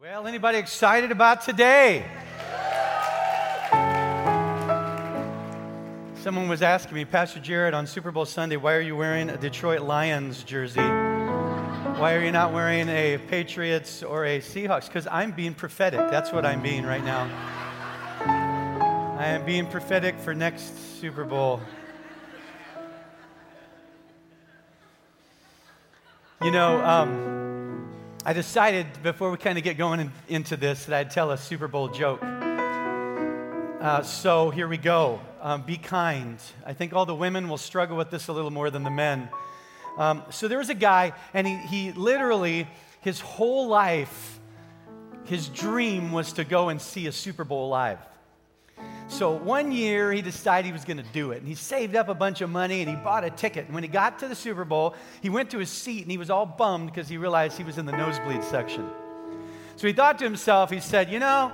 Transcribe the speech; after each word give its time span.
Well, 0.00 0.26
anybody 0.26 0.56
excited 0.56 1.12
about 1.12 1.42
today? 1.42 2.06
Someone 6.22 6.48
was 6.48 6.62
asking 6.62 6.94
me, 6.94 7.04
Pastor 7.04 7.38
Jared, 7.38 7.74
on 7.74 7.86
Super 7.86 8.10
Bowl 8.10 8.24
Sunday, 8.24 8.56
why 8.56 8.76
are 8.76 8.80
you 8.80 8.96
wearing 8.96 9.28
a 9.28 9.36
Detroit 9.36 9.82
Lions 9.82 10.42
jersey? 10.42 10.80
Why 10.80 12.14
are 12.14 12.24
you 12.24 12.32
not 12.32 12.54
wearing 12.54 12.88
a 12.88 13.18
Patriots 13.28 14.02
or 14.02 14.24
a 14.24 14.38
Seahawks? 14.40 14.86
Because 14.86 15.06
I'm 15.06 15.32
being 15.32 15.52
prophetic. 15.52 16.00
That's 16.10 16.32
what 16.32 16.46
I'm 16.46 16.62
being 16.62 16.86
right 16.86 17.04
now. 17.04 17.28
I 18.24 19.26
am 19.26 19.44
being 19.44 19.66
prophetic 19.66 20.18
for 20.18 20.32
next 20.32 20.98
Super 20.98 21.26
Bowl. 21.26 21.60
You 26.40 26.52
know, 26.52 26.82
um, 26.82 27.39
I 28.22 28.34
decided 28.34 28.86
before 29.02 29.30
we 29.30 29.38
kind 29.38 29.56
of 29.56 29.64
get 29.64 29.78
going 29.78 29.98
in, 30.00 30.12
into 30.28 30.58
this 30.58 30.84
that 30.84 30.94
I'd 30.94 31.10
tell 31.10 31.30
a 31.30 31.38
Super 31.38 31.68
Bowl 31.68 31.88
joke. 31.88 32.20
Uh, 32.22 34.02
so 34.02 34.50
here 34.50 34.68
we 34.68 34.76
go. 34.76 35.22
Um, 35.40 35.62
be 35.62 35.78
kind. 35.78 36.36
I 36.66 36.74
think 36.74 36.92
all 36.92 37.06
the 37.06 37.14
women 37.14 37.48
will 37.48 37.56
struggle 37.56 37.96
with 37.96 38.10
this 38.10 38.28
a 38.28 38.34
little 38.34 38.50
more 38.50 38.68
than 38.68 38.82
the 38.82 38.90
men. 38.90 39.30
Um, 39.96 40.22
so 40.28 40.48
there 40.48 40.58
was 40.58 40.68
a 40.68 40.74
guy, 40.74 41.14
and 41.32 41.46
he, 41.46 41.56
he 41.56 41.92
literally, 41.92 42.68
his 43.00 43.20
whole 43.20 43.68
life, 43.68 44.38
his 45.24 45.48
dream 45.48 46.12
was 46.12 46.34
to 46.34 46.44
go 46.44 46.68
and 46.68 46.78
see 46.78 47.06
a 47.06 47.12
Super 47.12 47.44
Bowl 47.44 47.70
live. 47.70 48.00
So 49.10 49.32
one 49.32 49.72
year 49.72 50.12
he 50.12 50.22
decided 50.22 50.66
he 50.66 50.72
was 50.72 50.84
going 50.84 50.96
to 50.96 51.12
do 51.12 51.32
it. 51.32 51.38
And 51.38 51.48
he 51.48 51.56
saved 51.56 51.96
up 51.96 52.08
a 52.08 52.14
bunch 52.14 52.40
of 52.40 52.48
money 52.48 52.80
and 52.80 52.88
he 52.88 52.94
bought 52.96 53.24
a 53.24 53.30
ticket. 53.30 53.66
And 53.66 53.74
when 53.74 53.82
he 53.82 53.88
got 53.88 54.20
to 54.20 54.28
the 54.28 54.36
Super 54.36 54.64
Bowl, 54.64 54.94
he 55.20 55.28
went 55.28 55.50
to 55.50 55.58
his 55.58 55.68
seat 55.68 56.02
and 56.02 56.10
he 56.10 56.16
was 56.16 56.30
all 56.30 56.46
bummed 56.46 56.86
because 56.86 57.08
he 57.08 57.18
realized 57.18 57.58
he 57.58 57.64
was 57.64 57.76
in 57.76 57.86
the 57.86 57.92
nosebleed 57.92 58.44
section. 58.44 58.88
So 59.76 59.88
he 59.88 59.92
thought 59.92 60.18
to 60.20 60.24
himself, 60.24 60.70
he 60.70 60.78
said, 60.78 61.10
You 61.10 61.18
know, 61.18 61.52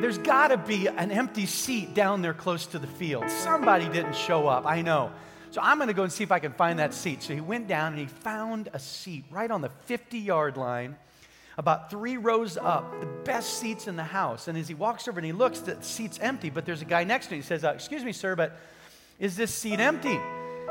there's 0.00 0.18
got 0.18 0.48
to 0.48 0.56
be 0.56 0.88
an 0.88 1.12
empty 1.12 1.46
seat 1.46 1.94
down 1.94 2.20
there 2.20 2.34
close 2.34 2.66
to 2.66 2.78
the 2.78 2.88
field. 2.88 3.30
Somebody 3.30 3.88
didn't 3.88 4.16
show 4.16 4.48
up. 4.48 4.66
I 4.66 4.82
know. 4.82 5.12
So 5.52 5.60
I'm 5.62 5.78
going 5.78 5.88
to 5.88 5.94
go 5.94 6.02
and 6.02 6.12
see 6.12 6.24
if 6.24 6.32
I 6.32 6.40
can 6.40 6.52
find 6.52 6.78
that 6.78 6.94
seat. 6.94 7.22
So 7.22 7.32
he 7.32 7.40
went 7.40 7.68
down 7.68 7.92
and 7.92 8.00
he 8.00 8.06
found 8.06 8.70
a 8.72 8.78
seat 8.78 9.24
right 9.30 9.50
on 9.50 9.60
the 9.60 9.68
50 9.86 10.18
yard 10.18 10.56
line 10.56 10.96
about 11.58 11.90
three 11.90 12.16
rows 12.16 12.56
up, 12.56 13.00
the 13.00 13.06
best 13.24 13.58
seats 13.58 13.86
in 13.86 13.96
the 13.96 14.04
house. 14.04 14.48
And 14.48 14.56
as 14.56 14.68
he 14.68 14.74
walks 14.74 15.06
over 15.08 15.18
and 15.18 15.26
he 15.26 15.32
looks, 15.32 15.60
the 15.60 15.80
seat's 15.82 16.18
empty, 16.20 16.50
but 16.50 16.64
there's 16.64 16.82
a 16.82 16.86
guy 16.86 17.04
next 17.04 17.26
to 17.26 17.34
him. 17.34 17.40
He 17.40 17.46
says, 17.46 17.64
uh, 17.64 17.72
Excuse 17.72 18.04
me, 18.04 18.12
sir, 18.12 18.34
but 18.36 18.58
is 19.18 19.36
this 19.36 19.54
seat 19.54 19.80
empty? 19.80 20.18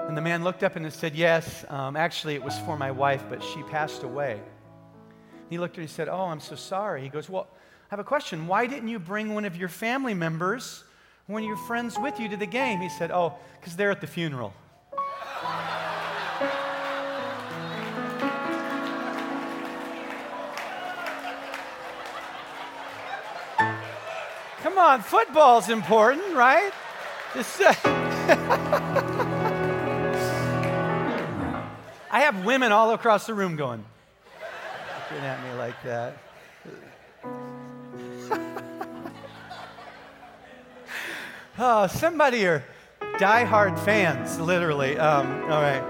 And 0.08 0.18
the 0.18 0.22
man 0.22 0.44
looked 0.44 0.64
up 0.64 0.76
and 0.76 0.92
said, 0.92 1.16
Yes, 1.16 1.64
um, 1.70 1.96
actually, 1.96 2.36
it 2.36 2.44
was 2.44 2.58
for 2.60 2.78
my 2.78 2.92
wife, 2.92 3.24
but 3.30 3.44
she 3.44 3.62
passed 3.64 4.04
away. 4.04 4.34
And 4.34 5.50
he 5.50 5.58
looked 5.58 5.76
at 5.76 5.78
him 5.78 5.82
and 5.84 5.90
he 5.90 5.96
said, 5.96 6.10
Oh, 6.10 6.26
I'm 6.26 6.40
so 6.40 6.56
sorry. 6.56 7.02
He 7.02 7.10
goes, 7.10 7.30
Well, 7.30 7.48
I 7.52 7.88
have 7.90 8.00
a 8.00 8.04
question. 8.04 8.48
Why 8.48 8.66
didn't 8.66 8.90
you 8.90 9.00
bring 9.00 9.34
one 9.34 9.46
of 9.46 9.56
your 9.56 9.70
family 9.70 10.14
members, 10.14 10.84
one 11.28 11.44
of 11.44 11.48
your 11.48 11.58
friends 11.58 11.98
with 12.00 12.20
you 12.20 12.30
to 12.30 12.38
the 12.38 12.46
game? 12.46 12.80
He 12.80 12.90
said, 12.90 13.12
Oh, 13.12 13.36
because 13.60 13.76
they're 13.76 13.92
at 13.92 14.02
the 14.02 14.08
funeral. 14.08 14.54
Come 24.74 24.86
on, 24.86 25.02
football's 25.02 25.68
important, 25.68 26.34
right? 26.34 26.72
Uh, 27.36 27.44
I 32.10 32.22
have 32.22 32.46
women 32.46 32.72
all 32.72 32.94
across 32.94 33.28
the 33.28 33.34
room 33.34 33.58
going, 33.58 33.84
looking 35.10 35.26
at 35.26 35.44
me 35.44 35.52
like 35.58 35.76
that. 35.84 36.18
oh, 41.60 41.88
somebody 41.88 42.48
are 42.48 42.64
diehard 43.18 43.78
fans, 43.84 44.40
literally. 44.40 44.98
Um, 44.98 45.52
all 45.52 45.62
right. 45.62 45.84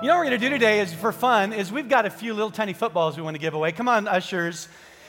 You 0.00 0.08
know 0.08 0.14
what 0.14 0.20
we're 0.20 0.30
going 0.30 0.40
to 0.40 0.48
do 0.48 0.48
today 0.48 0.80
is 0.80 0.94
for 0.94 1.12
fun 1.12 1.52
is 1.52 1.70
we've 1.70 1.90
got 1.90 2.06
a 2.06 2.10
few 2.10 2.32
little 2.32 2.50
tiny 2.50 2.72
footballs 2.72 3.18
we 3.18 3.22
want 3.22 3.34
to 3.34 3.40
give 3.40 3.52
away. 3.52 3.72
Come 3.72 3.86
on, 3.86 4.08
ushers. 4.08 4.66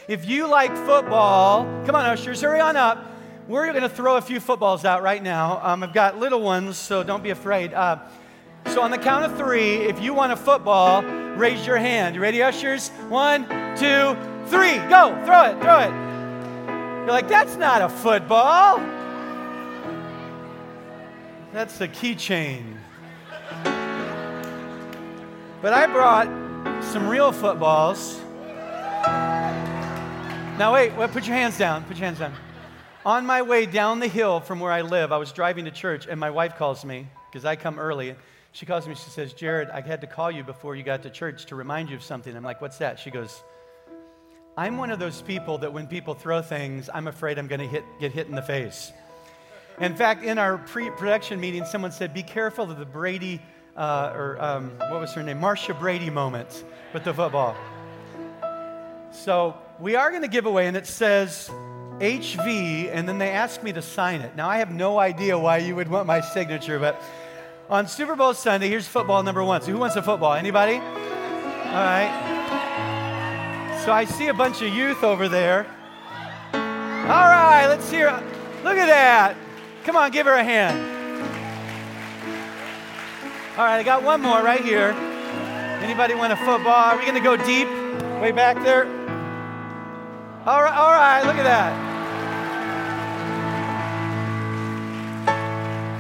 If 0.10 0.28
you 0.28 0.48
like 0.48 0.76
football, 0.76 1.66
come 1.86 1.94
on, 1.94 2.04
ushers, 2.04 2.42
hurry 2.42 2.60
on 2.60 2.76
up. 2.76 3.06
We're 3.48 3.68
going 3.68 3.84
to 3.84 3.90
throw 3.90 4.18
a 4.18 4.22
few 4.22 4.40
footballs 4.40 4.84
out 4.84 5.04
right 5.04 5.22
now. 5.22 5.62
Um, 5.62 5.84
I've 5.84 5.94
got 5.94 6.18
little 6.18 6.42
ones, 6.42 6.80
so 6.80 7.04
don't 7.04 7.22
be 7.22 7.30
afraid. 7.30 7.76
Uh, 7.76 8.00
so, 8.70 8.82
on 8.82 8.90
the 8.90 8.98
count 8.98 9.24
of 9.24 9.38
three, 9.38 9.76
if 9.76 10.02
you 10.02 10.16
want 10.16 10.32
a 10.32 10.36
football, 10.36 11.04
raise 11.04 11.64
your 11.68 11.78
hand. 11.78 12.16
You 12.16 12.22
ready, 12.22 12.42
ushers? 12.42 12.90
One, 13.08 13.44
two, 13.78 14.18
three. 14.48 14.78
Go. 14.90 15.16
Throw 15.26 15.44
it. 15.44 15.62
Throw 15.62 15.80
it. 15.82 15.92
You're 17.02 17.12
like, 17.12 17.28
that's 17.28 17.56
not 17.56 17.84
a 17.84 17.90
football. 17.90 18.80
That's 21.54 21.82
a 21.82 21.88
keychain. 21.88 22.78
But 25.62 25.74
I 25.74 25.86
brought 25.86 26.26
some 26.84 27.08
real 27.08 27.32
footballs. 27.32 28.20
Now, 30.60 30.74
wait, 30.74 30.94
wait, 30.98 31.10
put 31.12 31.26
your 31.26 31.38
hands 31.38 31.58
down. 31.58 31.86
Put 31.86 31.96
your 31.96 32.08
hands 32.08 32.20
down. 32.20 32.34
On 33.06 33.26
my 33.26 33.42
way 33.42 33.66
down 33.66 34.02
the 34.02 34.10
hill 34.10 34.42
from 34.42 34.60
where 34.60 34.74
I 34.74 34.82
live, 34.82 35.14
I 35.14 35.18
was 35.18 35.32
driving 35.32 35.64
to 35.64 35.72
church, 35.72 36.06
and 36.06 36.20
my 36.20 36.30
wife 36.30 36.58
calls 36.58 36.84
me 36.84 37.08
because 37.32 37.46
I 37.46 37.56
come 37.56 37.80
early. 37.80 38.14
She 38.52 38.66
calls 38.66 38.86
me, 38.86 38.94
she 38.94 39.10
says, 39.10 39.32
Jared, 39.32 39.70
I 39.70 39.80
had 39.80 40.02
to 40.02 40.08
call 40.08 40.30
you 40.30 40.44
before 40.44 40.76
you 40.76 40.84
got 40.84 41.02
to 41.04 41.10
church 41.10 41.46
to 41.46 41.56
remind 41.56 41.90
you 41.90 41.96
of 41.96 42.04
something. 42.04 42.36
I'm 42.36 42.44
like, 42.44 42.60
what's 42.60 42.78
that? 42.80 43.00
She 43.00 43.10
goes, 43.10 43.42
I'm 44.58 44.76
one 44.76 44.92
of 44.92 45.00
those 45.00 45.22
people 45.22 45.60
that 45.60 45.72
when 45.72 45.88
people 45.88 46.14
throw 46.14 46.42
things, 46.42 46.90
I'm 46.94 47.08
afraid 47.08 47.40
I'm 47.40 47.48
going 47.48 47.70
to 47.70 47.82
get 48.02 48.12
hit 48.12 48.28
in 48.28 48.36
the 48.36 48.42
face. 48.42 48.92
In 49.80 49.96
fact, 49.96 50.26
in 50.26 50.38
our 50.38 50.58
pre 50.58 50.90
production 50.90 51.40
meeting, 51.40 51.64
someone 51.64 51.94
said, 51.94 52.14
be 52.14 52.22
careful 52.22 52.70
of 52.70 52.78
the 52.78 52.86
Brady, 52.86 53.42
uh, 53.78 54.12
or 54.14 54.38
um, 54.42 54.72
what 54.78 55.00
was 55.00 55.14
her 55.14 55.24
name? 55.24 55.40
Marcia 55.40 55.74
Brady 55.74 56.10
moment 56.10 56.66
with 56.92 57.06
the 57.06 57.14
football. 57.14 57.56
So 59.12 59.56
we 59.80 59.96
are 59.96 60.10
going 60.10 60.24
to 60.24 60.28
give 60.28 60.46
away, 60.46 60.68
and 60.68 60.76
it 60.76 60.86
says 60.86 61.50
HV, 62.00 62.90
and 62.92 63.08
then 63.08 63.18
they 63.18 63.30
ask 63.30 63.64
me 63.64 63.72
to 63.74 63.82
sign 63.82 64.22
it. 64.22 64.36
Now, 64.36 64.50
I 64.50 64.58
have 64.58 64.72
no 64.72 65.00
idea 65.00 65.40
why 65.40 65.60
you 65.60 65.76
would 65.76 65.88
want 65.90 66.06
my 66.06 66.20
signature, 66.20 66.80
but 66.80 67.02
on 67.70 67.88
Super 67.88 68.16
Bowl 68.16 68.34
Sunday, 68.34 68.68
here's 68.68 68.88
football 68.88 69.24
number 69.24 69.44
one. 69.44 69.62
So, 69.62 69.72
who 69.72 69.78
wants 69.78 69.96
a 69.96 70.02
football? 70.02 70.34
Anybody? 70.34 70.76
All 70.76 70.82
right. 71.86 72.12
So, 73.86 73.94
I 73.94 74.04
see 74.06 74.28
a 74.28 74.34
bunch 74.34 74.62
of 74.62 74.74
youth 74.74 75.04
over 75.04 75.30
there. 75.30 75.66
All 76.54 77.28
right, 77.28 77.68
let's 77.68 77.90
hear. 77.90 78.12
Look 78.64 78.78
at 78.78 78.88
that. 78.88 79.38
Come 79.86 79.96
on, 79.96 80.12
give 80.12 80.26
her 80.26 80.34
a 80.34 80.44
hand. 80.44 80.78
All 83.58 83.66
right, 83.66 83.78
I 83.78 83.84
got 83.84 84.04
one 84.04 84.22
more 84.22 84.42
right 84.42 84.64
here. 84.64 84.92
Anybody 85.82 86.16
want 86.16 86.34
a 86.34 86.38
football? 86.38 86.74
Are 86.74 86.98
we 86.98 87.04
going 87.04 87.16
to 87.16 87.22
go 87.22 87.38
deep? 87.38 87.68
Way 88.22 88.34
back 88.34 88.62
there? 88.64 88.99
All 90.46 90.64
right, 90.64 90.74
all 90.74 90.92
right, 90.92 91.26
look 91.26 91.36
at 91.36 91.44
that. 91.44 91.90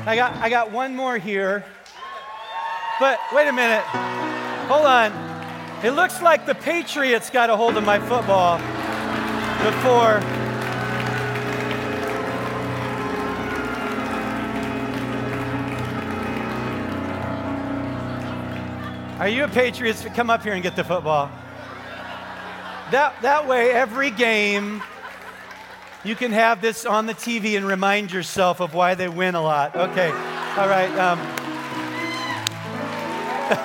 I 0.07 0.15
got, 0.15 0.33
I 0.37 0.49
got 0.49 0.71
one 0.71 0.95
more 0.95 1.17
here. 1.17 1.65
But 3.01 3.19
wait 3.33 3.49
a 3.49 3.53
minute. 3.53 3.83
Hold 4.69 4.85
on. 4.85 5.11
It 5.83 5.91
looks 5.91 6.21
like 6.21 6.45
the 6.45 6.55
Patriots 6.55 7.29
got 7.29 7.49
a 7.49 7.57
hold 7.57 7.75
of 7.75 7.83
my 7.83 7.99
football 7.99 8.57
before. 9.61 10.21
Are 19.19 19.27
you 19.27 19.43
a 19.43 19.49
Patriots? 19.49 20.05
Come 20.15 20.29
up 20.29 20.43
here 20.43 20.53
and 20.53 20.63
get 20.63 20.77
the 20.77 20.83
football. 20.85 21.29
That, 22.91 23.21
that 23.21 23.47
way, 23.47 23.69
every 23.69 24.09
game, 24.09 24.81
you 26.03 26.15
can 26.15 26.31
have 26.31 26.59
this 26.59 26.87
on 26.87 27.05
the 27.05 27.13
TV 27.13 27.55
and 27.55 27.67
remind 27.67 28.11
yourself 28.11 28.61
of 28.61 28.73
why 28.73 28.95
they 28.95 29.07
win 29.07 29.35
a 29.35 29.43
lot. 29.43 29.75
Okay, 29.75 30.09
all 30.09 30.67
right. 30.67 30.89
Um. 30.97 31.19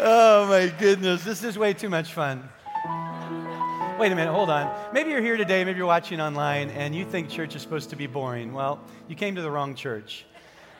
oh 0.00 0.48
my 0.48 0.74
goodness, 0.76 1.22
this 1.22 1.44
is 1.44 1.56
way 1.56 1.72
too 1.72 1.88
much 1.88 2.12
fun. 2.12 2.48
Wait 3.96 4.10
a 4.10 4.16
minute, 4.16 4.32
hold 4.32 4.50
on. 4.50 4.92
Maybe 4.92 5.10
you're 5.10 5.22
here 5.22 5.36
today, 5.36 5.64
maybe 5.64 5.76
you're 5.76 5.86
watching 5.86 6.20
online, 6.20 6.70
and 6.70 6.96
you 6.96 7.04
think 7.04 7.28
church 7.28 7.54
is 7.54 7.62
supposed 7.62 7.90
to 7.90 7.96
be 7.96 8.08
boring. 8.08 8.52
Well, 8.52 8.80
you 9.06 9.14
came 9.14 9.36
to 9.36 9.42
the 9.42 9.52
wrong 9.52 9.76
church 9.76 10.24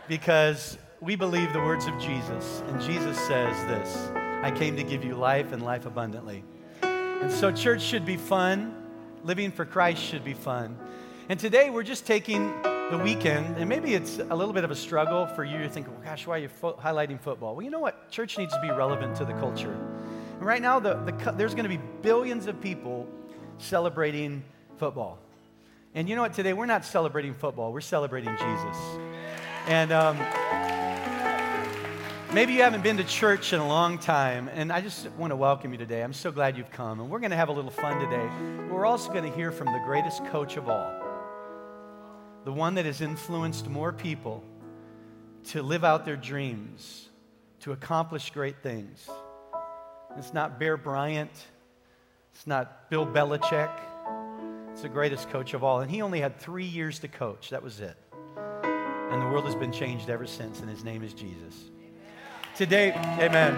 because 0.09 0.77
we 1.01 1.15
believe 1.15 1.53
the 1.53 1.61
words 1.61 1.87
of 1.87 1.99
Jesus, 1.99 2.63
and 2.67 2.81
Jesus 2.81 3.19
says 3.21 3.57
this 3.67 4.11
I 4.43 4.51
came 4.51 4.77
to 4.77 4.83
give 4.83 5.05
you 5.05 5.15
life 5.15 5.53
and 5.53 5.63
life 5.63 5.87
abundantly. 5.87 6.45
And 6.83 7.31
so, 7.31 7.53
church 7.53 7.83
should 7.83 8.05
be 8.05 8.17
fun. 8.17 8.75
Living 9.25 9.51
for 9.51 9.65
Christ 9.65 10.03
should 10.03 10.25
be 10.25 10.35
fun. 10.35 10.79
And 11.29 11.39
today, 11.39 11.71
we're 11.71 11.83
just 11.83 12.07
taking 12.07 12.53
the 12.63 13.01
weekend, 13.03 13.59
and 13.59 13.69
maybe 13.69 13.95
it's 13.95 14.19
a 14.19 14.35
little 14.35 14.55
bit 14.55 14.65
of 14.65 14.71
a 14.71 14.77
struggle 14.77 15.27
for 15.27 15.45
you 15.45 15.59
to 15.59 15.69
think, 15.69 15.89
well, 15.89 16.01
gosh, 16.03 16.27
why 16.27 16.37
are 16.37 16.43
you 16.43 16.49
fo- 16.49 16.75
highlighting 16.75 17.21
football? 17.21 17.55
Well, 17.55 17.65
you 17.65 17.71
know 17.71 17.81
what? 17.81 18.11
Church 18.11 18.39
needs 18.39 18.53
to 18.55 18.61
be 18.61 18.71
relevant 18.71 19.17
to 19.17 19.25
the 19.25 19.35
culture. 19.35 19.73
And 19.73 20.43
right 20.47 20.63
now, 20.63 20.81
the, 20.81 20.95
the, 20.95 21.33
there's 21.33 21.55
going 21.55 21.69
to 21.69 21.77
be 21.77 21.81
billions 22.03 22.47
of 22.47 22.61
people 22.61 23.07
celebrating 23.59 24.43
football. 24.79 25.19
And 25.95 26.09
you 26.09 26.17
know 26.17 26.23
what? 26.23 26.33
Today, 26.33 26.55
we're 26.55 26.67
not 26.67 26.85
celebrating 26.85 27.35
football, 27.35 27.73
we're 27.73 27.81
celebrating 27.81 28.31
Jesus. 28.31 28.77
And 29.67 29.93
um, 29.93 30.17
maybe 32.39 32.53
you 32.53 32.63
haven't 32.63 32.85
been 32.85 32.99
to 32.99 33.03
church 33.03 33.53
in 33.53 33.59
a 33.59 33.67
long 33.67 33.99
time, 33.99 34.49
and 34.55 34.71
I 34.73 34.81
just 34.81 35.11
want 35.19 35.33
to 35.33 35.37
welcome 35.37 35.73
you 35.73 35.77
today. 35.77 36.05
I'm 36.05 36.13
so 36.13 36.31
glad 36.31 36.57
you've 36.57 36.71
come. 36.71 37.01
And 37.01 37.11
we're 37.11 37.19
going 37.19 37.33
to 37.33 37.37
have 37.37 37.49
a 37.49 37.53
little 37.53 37.73
fun 37.73 37.99
today. 37.99 38.29
We're 38.71 38.87
also 38.87 39.13
going 39.13 39.29
to 39.29 39.37
hear 39.37 39.51
from 39.51 39.67
the 39.67 39.83
greatest 39.85 40.25
coach 40.27 40.57
of 40.57 40.69
all, 40.69 40.89
the 42.45 42.53
one 42.53 42.77
that 42.77 42.87
has 42.87 43.01
influenced 43.01 43.67
more 43.67 43.93
people 43.93 44.45
to 45.47 45.65
live 45.65 45.83
out 45.83 46.05
their 46.05 46.15
dreams, 46.15 47.09
to 47.63 47.73
accomplish 47.73 48.31
great 48.31 48.63
things. 48.63 49.11
It's 50.17 50.33
not 50.33 50.61
Bear 50.61 50.77
Bryant, 50.77 51.33
it's 52.33 52.47
not 52.47 52.89
Bill 52.89 53.05
Belichick. 53.05 53.81
It's 54.71 54.83
the 54.83 54.89
greatest 54.89 55.29
coach 55.31 55.55
of 55.55 55.65
all. 55.65 55.81
And 55.81 55.91
he 55.91 56.03
only 56.03 56.21
had 56.21 56.39
three 56.39 56.67
years 56.67 57.01
to 57.01 57.09
coach. 57.09 57.51
That 57.51 57.65
was 57.65 57.81
it. 57.81 57.97
And 58.37 59.21
the 59.21 59.27
world 59.27 59.45
has 59.47 59.57
been 59.57 59.73
changed 59.73 60.09
ever 60.09 60.29
since, 60.29 60.61
and 60.61 60.71
his 60.71 60.85
name 60.85 61.03
is 61.03 61.13
Jesus. 61.13 61.73
Today, 62.59 62.91
amen. 63.21 63.57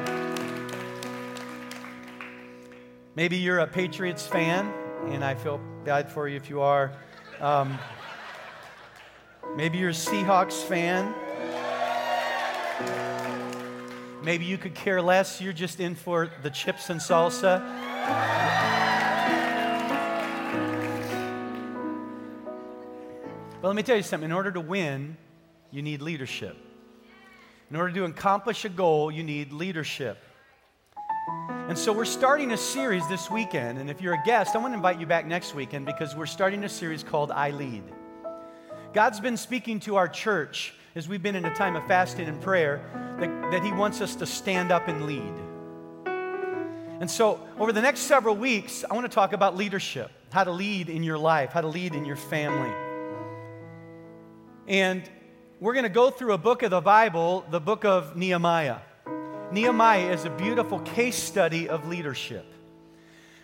Maybe 3.16 3.38
you're 3.38 3.60
a 3.60 3.66
Patriots 3.66 4.26
fan, 4.26 4.70
and 5.06 5.24
I 5.24 5.34
feel 5.36 5.58
bad 5.86 6.12
for 6.12 6.28
you 6.28 6.36
if 6.36 6.50
you 6.50 6.60
are. 6.60 6.92
Um, 7.40 7.78
maybe 9.56 9.78
you're 9.78 9.88
a 9.88 9.94
Seahawks 9.94 10.62
fan. 10.64 11.14
Maybe 14.22 14.44
you 14.44 14.58
could 14.58 14.74
care 14.74 15.00
less. 15.00 15.40
You're 15.40 15.54
just 15.54 15.80
in 15.80 15.94
for 15.94 16.28
the 16.42 16.50
chips 16.50 16.90
and 16.90 17.00
salsa. 17.00 17.64
But 23.62 23.66
let 23.66 23.74
me 23.74 23.82
tell 23.82 23.96
you 23.96 24.02
something 24.02 24.28
in 24.28 24.36
order 24.36 24.52
to 24.52 24.60
win, 24.60 25.16
you 25.70 25.80
need 25.80 26.02
leadership. 26.02 26.69
In 27.70 27.76
order 27.76 27.92
to 27.94 28.04
accomplish 28.04 28.64
a 28.64 28.68
goal, 28.68 29.12
you 29.12 29.22
need 29.22 29.52
leadership. 29.52 30.18
And 31.68 31.78
so 31.78 31.92
we're 31.92 32.04
starting 32.04 32.50
a 32.50 32.56
series 32.56 33.06
this 33.08 33.30
weekend. 33.30 33.78
And 33.78 33.88
if 33.88 34.00
you're 34.00 34.14
a 34.14 34.22
guest, 34.26 34.56
I 34.56 34.58
want 34.58 34.72
to 34.72 34.76
invite 34.76 34.98
you 34.98 35.06
back 35.06 35.24
next 35.24 35.54
weekend 35.54 35.86
because 35.86 36.16
we're 36.16 36.26
starting 36.26 36.64
a 36.64 36.68
series 36.68 37.04
called 37.04 37.30
I 37.30 37.50
Lead. 37.50 37.84
God's 38.92 39.20
been 39.20 39.36
speaking 39.36 39.78
to 39.80 39.94
our 39.94 40.08
church 40.08 40.74
as 40.96 41.08
we've 41.08 41.22
been 41.22 41.36
in 41.36 41.44
a 41.44 41.54
time 41.54 41.76
of 41.76 41.86
fasting 41.86 42.26
and 42.26 42.40
prayer 42.40 42.82
that, 43.20 43.52
that 43.52 43.62
He 43.62 43.70
wants 43.70 44.00
us 44.00 44.16
to 44.16 44.26
stand 44.26 44.72
up 44.72 44.88
and 44.88 45.06
lead. 45.06 45.32
And 46.98 47.08
so, 47.08 47.40
over 47.56 47.72
the 47.72 47.80
next 47.80 48.00
several 48.00 48.34
weeks, 48.34 48.84
I 48.90 48.94
want 48.94 49.06
to 49.06 49.14
talk 49.14 49.32
about 49.32 49.56
leadership 49.56 50.10
how 50.32 50.44
to 50.44 50.52
lead 50.52 50.88
in 50.88 51.02
your 51.02 51.18
life, 51.18 51.50
how 51.50 51.60
to 51.60 51.68
lead 51.68 51.94
in 51.94 52.04
your 52.04 52.16
family. 52.16 52.72
And 54.66 55.08
we're 55.60 55.74
going 55.74 55.84
to 55.84 55.90
go 55.90 56.10
through 56.10 56.32
a 56.32 56.38
book 56.38 56.62
of 56.62 56.70
the 56.70 56.80
Bible, 56.80 57.44
the 57.50 57.60
book 57.60 57.84
of 57.84 58.16
Nehemiah. 58.16 58.78
Nehemiah 59.52 60.10
is 60.10 60.24
a 60.24 60.30
beautiful 60.30 60.80
case 60.80 61.22
study 61.22 61.68
of 61.68 61.86
leadership. 61.86 62.46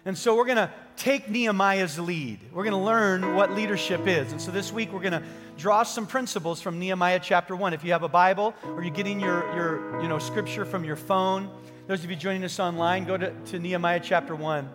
And 0.06 0.16
so 0.16 0.34
we're 0.34 0.46
going 0.46 0.56
to 0.56 0.72
take 0.96 1.28
Nehemiah's 1.28 1.98
lead. 1.98 2.40
We're 2.54 2.64
going 2.64 2.72
to 2.72 2.78
learn 2.78 3.34
what 3.34 3.52
leadership 3.52 4.06
is. 4.06 4.32
And 4.32 4.40
so 4.40 4.50
this 4.50 4.72
week 4.72 4.94
we're 4.94 5.00
going 5.00 5.12
to 5.12 5.22
draw 5.58 5.82
some 5.82 6.06
principles 6.06 6.62
from 6.62 6.78
Nehemiah 6.78 7.20
chapter 7.22 7.54
1. 7.54 7.74
If 7.74 7.84
you 7.84 7.92
have 7.92 8.02
a 8.02 8.08
Bible 8.08 8.54
or 8.64 8.82
you're 8.82 8.94
getting 8.94 9.20
your, 9.20 9.44
your 9.54 10.00
you 10.00 10.08
know, 10.08 10.18
scripture 10.18 10.64
from 10.64 10.84
your 10.84 10.96
phone, 10.96 11.50
those 11.86 12.02
of 12.02 12.08
you 12.08 12.16
joining 12.16 12.44
us 12.44 12.58
online, 12.58 13.04
go 13.04 13.18
to, 13.18 13.30
to 13.46 13.58
Nehemiah 13.58 14.00
chapter 14.00 14.34
1. 14.34 14.66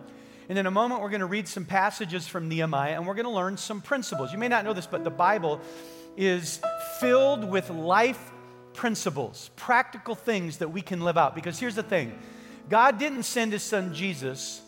And 0.48 0.58
in 0.58 0.66
a 0.66 0.70
moment, 0.70 1.00
we're 1.00 1.10
going 1.10 1.20
to 1.20 1.26
read 1.26 1.48
some 1.48 1.64
passages 1.64 2.28
from 2.28 2.48
Nehemiah 2.48 2.94
and 2.94 3.04
we're 3.04 3.14
going 3.14 3.26
to 3.26 3.32
learn 3.32 3.56
some 3.56 3.80
principles. 3.80 4.30
You 4.30 4.38
may 4.38 4.48
not 4.48 4.64
know 4.64 4.74
this, 4.74 4.86
but 4.86 5.02
the 5.02 5.10
Bible 5.10 5.60
is 6.16 6.60
filled 7.02 7.44
with 7.44 7.68
life 7.68 8.30
principles, 8.74 9.50
practical 9.56 10.14
things 10.14 10.58
that 10.58 10.68
we 10.68 10.80
can 10.80 11.00
live 11.00 11.18
out. 11.18 11.34
Because 11.34 11.58
here's 11.58 11.74
the 11.74 11.82
thing 11.82 12.16
God 12.68 12.98
didn't 12.98 13.24
send 13.24 13.52
his 13.52 13.62
son 13.64 13.92
Jesus 13.92 14.62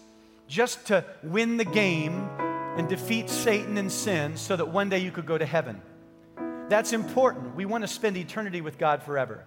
just 0.49 0.89
to 0.89 1.05
win 1.23 1.57
the 1.57 1.65
game 1.65 2.29
and 2.77 2.89
defeat 2.89 3.31
Satan 3.31 3.79
and 3.79 3.91
sin 3.91 4.37
so 4.37 4.57
that 4.57 4.67
one 4.67 4.89
day 4.89 4.99
you 4.99 5.13
could 5.13 5.27
go 5.27 5.39
to 5.39 5.47
heaven. 5.47 5.81
That's 6.69 6.93
important. 6.93 7.55
We 7.55 7.67
want 7.67 7.83
to 7.83 7.89
spend 7.89 8.17
eternity 8.17 8.61
with 8.61 8.79
God 8.79 9.05
forever. 9.05 9.45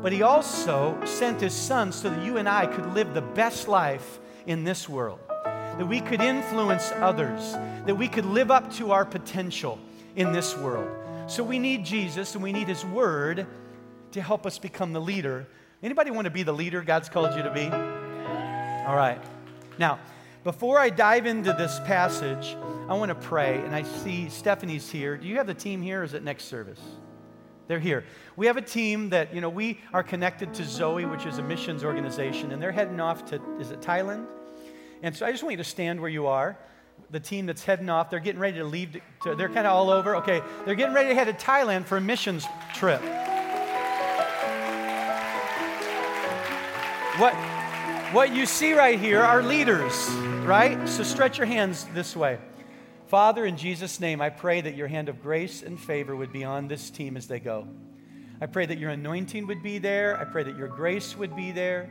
But 0.00 0.12
he 0.12 0.22
also 0.22 0.98
sent 1.04 1.40
his 1.40 1.52
son 1.52 1.90
so 1.90 2.10
that 2.10 2.24
you 2.24 2.36
and 2.36 2.48
I 2.48 2.66
could 2.66 2.94
live 2.94 3.12
the 3.12 3.22
best 3.22 3.66
life 3.66 4.20
in 4.46 4.62
this 4.62 4.88
world, 4.88 5.18
that 5.44 5.86
we 5.86 6.00
could 6.00 6.20
influence 6.20 6.92
others, 6.92 7.52
that 7.86 7.98
we 7.98 8.06
could 8.06 8.24
live 8.24 8.52
up 8.52 8.72
to 8.74 8.92
our 8.92 9.04
potential 9.04 9.80
in 10.14 10.32
this 10.32 10.56
world. 10.56 10.99
So 11.30 11.44
we 11.44 11.60
need 11.60 11.84
Jesus 11.84 12.34
and 12.34 12.42
we 12.42 12.52
need 12.52 12.66
his 12.66 12.84
word 12.84 13.46
to 14.10 14.20
help 14.20 14.46
us 14.46 14.58
become 14.58 14.92
the 14.92 15.00
leader. 15.00 15.46
Anybody 15.80 16.10
want 16.10 16.24
to 16.24 16.30
be 16.30 16.42
the 16.42 16.52
leader 16.52 16.82
God's 16.82 17.08
called 17.08 17.36
you 17.36 17.44
to 17.44 17.52
be? 17.52 17.66
All 17.66 18.96
right. 18.96 19.22
Now, 19.78 20.00
before 20.42 20.80
I 20.80 20.90
dive 20.90 21.26
into 21.26 21.52
this 21.52 21.78
passage, 21.84 22.56
I 22.88 22.94
want 22.94 23.10
to 23.10 23.14
pray, 23.14 23.58
and 23.58 23.76
I 23.76 23.84
see 23.84 24.28
Stephanie's 24.28 24.90
here. 24.90 25.16
Do 25.16 25.28
you 25.28 25.36
have 25.36 25.46
the 25.46 25.54
team 25.54 25.80
here, 25.80 26.00
or 26.00 26.02
is 26.02 26.14
it 26.14 26.24
next 26.24 26.46
service? 26.46 26.80
They're 27.68 27.78
here. 27.78 28.04
We 28.34 28.46
have 28.46 28.56
a 28.56 28.62
team 28.62 29.10
that, 29.10 29.32
you 29.32 29.40
know, 29.40 29.50
we 29.50 29.78
are 29.92 30.02
connected 30.02 30.52
to 30.54 30.64
Zoe, 30.64 31.04
which 31.04 31.26
is 31.26 31.38
a 31.38 31.42
missions 31.44 31.84
organization, 31.84 32.50
and 32.50 32.60
they're 32.60 32.72
heading 32.72 32.98
off 32.98 33.24
to, 33.26 33.40
is 33.60 33.70
it 33.70 33.80
Thailand? 33.80 34.26
And 35.04 35.14
so 35.14 35.26
I 35.26 35.30
just 35.30 35.44
want 35.44 35.52
you 35.52 35.58
to 35.58 35.64
stand 35.64 36.00
where 36.00 36.10
you 36.10 36.26
are 36.26 36.58
the 37.10 37.20
team 37.20 37.46
that's 37.46 37.64
heading 37.64 37.88
off. 37.88 38.10
They're 38.10 38.20
getting 38.20 38.40
ready 38.40 38.58
to 38.58 38.64
leave. 38.64 38.92
To, 38.92 39.00
to, 39.24 39.34
they're 39.34 39.48
kind 39.48 39.66
of 39.66 39.72
all 39.72 39.90
over. 39.90 40.16
Okay, 40.16 40.42
they're 40.64 40.74
getting 40.74 40.94
ready 40.94 41.08
to 41.08 41.14
head 41.14 41.26
to 41.26 41.32
Thailand 41.32 41.84
for 41.84 41.96
a 41.96 42.00
missions 42.00 42.46
trip. 42.74 43.02
What, 47.18 47.34
what 48.14 48.34
you 48.34 48.46
see 48.46 48.72
right 48.72 48.98
here 48.98 49.20
are 49.20 49.42
leaders, 49.42 50.08
right? 50.44 50.88
So 50.88 51.02
stretch 51.02 51.36
your 51.36 51.46
hands 51.46 51.86
this 51.92 52.16
way. 52.16 52.38
Father, 53.08 53.44
in 53.44 53.56
Jesus' 53.56 54.00
name, 54.00 54.22
I 54.22 54.30
pray 54.30 54.60
that 54.60 54.76
your 54.76 54.86
hand 54.86 55.08
of 55.08 55.20
grace 55.20 55.62
and 55.62 55.78
favor 55.78 56.14
would 56.16 56.32
be 56.32 56.44
on 56.44 56.68
this 56.68 56.90
team 56.90 57.16
as 57.16 57.26
they 57.26 57.40
go. 57.40 57.66
I 58.40 58.46
pray 58.46 58.64
that 58.64 58.78
your 58.78 58.90
anointing 58.90 59.46
would 59.48 59.62
be 59.62 59.78
there. 59.78 60.18
I 60.18 60.24
pray 60.24 60.44
that 60.44 60.56
your 60.56 60.68
grace 60.68 61.14
would 61.16 61.36
be 61.36 61.50
there. 61.50 61.90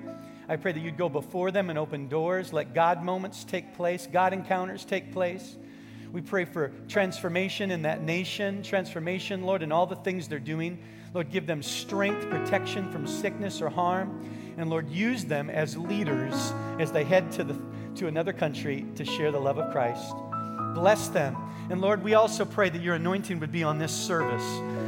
I 0.50 0.56
pray 0.56 0.72
that 0.72 0.80
you'd 0.80 0.98
go 0.98 1.10
before 1.10 1.52
them 1.52 1.70
and 1.70 1.78
open 1.78 2.08
doors. 2.08 2.52
Let 2.52 2.74
God 2.74 3.04
moments 3.04 3.44
take 3.44 3.76
place, 3.76 4.08
God 4.12 4.34
encounters 4.34 4.84
take 4.84 5.14
place. 5.14 5.56
We 6.12 6.22
pray 6.22 6.46
for 6.46 6.72
transformation 6.88 7.70
in 7.70 7.84
that 7.84 8.02
nation, 8.02 8.64
transformation, 8.64 9.44
Lord, 9.44 9.62
in 9.62 9.72
all 9.72 9.86
the 9.86 9.96
things 9.96 10.28
they're 10.28 10.40
doing. 10.40 10.80
Lord, 11.14 11.30
give 11.30 11.46
them 11.46 11.62
strength, 11.62 12.28
protection 12.32 12.92
from 12.92 13.06
sickness 13.06 13.62
or 13.62 13.70
harm. 13.70 14.28
And 14.58 14.72
Lord, 14.72 14.90
use 14.90 15.24
them 15.24 15.52
as 15.52 15.78
leaders 15.78 16.52
as 16.80 16.92
they 16.92 17.04
head 17.04 17.32
to, 17.34 17.44
the, 17.44 17.62
to 17.98 18.08
another 18.08 18.34
country 18.34 18.88
to 18.96 19.06
share 19.06 19.32
the 19.32 19.40
love 19.40 19.60
of 19.60 19.72
Christ. 19.72 20.14
Bless 20.74 21.10
them. 21.10 21.38
And 21.70 21.80
Lord, 21.80 22.04
we 22.04 22.16
also 22.16 22.44
pray 22.44 22.70
that 22.70 22.82
your 22.82 22.96
anointing 22.96 23.40
would 23.40 23.52
be 23.52 23.64
on 23.64 23.78
this 23.78 23.92
service 23.92 24.44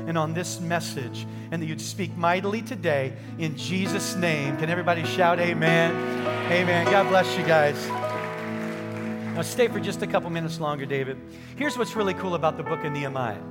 and 0.08 0.17
on 0.17 0.34
this 0.34 0.60
message, 0.60 1.25
and 1.51 1.62
that 1.62 1.65
you'd 1.65 1.81
speak 1.81 2.15
mightily 2.17 2.62
today 2.62 3.13
in 3.38 3.58
Jesus' 3.58 4.15
name. 4.15 4.58
Can 4.58 4.70
everybody 4.70 5.03
shout 5.05 5.39
amen? 5.39 5.96
Amen. 6.51 6.86
God 6.86 7.10
bless 7.10 7.38
you 7.38 7.46
guys. 7.46 7.88
Now, 9.36 9.43
stay 9.43 9.67
for 9.67 9.79
just 9.79 10.01
a 10.01 10.08
couple 10.08 10.29
minutes 10.29 10.60
longer, 10.60 10.86
David. 10.86 11.17
Here's 11.55 11.77
what's 11.77 11.96
really 11.96 12.13
cool 12.13 12.36
about 12.36 12.58
the 12.58 12.63
book 12.63 12.84
of 12.84 12.91
Nehemiah. 12.91 13.41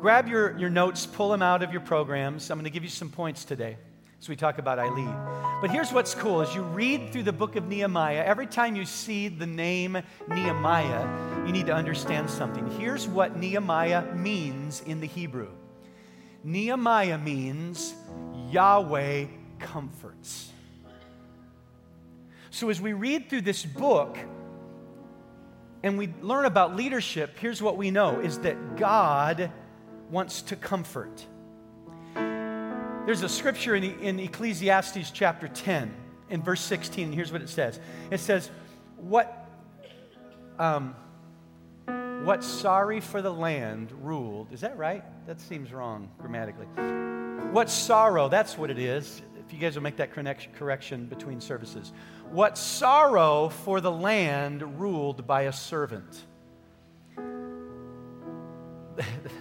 Grab 0.00 0.28
your, 0.28 0.56
your 0.58 0.68
notes, 0.68 1.06
pull 1.06 1.30
them 1.30 1.40
out 1.40 1.62
of 1.62 1.72
your 1.72 1.80
programs. 1.80 2.50
I'm 2.50 2.58
going 2.58 2.64
to 2.64 2.70
give 2.70 2.84
you 2.84 2.90
some 2.90 3.08
points 3.08 3.44
today 3.44 3.78
as 4.20 4.28
we 4.28 4.36
talk 4.36 4.58
about 4.58 4.78
I 4.78 4.88
lead. 4.88 5.60
But 5.60 5.70
here's 5.70 5.92
what's 5.92 6.14
cool 6.14 6.40
as 6.40 6.54
you 6.54 6.62
read 6.62 7.10
through 7.10 7.24
the 7.24 7.32
book 7.32 7.56
of 7.56 7.66
Nehemiah, 7.68 8.22
every 8.24 8.46
time 8.46 8.76
you 8.76 8.84
see 8.84 9.28
the 9.28 9.46
name 9.46 9.98
Nehemiah, 10.28 11.46
you 11.46 11.52
need 11.52 11.66
to 11.66 11.74
understand 11.74 12.28
something. 12.30 12.70
Here's 12.78 13.08
what 13.08 13.36
Nehemiah 13.38 14.14
means 14.14 14.82
in 14.82 15.00
the 15.00 15.06
Hebrew 15.06 15.48
Nehemiah 16.44 17.16
means 17.16 17.94
Yahweh 18.50 19.26
comforts. 19.58 20.50
So 22.50 22.68
as 22.68 22.80
we 22.80 22.92
read 22.92 23.28
through 23.28 23.40
this 23.40 23.64
book 23.64 24.16
and 25.82 25.98
we 25.98 26.12
learn 26.20 26.44
about 26.44 26.76
leadership, 26.76 27.38
here's 27.38 27.60
what 27.60 27.76
we 27.76 27.90
know 27.90 28.20
is 28.20 28.38
that 28.40 28.76
God 28.76 29.50
wants 30.10 30.42
to 30.42 30.56
comfort. 30.56 31.26
There's 32.14 33.22
a 33.22 33.28
scripture 33.28 33.74
in, 33.74 33.84
in 34.00 34.20
Ecclesiastes 34.20 35.10
chapter 35.10 35.48
10, 35.48 35.94
in 36.30 36.42
verse 36.42 36.60
16, 36.60 37.06
and 37.06 37.14
here's 37.14 37.32
what 37.32 37.42
it 37.42 37.48
says. 37.48 37.80
It 38.10 38.20
says, 38.20 38.50
What, 38.96 39.48
um, 40.58 40.94
What 42.24 42.42
sorry 42.42 43.00
for 43.00 43.20
the 43.20 43.30
land 43.30 43.92
ruled. 44.00 44.50
Is 44.50 44.62
that 44.62 44.78
right? 44.78 45.04
That 45.26 45.38
seems 45.42 45.74
wrong 45.74 46.08
grammatically. 46.18 46.64
What 47.52 47.68
sorrow, 47.68 48.30
that's 48.30 48.56
what 48.56 48.70
it 48.70 48.78
is. 48.78 49.20
If 49.38 49.52
you 49.52 49.58
guys 49.58 49.74
will 49.74 49.82
make 49.82 49.98
that 49.98 50.10
correction 50.10 51.04
between 51.04 51.42
services. 51.42 51.92
What 52.30 52.56
sorrow 52.56 53.50
for 53.50 53.82
the 53.82 53.90
land 53.90 54.80
ruled 54.80 55.26
by 55.26 55.42
a 55.42 55.52
servant. 55.52 56.24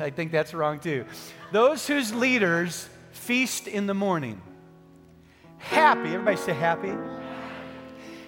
I 0.02 0.10
think 0.10 0.34
that's 0.34 0.54
wrong 0.54 0.82
too. 0.82 1.06
Those 1.54 1.88
whose 1.88 2.14
leaders 2.14 2.90
feast 3.14 3.70
in 3.70 3.88
the 3.88 3.94
morning. 3.94 4.42
Happy, 5.58 6.10
everybody 6.10 6.36
say 6.36 6.52
happy. 6.52 6.92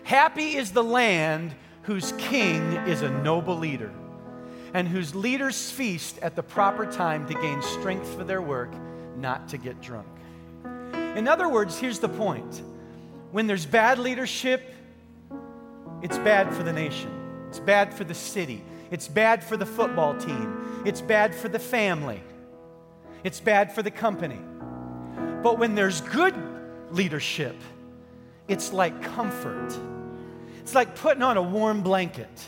Happy 0.05 0.55
is 0.55 0.71
the 0.71 0.83
land 0.83 1.53
whose 1.81 2.13
king 2.13 2.61
is 2.87 3.01
a 3.01 3.09
noble 3.09 3.57
leader 3.57 3.91
and 4.75 4.89
whose 4.89 5.15
leaders 5.15 5.71
feast 5.71 6.19
at 6.19 6.35
the 6.35 6.43
proper 6.43 6.85
time 6.85 7.25
to 7.25 7.33
gain 7.35 7.61
strength 7.61 8.13
for 8.13 8.25
their 8.25 8.41
work, 8.41 8.69
not 9.15 9.47
to 9.47 9.57
get 9.57 9.81
drunk. 9.81 10.05
In 11.15 11.29
other 11.29 11.47
words, 11.47 11.79
here's 11.79 11.99
the 11.99 12.09
point 12.09 12.61
when 13.31 13.47
there's 13.47 13.65
bad 13.65 13.99
leadership, 13.99 14.73
it's 16.01 16.17
bad 16.17 16.53
for 16.53 16.63
the 16.63 16.73
nation, 16.73 17.09
it's 17.47 17.57
bad 17.57 17.93
for 17.93 18.03
the 18.03 18.13
city, 18.13 18.65
it's 18.91 19.07
bad 19.07 19.41
for 19.41 19.55
the 19.55 19.65
football 19.65 20.13
team, 20.13 20.83
it's 20.85 20.99
bad 20.99 21.33
for 21.33 21.47
the 21.47 21.57
family, 21.57 22.21
it's 23.23 23.39
bad 23.39 23.71
for 23.71 23.81
the 23.81 23.91
company. 23.91 24.41
But 25.41 25.57
when 25.57 25.75
there's 25.75 26.01
good 26.01 26.35
leadership, 26.91 27.55
it's 28.49 28.73
like 28.73 29.01
comfort. 29.01 29.73
It's 30.59 30.75
like 30.75 30.95
putting 30.97 31.23
on 31.23 31.37
a 31.37 31.41
warm 31.41 31.81
blanket. 31.81 32.45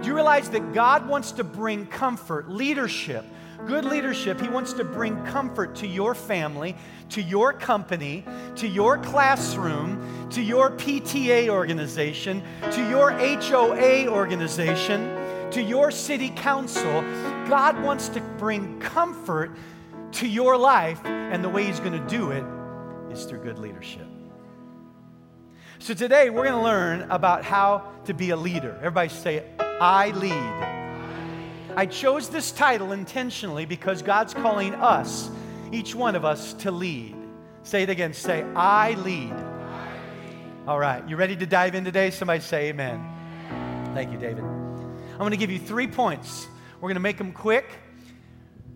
Do 0.00 0.06
you 0.06 0.14
realize 0.14 0.48
that 0.50 0.72
God 0.72 1.08
wants 1.08 1.32
to 1.32 1.44
bring 1.44 1.84
comfort, 1.86 2.48
leadership, 2.48 3.24
good 3.66 3.84
leadership? 3.84 4.40
He 4.40 4.48
wants 4.48 4.72
to 4.74 4.84
bring 4.84 5.24
comfort 5.24 5.74
to 5.76 5.88
your 5.88 6.14
family, 6.14 6.76
to 7.10 7.20
your 7.20 7.52
company, 7.52 8.24
to 8.56 8.68
your 8.68 8.98
classroom, 8.98 10.28
to 10.30 10.40
your 10.40 10.70
PTA 10.70 11.48
organization, 11.48 12.44
to 12.70 12.88
your 12.88 13.10
HOA 13.10 14.06
organization, 14.06 15.50
to 15.50 15.60
your 15.60 15.90
city 15.90 16.28
council. 16.30 17.02
God 17.48 17.82
wants 17.82 18.08
to 18.10 18.20
bring 18.38 18.78
comfort 18.78 19.56
to 20.12 20.28
your 20.28 20.56
life, 20.56 21.04
and 21.04 21.42
the 21.42 21.48
way 21.48 21.64
He's 21.64 21.80
going 21.80 21.92
to 21.92 22.06
do 22.06 22.30
it 22.30 22.44
is 23.12 23.24
through 23.24 23.40
good 23.40 23.58
leadership. 23.58 24.06
So 25.80 25.92
today 25.92 26.30
we're 26.30 26.44
going 26.44 26.54
to 26.54 26.62
learn 26.62 27.10
about 27.10 27.44
how 27.44 27.90
to 28.04 28.14
be 28.14 28.30
a 28.30 28.36
leader. 28.36 28.76
Everybody 28.78 29.08
say, 29.08 29.44
I 29.80 30.10
lead. 30.10 31.76
I 31.76 31.86
chose 31.86 32.28
this 32.28 32.50
title 32.50 32.90
intentionally 32.90 33.64
because 33.64 34.02
God's 34.02 34.34
calling 34.34 34.74
us, 34.74 35.30
each 35.70 35.94
one 35.94 36.16
of 36.16 36.24
us, 36.24 36.54
to 36.54 36.72
lead. 36.72 37.14
Say 37.62 37.84
it 37.84 37.90
again. 37.90 38.12
Say, 38.12 38.42
I 38.56 38.94
lead. 38.94 39.34
All 40.66 40.80
right, 40.80 41.08
you 41.08 41.16
ready 41.16 41.36
to 41.36 41.46
dive 41.46 41.76
in 41.76 41.84
today? 41.84 42.10
Somebody 42.10 42.40
say 42.40 42.70
amen. 42.70 43.00
Thank 43.94 44.10
you, 44.10 44.18
David. 44.18 44.42
I'm 44.42 45.18
going 45.18 45.30
to 45.30 45.36
give 45.36 45.50
you 45.50 45.60
three 45.60 45.86
points. 45.86 46.48
We're 46.80 46.88
going 46.88 46.94
to 46.94 47.00
make 47.00 47.18
them 47.18 47.32
quick. 47.32 47.70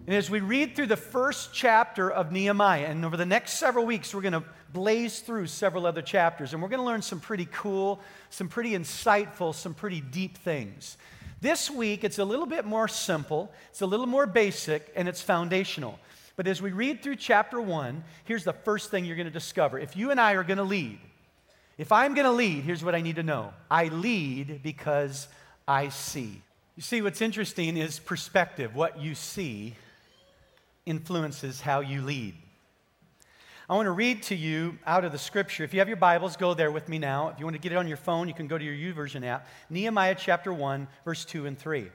And 0.06 0.14
as 0.16 0.30
we 0.30 0.40
read 0.40 0.76
through 0.76 0.86
the 0.86 0.96
first 0.96 1.52
chapter 1.52 2.10
of 2.10 2.30
Nehemiah, 2.32 2.86
and 2.86 3.04
over 3.04 3.16
the 3.16 3.26
next 3.26 3.54
several 3.54 3.86
weeks, 3.86 4.14
we're 4.14 4.20
going 4.20 4.32
to 4.32 4.44
blaze 4.72 5.20
through 5.20 5.46
several 5.46 5.86
other 5.86 6.02
chapters, 6.02 6.52
and 6.52 6.62
we're 6.62 6.68
going 6.68 6.80
to 6.80 6.86
learn 6.86 7.02
some 7.02 7.20
pretty 7.20 7.48
cool, 7.52 8.00
some 8.30 8.48
pretty 8.48 8.70
insightful, 8.70 9.54
some 9.54 9.74
pretty 9.74 10.00
deep 10.00 10.38
things. 10.38 10.96
This 11.40 11.70
week, 11.70 12.04
it's 12.04 12.18
a 12.18 12.24
little 12.24 12.46
bit 12.46 12.64
more 12.64 12.88
simple, 12.88 13.52
it's 13.70 13.80
a 13.80 13.86
little 13.86 14.06
more 14.06 14.26
basic, 14.26 14.92
and 14.94 15.08
it's 15.08 15.20
foundational. 15.20 15.98
But 16.36 16.46
as 16.46 16.62
we 16.62 16.72
read 16.72 17.02
through 17.02 17.16
chapter 17.16 17.60
one, 17.60 18.04
here's 18.24 18.44
the 18.44 18.52
first 18.52 18.90
thing 18.90 19.04
you're 19.04 19.16
going 19.16 19.26
to 19.26 19.32
discover. 19.32 19.78
If 19.78 19.96
you 19.96 20.10
and 20.10 20.20
I 20.20 20.32
are 20.32 20.44
going 20.44 20.58
to 20.58 20.64
lead, 20.64 20.98
if 21.78 21.90
I'm 21.92 22.14
going 22.14 22.26
to 22.26 22.32
lead, 22.32 22.64
here's 22.64 22.84
what 22.84 22.94
I 22.94 23.00
need 23.00 23.16
to 23.16 23.22
know 23.22 23.52
I 23.70 23.88
lead 23.88 24.62
because 24.62 25.28
I 25.66 25.88
see. 25.88 26.40
You 26.76 26.82
see, 26.82 27.02
what's 27.02 27.20
interesting 27.20 27.76
is 27.76 27.98
perspective. 27.98 28.74
What 28.74 29.00
you 29.00 29.14
see 29.14 29.74
influences 30.86 31.60
how 31.60 31.80
you 31.80 32.02
lead. 32.02 32.34
I 33.68 33.76
want 33.76 33.86
to 33.86 33.92
read 33.92 34.24
to 34.24 34.34
you 34.34 34.76
out 34.84 35.04
of 35.04 35.12
the 35.12 35.18
scripture. 35.18 35.62
If 35.62 35.72
you 35.72 35.78
have 35.78 35.88
your 35.88 35.96
Bibles, 35.96 36.36
go 36.36 36.52
there 36.52 36.72
with 36.72 36.88
me 36.88 36.98
now. 36.98 37.28
If 37.28 37.38
you 37.38 37.46
want 37.46 37.54
to 37.54 37.62
get 37.62 37.70
it 37.70 37.76
on 37.76 37.86
your 37.86 37.96
phone, 37.96 38.26
you 38.26 38.34
can 38.34 38.48
go 38.48 38.58
to 38.58 38.64
your 38.64 38.94
YouVersion 38.94 39.24
app. 39.24 39.46
Nehemiah 39.70 40.16
chapter 40.18 40.52
1, 40.52 40.88
verse 41.04 41.24
2 41.24 41.46
and 41.46 41.56
3. 41.56 41.80
It 41.82 41.90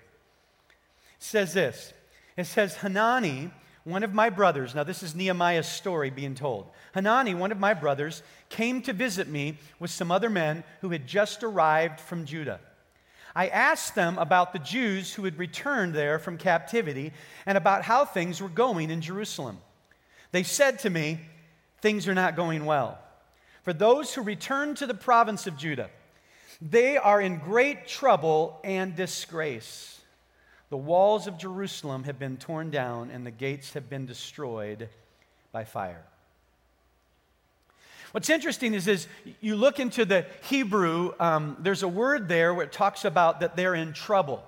says 1.20 1.54
this 1.54 1.94
It 2.38 2.46
says, 2.46 2.78
Hanani, 2.78 3.52
one 3.84 4.04
of 4.04 4.14
my 4.14 4.30
brothers, 4.30 4.76
now 4.76 4.84
this 4.84 5.04
is 5.04 5.14
Nehemiah's 5.14 5.68
story 5.68 6.10
being 6.10 6.36
told. 6.36 6.70
Hanani, 6.94 7.36
one 7.36 7.52
of 7.52 7.60
my 7.60 7.74
brothers, 7.74 8.24
came 8.48 8.82
to 8.84 8.94
visit 8.94 9.28
me 9.28 9.58
with 9.78 9.92
some 9.92 10.10
other 10.10 10.30
men 10.30 10.64
who 10.80 10.90
had 10.92 11.06
just 11.06 11.44
arrived 11.44 12.00
from 12.00 12.26
Judah. 12.26 12.62
I 13.36 13.50
asked 13.50 13.94
them 13.94 14.18
about 14.18 14.54
the 14.54 14.60
Jews 14.60 15.14
who 15.14 15.26
had 15.26 15.38
returned 15.38 15.94
there 15.94 16.18
from 16.18 16.38
captivity 16.38 17.12
and 17.46 17.58
about 17.58 17.84
how 17.84 18.06
things 18.06 18.42
were 18.42 18.48
going 18.48 18.90
in 18.90 19.02
Jerusalem. 19.02 19.60
They 20.32 20.44
said 20.44 20.80
to 20.80 20.90
me, 20.90 21.20
Things 21.82 22.08
are 22.08 22.16
not 22.16 22.36
going 22.36 22.66
well. 22.66 22.98
For 23.64 23.74
those 23.74 24.14
who 24.14 24.22
return 24.22 24.76
to 24.76 24.88
the 24.88 24.94
province 24.94 25.46
of 25.46 25.58
Judah, 25.58 25.90
they 26.62 26.98
are 26.98 27.22
in 27.22 27.38
great 27.38 27.88
trouble 27.88 28.60
and 28.64 28.96
disgrace. 28.96 30.00
The 30.70 30.78
walls 30.78 31.28
of 31.28 31.38
Jerusalem 31.38 32.04
have 32.06 32.18
been 32.20 32.38
torn 32.38 32.72
down 32.72 33.10
and 33.12 33.26
the 33.26 33.32
gates 33.32 33.74
have 33.74 33.90
been 33.90 34.06
destroyed 34.06 34.90
by 35.52 35.64
fire. 35.64 36.04
What's 38.12 38.30
interesting 38.30 38.74
is, 38.74 38.88
is 38.88 39.08
you 39.42 39.56
look 39.56 39.80
into 39.80 40.06
the 40.06 40.26
Hebrew, 40.44 41.14
um, 41.20 41.58
there's 41.60 41.84
a 41.84 41.88
word 41.88 42.28
there 42.28 42.54
where 42.54 42.66
it 42.66 42.72
talks 42.72 43.06
about 43.06 43.42
that 43.42 43.56
they're 43.56 43.76
in 43.76 43.94
trouble. 43.94 44.44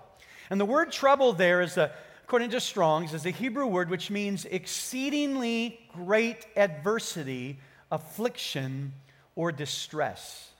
And 0.49 0.59
the 0.59 0.65
word 0.65 0.91
trouble 0.91 1.33
there 1.33 1.61
is, 1.61 1.77
a, 1.77 1.91
according 2.29 2.51
to 2.51 2.59
Strong's, 2.59 3.15
is 3.15 3.25
a 3.25 3.31
Hebrew 3.31 3.65
word 3.65 3.89
which 3.89 4.11
means 4.11 4.45
exceedingly 4.45 5.79
great 5.95 6.45
adversity, 6.55 7.57
affliction, 7.91 8.93
or 9.35 9.51
distress. 9.51 10.51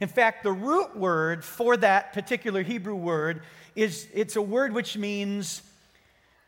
In 0.00 0.06
fact, 0.06 0.44
the 0.44 0.52
root 0.52 0.96
word 0.96 1.44
for 1.44 1.76
that 1.78 2.12
particular 2.12 2.62
Hebrew 2.62 2.94
word 2.94 3.42
is 3.74 4.06
it's 4.14 4.36
a 4.36 4.40
word 4.40 4.72
which 4.72 4.96
means 4.96 5.60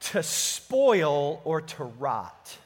to 0.03 0.23
spoil 0.23 1.43
or 1.45 1.61
to 1.61 1.83
rot. 1.83 2.57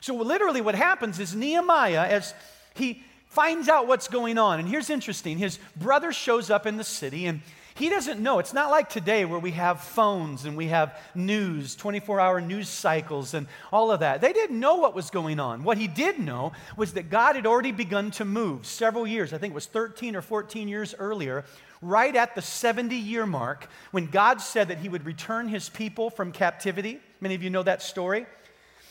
So, 0.00 0.16
literally, 0.16 0.62
what 0.62 0.74
happens 0.74 1.20
is 1.20 1.32
Nehemiah, 1.32 2.08
as 2.08 2.34
he 2.74 3.04
finds 3.28 3.68
out 3.68 3.86
what's 3.86 4.08
going 4.08 4.36
on, 4.36 4.58
and 4.58 4.68
here's 4.68 4.90
interesting 4.90 5.38
his 5.38 5.60
brother 5.76 6.10
shows 6.10 6.50
up 6.50 6.66
in 6.66 6.76
the 6.76 6.82
city, 6.82 7.26
and 7.26 7.40
he 7.80 7.88
doesn't 7.88 8.20
know. 8.20 8.38
It's 8.38 8.52
not 8.52 8.70
like 8.70 8.90
today 8.90 9.24
where 9.24 9.38
we 9.38 9.52
have 9.52 9.80
phones 9.80 10.44
and 10.44 10.54
we 10.54 10.66
have 10.66 11.00
news, 11.14 11.74
24 11.74 12.20
hour 12.20 12.38
news 12.38 12.68
cycles, 12.68 13.32
and 13.32 13.46
all 13.72 13.90
of 13.90 14.00
that. 14.00 14.20
They 14.20 14.34
didn't 14.34 14.60
know 14.60 14.76
what 14.76 14.94
was 14.94 15.08
going 15.08 15.40
on. 15.40 15.64
What 15.64 15.78
he 15.78 15.88
did 15.88 16.18
know 16.18 16.52
was 16.76 16.92
that 16.92 17.08
God 17.08 17.36
had 17.36 17.46
already 17.46 17.72
begun 17.72 18.10
to 18.12 18.26
move 18.26 18.66
several 18.66 19.06
years, 19.06 19.32
I 19.32 19.38
think 19.38 19.52
it 19.52 19.54
was 19.54 19.64
13 19.64 20.14
or 20.14 20.20
14 20.20 20.68
years 20.68 20.94
earlier, 20.98 21.44
right 21.80 22.14
at 22.14 22.34
the 22.34 22.42
70 22.42 22.94
year 22.94 23.24
mark, 23.24 23.68
when 23.92 24.06
God 24.06 24.42
said 24.42 24.68
that 24.68 24.78
he 24.78 24.90
would 24.90 25.06
return 25.06 25.48
his 25.48 25.70
people 25.70 26.10
from 26.10 26.32
captivity. 26.32 27.00
Many 27.22 27.34
of 27.34 27.42
you 27.42 27.48
know 27.48 27.62
that 27.62 27.80
story. 27.80 28.26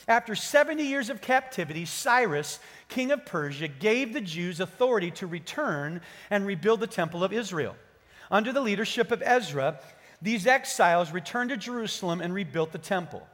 After 0.07 0.33
70 0.33 0.83
years 0.83 1.11
of 1.11 1.21
captivity, 1.21 1.85
Cyrus, 1.85 2.59
king 2.87 3.11
of 3.11 3.23
Persia, 3.23 3.67
gave 3.67 4.13
the 4.13 4.21
Jews 4.21 4.59
authority 4.59 5.11
to 5.11 5.27
return 5.27 6.01
and 6.31 6.47
rebuild 6.47 6.79
the 6.79 6.87
temple 6.87 7.23
of 7.23 7.31
Israel. 7.31 7.75
Under 8.31 8.51
the 8.51 8.61
leadership 8.61 9.11
of 9.11 9.23
Ezra, 9.25 9.79
these 10.21 10.45
exiles 10.45 11.11
returned 11.11 11.49
to 11.49 11.57
Jerusalem 11.57 12.21
and 12.21 12.33
rebuilt 12.33 12.71
the 12.71 12.77
temple. 12.77 13.25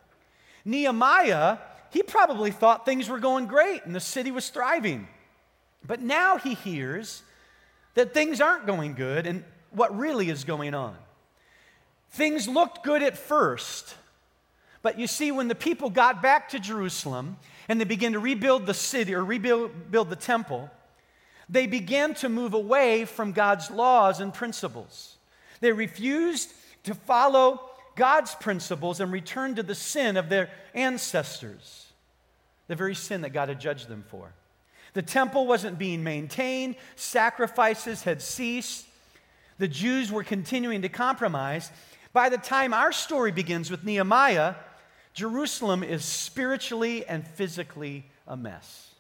Nehemiah, 0.64 1.58
he 1.92 2.04
probably 2.04 2.52
thought 2.52 2.86
things 2.86 3.10
were 3.10 3.20
going 3.20 3.48
great 3.48 3.86
and 3.86 3.96
the 3.96 4.00
city 4.00 4.32
was 4.32 4.50
thriving. 4.50 5.08
But 5.86 6.02
now 6.02 6.38
he 6.38 6.54
hears 6.54 7.24
that 7.94 8.14
things 8.14 8.42
aren't 8.42 8.66
going 8.66 8.96
good 8.96 9.28
and 9.28 9.44
what 9.72 9.98
really 9.98 10.30
is 10.30 10.44
going 10.44 10.74
on. 10.74 10.96
Things 12.12 12.48
looked 12.48 12.84
good 12.84 13.04
at 13.04 13.18
first, 13.18 13.96
but 14.82 15.00
you 15.00 15.08
see, 15.08 15.32
when 15.32 15.48
the 15.48 15.56
people 15.56 15.90
got 15.90 16.22
back 16.22 16.50
to 16.50 16.60
Jerusalem 16.60 17.38
and 17.68 17.82
they 17.82 17.86
began 17.86 18.14
to 18.14 18.20
rebuild 18.20 18.68
the 18.68 18.74
city 18.74 19.16
or 19.16 19.26
rebuild 19.26 19.92
build 19.92 20.10
the 20.10 20.16
temple, 20.16 20.70
they 21.50 21.68
began 21.68 22.14
to 22.16 22.30
move 22.30 22.54
away 22.54 23.06
from 23.06 23.32
God's 23.32 23.70
laws 23.70 24.20
and 24.20 24.34
principles. 24.34 25.18
They 25.60 25.72
refused 25.72 26.52
to 26.84 26.94
follow 26.94 27.62
God's 27.96 28.36
principles 28.36 29.00
and 29.00 29.12
returned 29.12 29.56
to 29.58 29.64
the 29.64 29.76
sin 29.76 30.18
of 30.18 30.30
their 30.30 30.50
ancestors, 30.74 31.88
the 32.68 32.76
very 32.76 32.96
sin 32.96 33.22
that 33.22 33.34
God 33.34 33.50
had 33.50 33.60
judged 33.60 33.88
them 33.88 34.04
for. 34.10 34.34
The 34.94 35.02
temple 35.02 35.46
wasn't 35.46 35.78
being 35.78 36.04
maintained, 36.04 36.76
sacrifices 36.96 38.04
had 38.04 38.22
ceased. 38.22 38.86
The 39.58 39.68
Jews 39.68 40.12
were 40.12 40.24
continuing 40.24 40.82
to 40.82 40.90
compromise. 40.90 41.72
By 42.14 42.30
the 42.30 42.38
time 42.38 42.74
our 42.74 42.92
story 42.92 43.32
begins 43.32 43.70
with 43.70 43.84
Nehemiah, 43.84 44.56
Jerusalem 45.14 45.84
is 45.84 46.04
spiritually 46.04 47.06
and 47.06 47.26
physically 47.26 48.06
a 48.28 48.36
mess. 48.36 48.95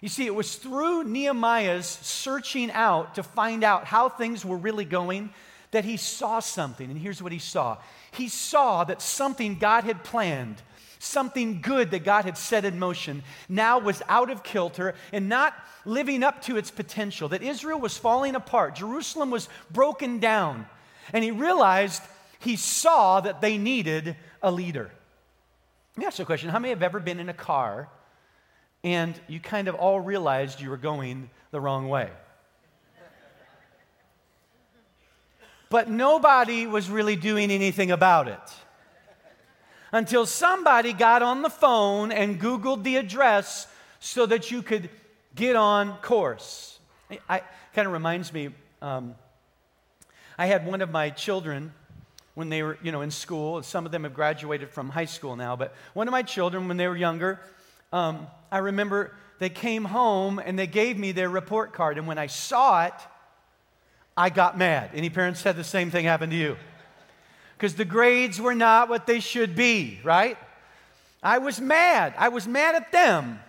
You 0.00 0.08
see, 0.08 0.26
it 0.26 0.34
was 0.34 0.56
through 0.56 1.04
Nehemiah's 1.04 1.86
searching 1.86 2.70
out 2.70 3.16
to 3.16 3.22
find 3.22 3.64
out 3.64 3.84
how 3.84 4.08
things 4.08 4.44
were 4.44 4.56
really 4.56 4.84
going 4.84 5.30
that 5.70 5.84
he 5.84 5.96
saw 5.96 6.40
something. 6.40 6.90
And 6.90 6.98
here's 6.98 7.22
what 7.22 7.32
he 7.32 7.38
saw 7.38 7.78
he 8.12 8.28
saw 8.28 8.84
that 8.84 9.02
something 9.02 9.58
God 9.58 9.84
had 9.84 10.04
planned, 10.04 10.62
something 10.98 11.60
good 11.60 11.90
that 11.90 12.04
God 12.04 12.24
had 12.24 12.38
set 12.38 12.64
in 12.64 12.78
motion, 12.78 13.22
now 13.48 13.78
was 13.78 14.02
out 14.08 14.30
of 14.30 14.42
kilter 14.42 14.94
and 15.12 15.28
not 15.28 15.54
living 15.84 16.22
up 16.22 16.42
to 16.42 16.56
its 16.56 16.70
potential, 16.70 17.28
that 17.28 17.42
Israel 17.42 17.80
was 17.80 17.98
falling 17.98 18.34
apart, 18.34 18.76
Jerusalem 18.76 19.30
was 19.30 19.48
broken 19.70 20.20
down. 20.20 20.66
And 21.12 21.24
he 21.24 21.30
realized, 21.30 22.02
he 22.38 22.56
saw 22.56 23.20
that 23.20 23.40
they 23.40 23.58
needed 23.58 24.16
a 24.42 24.50
leader. 24.50 24.90
Let 25.96 26.00
me 26.00 26.06
ask 26.06 26.18
you 26.18 26.22
a 26.22 26.26
question. 26.26 26.50
How 26.50 26.58
many 26.58 26.70
have 26.70 26.82
ever 26.82 27.00
been 27.00 27.18
in 27.18 27.28
a 27.28 27.34
car 27.34 27.88
and 28.84 29.18
you 29.28 29.40
kind 29.40 29.68
of 29.68 29.74
all 29.74 30.00
realized 30.00 30.60
you 30.60 30.70
were 30.70 30.76
going 30.76 31.30
the 31.50 31.60
wrong 31.60 31.88
way? 31.88 32.10
But 35.70 35.90
nobody 35.90 36.66
was 36.66 36.88
really 36.88 37.16
doing 37.16 37.50
anything 37.50 37.90
about 37.90 38.28
it 38.28 38.40
until 39.92 40.26
somebody 40.26 40.92
got 40.92 41.22
on 41.22 41.42
the 41.42 41.50
phone 41.50 42.10
and 42.12 42.40
Googled 42.40 42.82
the 42.82 42.96
address 42.96 43.66
so 44.00 44.26
that 44.26 44.50
you 44.50 44.62
could 44.62 44.88
get 45.34 45.56
on 45.56 45.96
course. 45.98 46.78
I, 47.28 47.42
kind 47.74 47.86
of 47.86 47.92
reminds 47.92 48.32
me, 48.32 48.50
um, 48.82 49.14
I 50.38 50.46
had 50.46 50.66
one 50.66 50.82
of 50.82 50.90
my 50.90 51.10
children 51.10 51.72
when 52.34 52.48
they 52.48 52.62
were, 52.62 52.78
you 52.82 52.92
know, 52.92 53.02
in 53.02 53.10
school. 53.10 53.62
Some 53.62 53.86
of 53.86 53.92
them 53.92 54.04
have 54.04 54.14
graduated 54.14 54.70
from 54.70 54.90
high 54.90 55.06
school 55.06 55.36
now, 55.36 55.56
but 55.56 55.74
one 55.94 56.06
of 56.06 56.12
my 56.12 56.22
children, 56.22 56.68
when 56.68 56.76
they 56.76 56.86
were 56.86 56.96
younger, 56.96 57.40
um, 57.92 58.26
I 58.50 58.58
remember 58.58 59.14
they 59.38 59.48
came 59.48 59.84
home 59.84 60.38
and 60.38 60.58
they 60.58 60.66
gave 60.66 60.98
me 60.98 61.12
their 61.12 61.28
report 61.28 61.72
card. 61.72 61.98
And 61.98 62.06
when 62.06 62.18
I 62.18 62.26
saw 62.26 62.86
it, 62.86 62.94
I 64.16 64.30
got 64.30 64.58
mad. 64.58 64.90
Any 64.94 65.10
parents 65.10 65.40
said 65.40 65.56
the 65.56 65.64
same 65.64 65.90
thing 65.90 66.04
happened 66.04 66.32
to 66.32 66.38
you? 66.38 66.56
Because 67.56 67.74
the 67.74 67.84
grades 67.84 68.40
were 68.40 68.54
not 68.54 68.88
what 68.88 69.06
they 69.06 69.20
should 69.20 69.54
be, 69.54 70.00
right? 70.02 70.38
I 71.22 71.38
was 71.38 71.60
mad. 71.60 72.14
I 72.16 72.28
was 72.28 72.46
mad 72.46 72.74
at 72.74 72.92
them. 72.92 73.40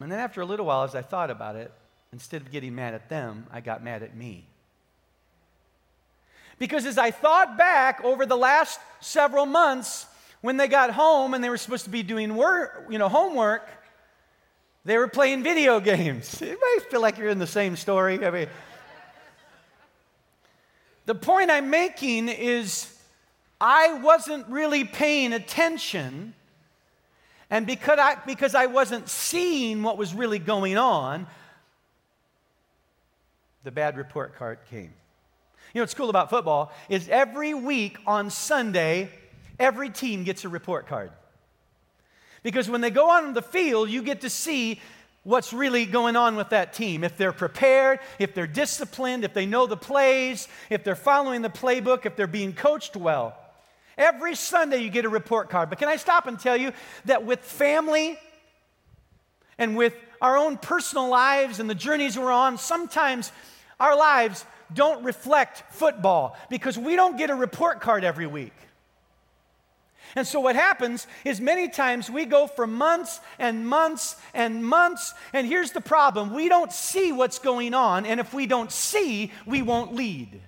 And 0.00 0.12
then 0.12 0.18
after 0.18 0.40
a 0.40 0.44
little 0.44 0.66
while, 0.66 0.84
as 0.84 0.94
I 0.94 1.02
thought 1.02 1.30
about 1.30 1.56
it, 1.56 1.72
instead 2.12 2.42
of 2.42 2.50
getting 2.50 2.74
mad 2.74 2.94
at 2.94 3.08
them, 3.08 3.46
I 3.52 3.60
got 3.60 3.82
mad 3.82 4.02
at 4.02 4.14
me. 4.14 4.44
Because 6.58 6.86
as 6.86 6.98
I 6.98 7.10
thought 7.10 7.58
back 7.58 8.02
over 8.04 8.24
the 8.24 8.36
last 8.36 8.80
several 9.00 9.46
months, 9.46 10.06
when 10.40 10.56
they 10.56 10.68
got 10.68 10.90
home 10.90 11.34
and 11.34 11.42
they 11.42 11.50
were 11.50 11.56
supposed 11.56 11.84
to 11.84 11.90
be 11.90 12.02
doing 12.02 12.36
work, 12.36 12.86
you 12.90 12.98
know, 12.98 13.08
homework, 13.08 13.68
they 14.84 14.96
were 14.98 15.08
playing 15.08 15.42
video 15.42 15.80
games. 15.92 16.40
Anybody 16.40 16.80
feel 16.90 17.00
like 17.00 17.18
you're 17.18 17.28
in 17.28 17.38
the 17.38 17.46
same 17.46 17.76
story? 17.76 18.24
I 18.24 18.30
mean, 18.30 18.48
the 21.06 21.14
point 21.14 21.50
I'm 21.50 21.70
making 21.70 22.28
is 22.28 22.92
I 23.60 23.94
wasn't 23.94 24.46
really 24.48 24.84
paying 24.84 25.32
attention. 25.32 26.34
And 27.48 27.66
because 27.66 27.98
I, 27.98 28.16
because 28.26 28.54
I 28.54 28.66
wasn't 28.66 29.08
seeing 29.08 29.82
what 29.82 29.98
was 29.98 30.14
really 30.14 30.38
going 30.38 30.76
on, 30.76 31.26
the 33.64 33.70
bad 33.70 33.96
report 33.96 34.36
card 34.36 34.58
came. 34.70 34.92
You 35.74 35.80
know 35.80 35.82
what's 35.82 35.94
cool 35.94 36.10
about 36.10 36.30
football 36.30 36.72
is 36.88 37.08
every 37.08 37.52
week 37.52 37.98
on 38.06 38.30
Sunday, 38.30 39.10
every 39.58 39.90
team 39.90 40.24
gets 40.24 40.44
a 40.44 40.48
report 40.48 40.86
card. 40.86 41.10
Because 42.42 42.68
when 42.70 42.80
they 42.80 42.90
go 42.90 43.10
on 43.10 43.34
the 43.34 43.42
field, 43.42 43.90
you 43.90 44.02
get 44.02 44.20
to 44.20 44.30
see 44.30 44.80
what's 45.24 45.52
really 45.52 45.84
going 45.86 46.14
on 46.14 46.36
with 46.36 46.50
that 46.50 46.72
team. 46.72 47.02
If 47.02 47.16
they're 47.16 47.32
prepared, 47.32 47.98
if 48.20 48.34
they're 48.34 48.46
disciplined, 48.46 49.24
if 49.24 49.34
they 49.34 49.44
know 49.44 49.66
the 49.66 49.76
plays, 49.76 50.46
if 50.70 50.84
they're 50.84 50.94
following 50.94 51.42
the 51.42 51.50
playbook, 51.50 52.06
if 52.06 52.14
they're 52.14 52.28
being 52.28 52.52
coached 52.52 52.94
well. 52.94 53.36
Every 53.98 54.36
Sunday 54.36 54.82
you 54.82 54.90
get 54.90 55.04
a 55.04 55.08
report 55.08 55.50
card. 55.50 55.70
But 55.70 55.78
can 55.78 55.88
I 55.88 55.96
stop 55.96 56.26
and 56.28 56.38
tell 56.38 56.56
you 56.56 56.72
that 57.06 57.24
with 57.24 57.40
family 57.40 58.18
and 59.58 59.76
with 59.76 59.94
our 60.20 60.36
own 60.36 60.58
personal 60.58 61.08
lives 61.08 61.58
and 61.58 61.68
the 61.68 61.74
journeys 61.74 62.16
we're 62.16 62.30
on, 62.30 62.58
sometimes 62.58 63.32
our 63.80 63.96
lives 63.96 64.44
don't 64.72 65.02
reflect 65.04 65.72
football 65.72 66.36
because 66.50 66.78
we 66.78 66.94
don't 66.94 67.16
get 67.16 67.30
a 67.30 67.34
report 67.34 67.80
card 67.80 68.04
every 68.04 68.26
week. 68.26 68.52
And 70.14 70.26
so, 70.26 70.40
what 70.40 70.56
happens 70.56 71.06
is 71.24 71.40
many 71.40 71.68
times 71.68 72.10
we 72.10 72.24
go 72.24 72.46
for 72.46 72.66
months 72.66 73.20
and 73.38 73.66
months 73.66 74.16
and 74.32 74.64
months, 74.64 75.14
and 75.32 75.46
here's 75.46 75.72
the 75.72 75.80
problem. 75.80 76.32
We 76.32 76.48
don't 76.48 76.72
see 76.72 77.12
what's 77.12 77.38
going 77.38 77.74
on, 77.74 78.06
and 78.06 78.20
if 78.20 78.32
we 78.32 78.46
don't 78.46 78.70
see, 78.70 79.32
we 79.44 79.62
won't 79.62 79.94
lead. 79.94 80.40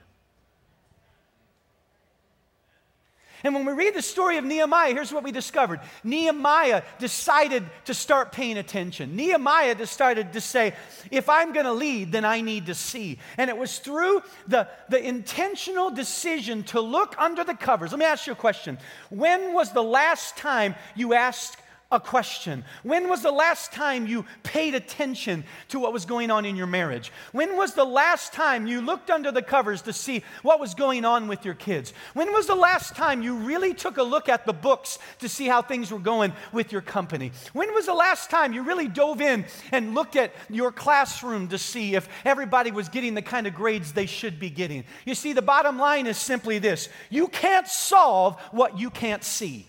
And 3.45 3.55
when 3.55 3.65
we 3.65 3.73
read 3.73 3.95
the 3.95 4.03
story 4.03 4.37
of 4.37 4.45
Nehemiah, 4.45 4.93
here's 4.93 5.13
what 5.13 5.23
we 5.23 5.33
discovered 5.33 5.81
Nehemiah 6.03 6.83
decided 6.99 7.65
to 7.85 7.95
start 7.95 8.33
paying 8.33 8.59
attention. 8.59 9.15
Nehemiah 9.15 9.75
decided 9.75 10.33
to 10.33 10.41
say, 10.41 10.75
if 11.11 11.29
I'm 11.29 11.53
going 11.53 11.67
to 11.67 11.73
lead, 11.73 12.13
then 12.13 12.25
I 12.25 12.41
need 12.41 12.67
to 12.67 12.75
see. 12.75 13.19
And 13.37 13.49
it 13.49 13.57
was 13.57 13.79
through 13.79 14.23
the, 14.47 14.69
the 14.89 15.03
intentional 15.07 15.91
decision 15.91 16.65
to 16.65 16.81
look 16.81 17.15
under 17.19 17.45
the 17.45 17.55
covers. 17.55 17.93
Let 17.93 17.99
me 17.99 18.07
ask 18.07 18.27
you 18.27 18.33
a 18.33 18.37
question. 18.37 18.79
When 19.11 19.55
was 19.55 19.73
the 19.73 19.83
last 19.83 20.37
time 20.37 20.75
you 20.95 21.15
asked 21.15 21.57
a 21.91 21.99
question. 21.99 22.65
When 22.83 23.09
was 23.09 23.23
the 23.23 23.33
last 23.33 23.73
time 23.73 24.07
you 24.07 24.27
paid 24.43 24.75
attention 24.75 25.45
to 25.69 25.81
what 25.81 25.95
was 25.95 26.05
going 26.05 26.31
on 26.31 26.45
in 26.45 26.55
your 26.55 26.67
marriage? 26.67 27.11
When 27.33 27.57
was 27.57 27.73
the 27.73 27.85
last 27.85 28.35
time 28.35 28.67
you 28.67 28.83
looked 28.83 29.09
under 29.09 29.33
the 29.33 29.41
covers 29.41 29.81
to 29.83 29.95
see 29.95 30.23
what 30.43 30.61
was 30.61 30.75
going 30.75 31.07
on 31.07 31.29
with 31.29 31.47
your 31.47 31.55
kids? 31.55 31.95
When 32.13 32.31
was 32.35 32.47
the 32.47 32.55
last 32.55 32.95
time 32.95 33.23
you 33.23 33.37
really 33.37 33.73
took 33.73 33.97
a 33.97 34.03
look 34.03 34.29
at 34.29 34.45
the 34.45 34.53
books 34.53 34.99
to 35.21 35.31
see 35.31 35.47
how 35.47 35.63
things 35.63 35.91
were 35.91 35.99
going 35.99 36.35
with 36.53 36.73
your 36.73 36.83
company? 36.83 37.33
When 37.55 37.73
was 37.73 37.87
the 37.87 37.95
last 37.95 38.29
time 38.29 38.53
you 38.53 38.65
really 38.65 38.89
dove 38.89 39.23
in 39.23 39.47
and 39.73 39.95
looked 39.95 40.17
at 40.17 40.35
your 40.51 40.73
classroom 40.73 41.49
to 41.49 41.57
see 41.57 41.95
if 41.95 42.07
everybody 42.27 42.71
was 42.71 42.91
getting 42.91 43.15
the 43.15 43.23
kind 43.23 43.47
of 43.47 43.55
grades 43.55 43.93
they 43.93 44.07
should 44.07 44.39
be 44.39 44.51
getting? 44.51 44.85
You 45.07 45.15
see, 45.15 45.33
the 45.33 45.41
bottom 45.41 45.79
line 45.79 46.07
is 46.07 46.19
simply 46.19 46.59
this 46.59 46.91
you 47.09 47.29
can't 47.29 47.67
solve 47.67 48.39
what 48.51 48.79
you 48.79 48.91
can't 48.91 49.25
see. 49.25 49.67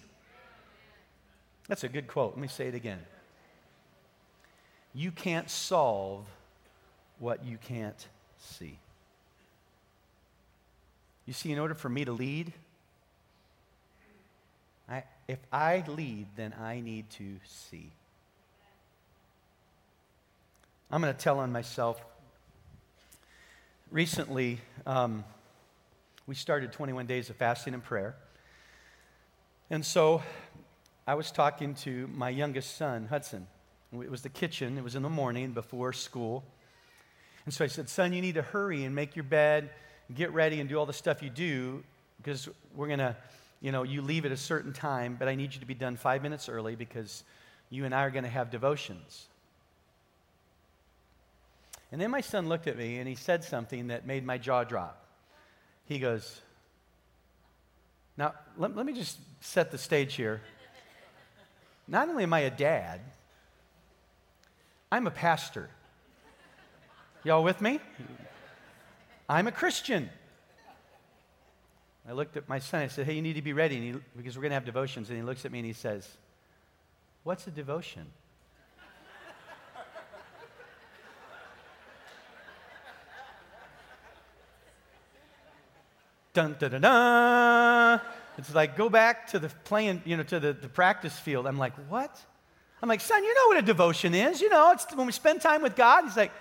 That's 1.69 1.84
a 1.84 1.89
good 1.89 2.08
quote. 2.08 2.34
Let 2.34 2.41
me 2.41 2.47
say 2.47 2.67
it 2.67 2.73
again. 2.75 2.99
You 4.93 5.12
can't 5.12 5.49
solve 5.49 6.25
what 7.19 7.45
you 7.45 7.58
can't 7.58 8.08
see. 8.39 8.79
You 11.27 11.34
see, 11.34 11.51
in 11.51 11.60
order 11.60 11.75
for 11.75 11.88
me 11.88 12.05
to 12.05 12.12
lead, 12.12 12.51
I, 14.89 15.03
if 15.27 15.38
I 15.53 15.84
lead, 15.88 16.25
then 16.36 16.55
I 16.60 16.79
need 16.79 17.08
to 17.12 17.36
see. 17.45 17.91
I'm 20.89 21.01
going 21.01 21.13
to 21.13 21.19
tell 21.19 21.38
on 21.38 21.51
myself. 21.51 22.01
Recently, 23.91 24.60
um, 24.88 25.23
we 26.25 26.34
started 26.34 26.73
21 26.73 27.05
days 27.05 27.29
of 27.29 27.36
fasting 27.36 27.75
and 27.75 27.84
prayer. 27.84 28.15
And 29.69 29.86
so 29.86 30.23
I 31.10 31.15
was 31.15 31.32
talking 31.32 31.74
to 31.86 32.08
my 32.13 32.30
youngest 32.30 32.78
son, 32.78 33.08
Hudson. 33.08 33.48
It 33.91 34.12
was 34.12 34.22
the 34.22 34.30
kitchen, 34.30 34.78
it 34.78 34.84
was 34.84 34.93
in 34.93 35.02
the 35.02 35.10
morning 35.10 35.54
before 35.54 35.91
school. 35.91 36.43
And 37.45 37.54
so 37.54 37.65
I 37.65 37.67
said, 37.67 37.89
Son, 37.89 38.13
you 38.13 38.22
need 38.22 38.36
to 38.36 38.43
hurry 38.43 38.84
and 38.84 38.93
make 38.93 39.15
your 39.15 39.24
bed, 39.24 39.72
get 40.13 40.32
ready, 40.34 40.60
and 40.60 40.69
do 40.69 40.78
all 40.78 40.86
the 40.86 40.93
stuff 40.93 41.24
you 41.24 41.32
do 41.32 41.84
because 42.17 42.48
we're 42.76 42.86
going 42.86 43.00
to, 43.00 43.15
you 43.60 43.72
know, 43.72 43.82
you 43.82 44.04
leave 44.04 44.24
at 44.28 44.32
a 44.32 44.38
certain 44.38 44.72
time, 44.72 45.15
but 45.17 45.28
I 45.28 45.34
need 45.34 45.52
you 45.52 45.60
to 45.62 45.65
be 45.65 45.74
done 45.74 45.98
five 45.98 46.22
minutes 46.22 46.48
early 46.48 46.76
because 46.76 47.24
you 47.72 47.86
and 47.86 47.95
I 47.95 48.04
are 48.04 48.12
going 48.12 48.24
to 48.24 48.30
have 48.30 48.52
devotions. 48.52 49.26
And 51.91 52.00
then 52.00 52.12
my 52.12 52.22
son 52.22 52.48
looked 52.48 52.67
at 52.67 52.78
me 52.78 53.00
and 53.00 53.08
he 53.08 53.15
said 53.15 53.43
something 53.43 53.88
that 53.88 54.06
made 54.06 54.24
my 54.24 54.38
jaw 54.38 54.63
drop. 54.63 55.04
He 55.86 55.98
goes, 55.98 56.39
Now, 58.15 58.36
let, 58.58 58.76
let 58.76 58.86
me 58.86 58.93
just 58.93 59.17
set 59.41 59.72
the 59.72 59.80
stage 59.80 60.13
here 60.13 60.41
not 61.89 62.08
only 62.08 62.23
am 62.23 62.34
I 62.34 62.41
a 62.41 62.52
dad, 62.52 63.02
I'm 64.91 65.08
a 65.08 65.12
pastor. 65.12 65.69
Y'all 67.23 67.43
with 67.43 67.62
me? 67.62 67.80
I'm 69.28 69.47
a 69.47 69.52
Christian. 69.52 70.10
I 72.08 72.13
looked 72.13 72.38
at 72.38 72.47
my 72.47 72.60
son. 72.60 72.82
I 72.82 72.88
said, 72.88 73.06
Hey, 73.06 73.13
you 73.13 73.21
need 73.21 73.34
to 73.34 73.41
be 73.41 73.54
ready 73.54 73.80
he, 73.80 73.95
because 74.15 74.38
we're 74.38 74.43
going 74.43 74.52
to 74.52 74.56
have 74.56 74.65
devotions. 74.65 75.10
And 75.10 75.17
he 75.17 75.23
looks 75.23 75.45
at 75.45 75.52
me 75.52 75.60
and 75.60 75.65
he 75.65 75.73
says, 75.73 76.08
What's 77.23 77.45
a 77.47 77.52
devotion? 77.52 78.06
dun, 86.34 86.56
dun, 86.60 86.71
dun, 86.71 86.82
dun. 86.82 87.79
It's 88.39 88.56
like, 88.56 88.78
go 88.78 88.89
back 88.89 89.28
to 89.28 89.39
the 89.39 89.49
playing, 89.65 90.02
you 90.06 90.17
know, 90.17 90.23
to 90.23 90.39
the, 90.39 90.54
the 90.54 90.69
practice 90.69 91.17
field. 91.17 91.45
I'm 91.45 91.58
like, 91.58 91.73
what? 91.89 92.17
I'm 92.82 92.88
like, 92.88 93.02
son, 93.02 93.23
you 93.23 93.34
know 93.34 93.47
what 93.47 93.58
a 93.58 93.62
devotion 93.62 94.15
is. 94.15 94.39
You 94.39 94.49
know, 94.49 94.71
it's 94.71 94.86
when 94.95 95.06
we 95.06 95.12
spend 95.12 95.41
time 95.41 95.62
with 95.62 95.75
God. 95.75 96.06
He's 96.06 96.15
like, 96.15 96.32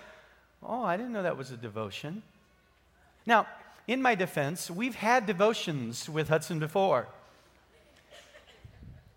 oh, 0.62 0.82
I 0.82 0.96
didn't 0.96 1.12
know 1.12 1.24
that 1.24 1.36
was 1.36 1.50
a 1.50 1.56
devotion. 1.56 2.22
Now, 3.26 3.46
in 3.88 4.00
my 4.00 4.14
defense, 4.14 4.70
we've 4.70 4.94
had 4.94 5.26
devotions 5.26 6.08
with 6.08 6.28
Hudson 6.28 6.58
before. 6.58 7.08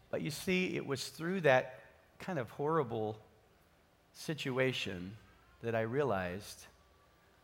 But 0.10 0.22
you 0.22 0.32
see, 0.32 0.76
it 0.76 0.86
was 0.86 1.08
through 1.08 1.41
that 1.41 1.80
kind 2.20 2.39
of 2.39 2.50
horrible 2.50 3.17
situation 4.13 5.15
that 5.62 5.76
I 5.76 5.82
realized 5.82 6.65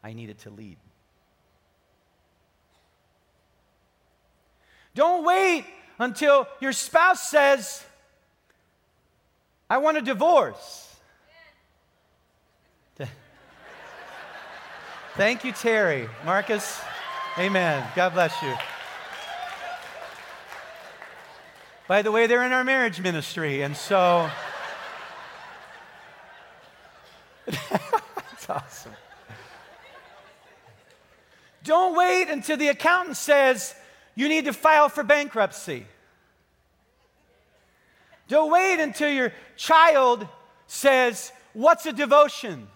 I 0.03 0.13
needed 0.13 0.39
to 0.39 0.49
lead. 0.49 0.77
Don't 4.97 5.23
wait 5.23 5.63
until 5.99 6.47
your 6.59 6.73
spouse 6.73 7.29
says, 7.29 7.85
I 9.69 9.77
want 9.77 9.95
a 9.97 10.01
divorce. 10.01 10.95
Thank 15.15 15.43
you, 15.43 15.51
Terry. 15.51 16.09
Marcus, 16.25 16.81
amen. 17.37 17.87
God 17.95 18.13
bless 18.15 18.41
you. 18.41 18.55
By 21.87 22.01
the 22.01 22.11
way, 22.11 22.25
they're 22.25 22.43
in 22.43 22.51
our 22.51 22.63
marriage 22.63 22.99
ministry, 22.99 23.61
and 23.61 23.77
so. 23.77 24.27
That's 27.45 28.49
awesome. 28.49 28.93
Don't 31.63 31.95
wait 31.95 32.29
until 32.29 32.57
the 32.57 32.69
accountant 32.69 33.15
says, 33.15 33.75
you 34.17 34.27
need 34.27 34.45
to 34.45 34.53
file 34.53 34.89
for 34.89 35.03
bankruptcy. 35.03 35.85
Don't 38.27 38.51
wait 38.51 38.79
until 38.79 39.09
your 39.09 39.31
child 39.55 40.27
says, 40.65 41.31
What's 41.53 41.85
a 41.85 41.93
devotion? 41.93 42.67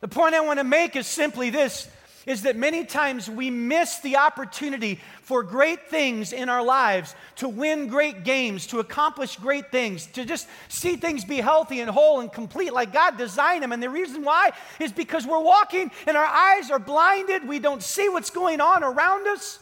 The 0.00 0.08
point 0.08 0.34
I 0.36 0.40
want 0.40 0.60
to 0.60 0.64
make 0.64 0.94
is 0.96 1.06
simply 1.06 1.50
this 1.50 1.88
is 2.26 2.42
that 2.42 2.56
many 2.56 2.84
times 2.84 3.28
we 3.28 3.50
miss 3.50 3.98
the 3.98 4.16
opportunity 4.16 5.00
for 5.22 5.42
great 5.42 5.88
things 5.88 6.32
in 6.32 6.48
our 6.48 6.62
lives, 6.62 7.14
to 7.36 7.48
win 7.48 7.88
great 7.88 8.24
games, 8.24 8.66
to 8.68 8.80
accomplish 8.80 9.36
great 9.36 9.70
things, 9.70 10.06
to 10.06 10.24
just 10.24 10.48
see 10.68 10.96
things 10.96 11.24
be 11.24 11.38
healthy 11.38 11.80
and 11.80 11.90
whole 11.90 12.20
and 12.20 12.32
complete 12.32 12.72
like 12.72 12.92
God 12.92 13.16
designed 13.16 13.62
them. 13.62 13.72
And 13.72 13.82
the 13.82 13.90
reason 13.90 14.22
why 14.22 14.50
is 14.78 14.92
because 14.92 15.26
we're 15.26 15.42
walking 15.42 15.90
and 16.06 16.16
our 16.16 16.24
eyes 16.24 16.70
are 16.70 16.78
blinded. 16.78 17.46
We 17.46 17.58
don't 17.58 17.82
see 17.82 18.08
what's 18.08 18.30
going 18.30 18.60
on 18.60 18.84
around 18.84 19.26
us. 19.26 19.58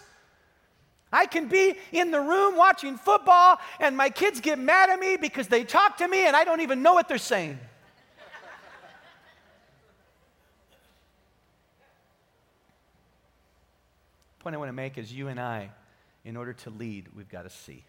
I 1.13 1.27
can 1.27 1.49
be 1.49 1.75
in 1.93 2.11
the 2.11 2.21
room 2.21 2.57
watching 2.57 2.97
football 2.97 3.59
and 3.81 3.97
my 3.97 4.11
kids 4.11 4.41
get 4.41 4.59
mad 4.59 4.91
at 4.91 5.01
me 5.01 5.17
because 5.17 5.49
they 5.49 5.65
talk 5.65 5.97
to 5.99 6.07
me 6.07 6.27
and 6.27 6.37
I 6.37 6.45
don't 6.45 6.61
even 6.61 6.83
know 6.83 6.95
what 6.95 7.09
they're 7.09 7.19
saying. 7.19 7.59
Point 14.41 14.55
I 14.57 14.59
want 14.59 14.71
to 14.71 14.75
make 14.75 14.99
is 14.99 15.13
you 15.13 15.29
and 15.29 15.39
I, 15.39 15.71
in 16.25 16.37
order 16.37 16.55
to 16.55 16.71
lead, 16.71 17.09
we've 17.15 17.29
got 17.29 17.43
to 17.43 17.51
see. 17.51 17.85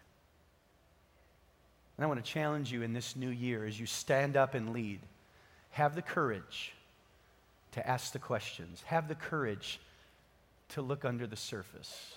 And 1.98 2.04
I 2.04 2.08
want 2.08 2.24
to 2.24 2.32
challenge 2.32 2.72
you 2.72 2.82
in 2.82 2.94
this 2.94 3.16
new 3.16 3.30
year 3.30 3.66
as 3.66 3.80
you 3.80 3.86
stand 3.86 4.36
up 4.36 4.54
and 4.54 4.74
lead, 4.74 5.00
have 5.72 5.96
the 5.96 6.02
courage 6.02 6.74
to 7.72 7.88
ask 7.88 8.12
the 8.12 8.20
questions, 8.20 8.84
have 8.86 9.08
the 9.08 9.16
courage 9.16 9.80
to 10.70 10.82
look 10.82 11.06
under 11.06 11.26
the 11.26 11.36
surface, 11.36 12.16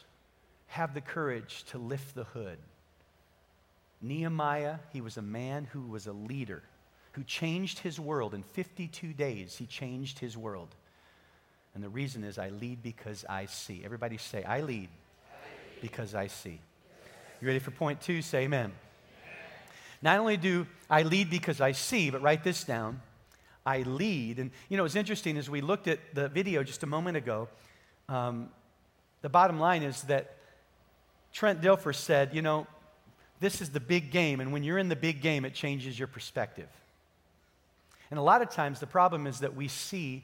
have 0.66 0.94
the 0.94 1.00
courage 1.00 1.64
to 1.68 1.78
lift 1.78 2.14
the 2.14 2.24
hood. 2.24 2.58
Nehemiah, 4.02 4.76
he 4.92 5.00
was 5.00 5.16
a 5.16 5.22
man 5.22 5.68
who 5.72 5.82
was 5.82 6.06
a 6.06 6.12
leader, 6.12 6.62
who 7.12 7.22
changed 7.22 7.78
his 7.78 8.00
world. 8.00 8.34
In 8.34 8.42
52 8.42 9.12
days, 9.12 9.56
he 9.56 9.66
changed 9.66 10.18
his 10.18 10.36
world. 10.36 10.74
And 11.74 11.82
the 11.82 11.88
reason 11.88 12.22
is 12.22 12.38
I 12.38 12.50
lead 12.50 12.82
because 12.82 13.24
I 13.28 13.46
see. 13.46 13.82
Everybody 13.84 14.16
say, 14.16 14.44
I 14.44 14.60
lead, 14.60 14.88
because 15.80 16.14
I 16.14 16.28
see. 16.28 16.60
You 17.40 17.48
ready 17.48 17.58
for 17.58 17.72
point 17.72 18.00
two? 18.00 18.22
Say 18.22 18.44
amen. 18.44 18.66
amen. 18.66 18.72
Not 20.00 20.18
only 20.18 20.36
do 20.36 20.66
I 20.88 21.02
lead 21.02 21.30
because 21.30 21.60
I 21.60 21.72
see, 21.72 22.10
but 22.10 22.22
write 22.22 22.44
this 22.44 22.64
down. 22.64 23.00
I 23.66 23.82
lead. 23.82 24.38
And 24.38 24.50
you 24.68 24.76
know, 24.76 24.84
it's 24.84 24.94
interesting 24.94 25.36
as 25.36 25.50
we 25.50 25.60
looked 25.60 25.88
at 25.88 25.98
the 26.14 26.28
video 26.28 26.62
just 26.62 26.82
a 26.84 26.86
moment 26.86 27.16
ago. 27.16 27.48
Um, 28.08 28.50
the 29.22 29.28
bottom 29.28 29.58
line 29.58 29.82
is 29.82 30.02
that 30.02 30.36
Trent 31.32 31.60
Dilfer 31.60 31.94
said, 31.94 32.34
you 32.34 32.42
know, 32.42 32.66
this 33.40 33.60
is 33.60 33.70
the 33.70 33.80
big 33.80 34.10
game, 34.10 34.40
and 34.40 34.52
when 34.52 34.62
you're 34.62 34.78
in 34.78 34.88
the 34.88 34.96
big 34.96 35.20
game, 35.20 35.44
it 35.44 35.54
changes 35.54 35.98
your 35.98 36.06
perspective. 36.06 36.68
And 38.10 38.18
a 38.18 38.22
lot 38.22 38.42
of 38.42 38.50
times, 38.50 38.78
the 38.80 38.86
problem 38.86 39.26
is 39.26 39.40
that 39.40 39.56
we 39.56 39.66
see 39.66 40.22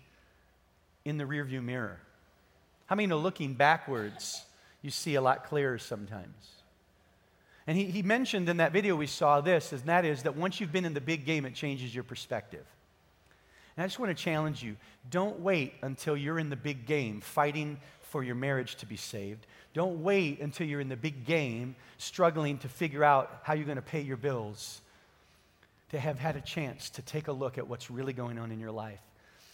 in 1.05 1.19
the 1.19 1.25
rearview 1.25 1.63
mirror. 1.63 1.99
How 2.87 2.97
many 2.97 3.07
know 3.07 3.19
looking 3.19 3.55
backwards, 3.55 4.45
you 4.83 4.91
see 4.91 5.15
a 5.15 5.23
lot 5.23 5.45
clearer 5.45 5.79
sometimes? 5.79 6.51
And 7.67 7.77
he, 7.79 7.85
he 7.85 8.03
mentioned 8.03 8.49
in 8.49 8.57
that 8.57 8.73
video 8.73 8.97
we 8.97 9.07
saw 9.07 9.41
this, 9.41 9.73
and 9.73 9.83
that 9.83 10.05
is 10.05 10.25
that 10.25 10.37
once 10.37 10.61
you've 10.61 10.73
been 10.73 10.85
in 10.85 10.95
the 10.95 11.01
big 11.01 11.25
game, 11.25 11.45
it 11.45 11.55
changes 11.55 11.95
your 11.95 12.05
perspective. 12.05 12.65
And 13.77 13.85
I 13.85 13.87
just 13.87 13.99
want 13.99 14.17
to 14.17 14.23
challenge 14.23 14.63
you 14.63 14.77
don't 15.11 15.41
wait 15.41 15.75
until 15.83 16.17
you're 16.17 16.39
in 16.39 16.51
the 16.51 16.57
big 16.57 16.87
game 16.87 17.21
fighting 17.21 17.79
for 18.03 18.25
your 18.25 18.35
marriage 18.35 18.75
to 18.77 18.87
be 18.87 18.97
saved. 18.97 19.47
Don't 19.73 20.03
wait 20.03 20.41
until 20.41 20.67
you're 20.67 20.81
in 20.81 20.89
the 20.89 20.97
big 20.97 21.25
game 21.25 21.77
struggling 21.97 22.59
to 22.59 22.69
figure 22.69 23.05
out 23.05 23.41
how 23.45 23.55
you're 23.55 23.65
going 23.65 23.77
to 23.77 23.83
pay 23.83 24.01
your 24.01 24.17
bills 24.17 24.81
to 25.91 26.01
have 26.01 26.19
had 26.19 26.37
a 26.37 26.41
chance 26.41 26.91
to 26.91 27.03
take 27.03 27.29
a 27.29 27.33
look 27.33 27.57
at 27.57 27.69
what's 27.69 27.91
really 27.91 28.13
going 28.13 28.39
on 28.39 28.51
in 28.51 28.59
your 28.59 28.73
life. 28.73 29.01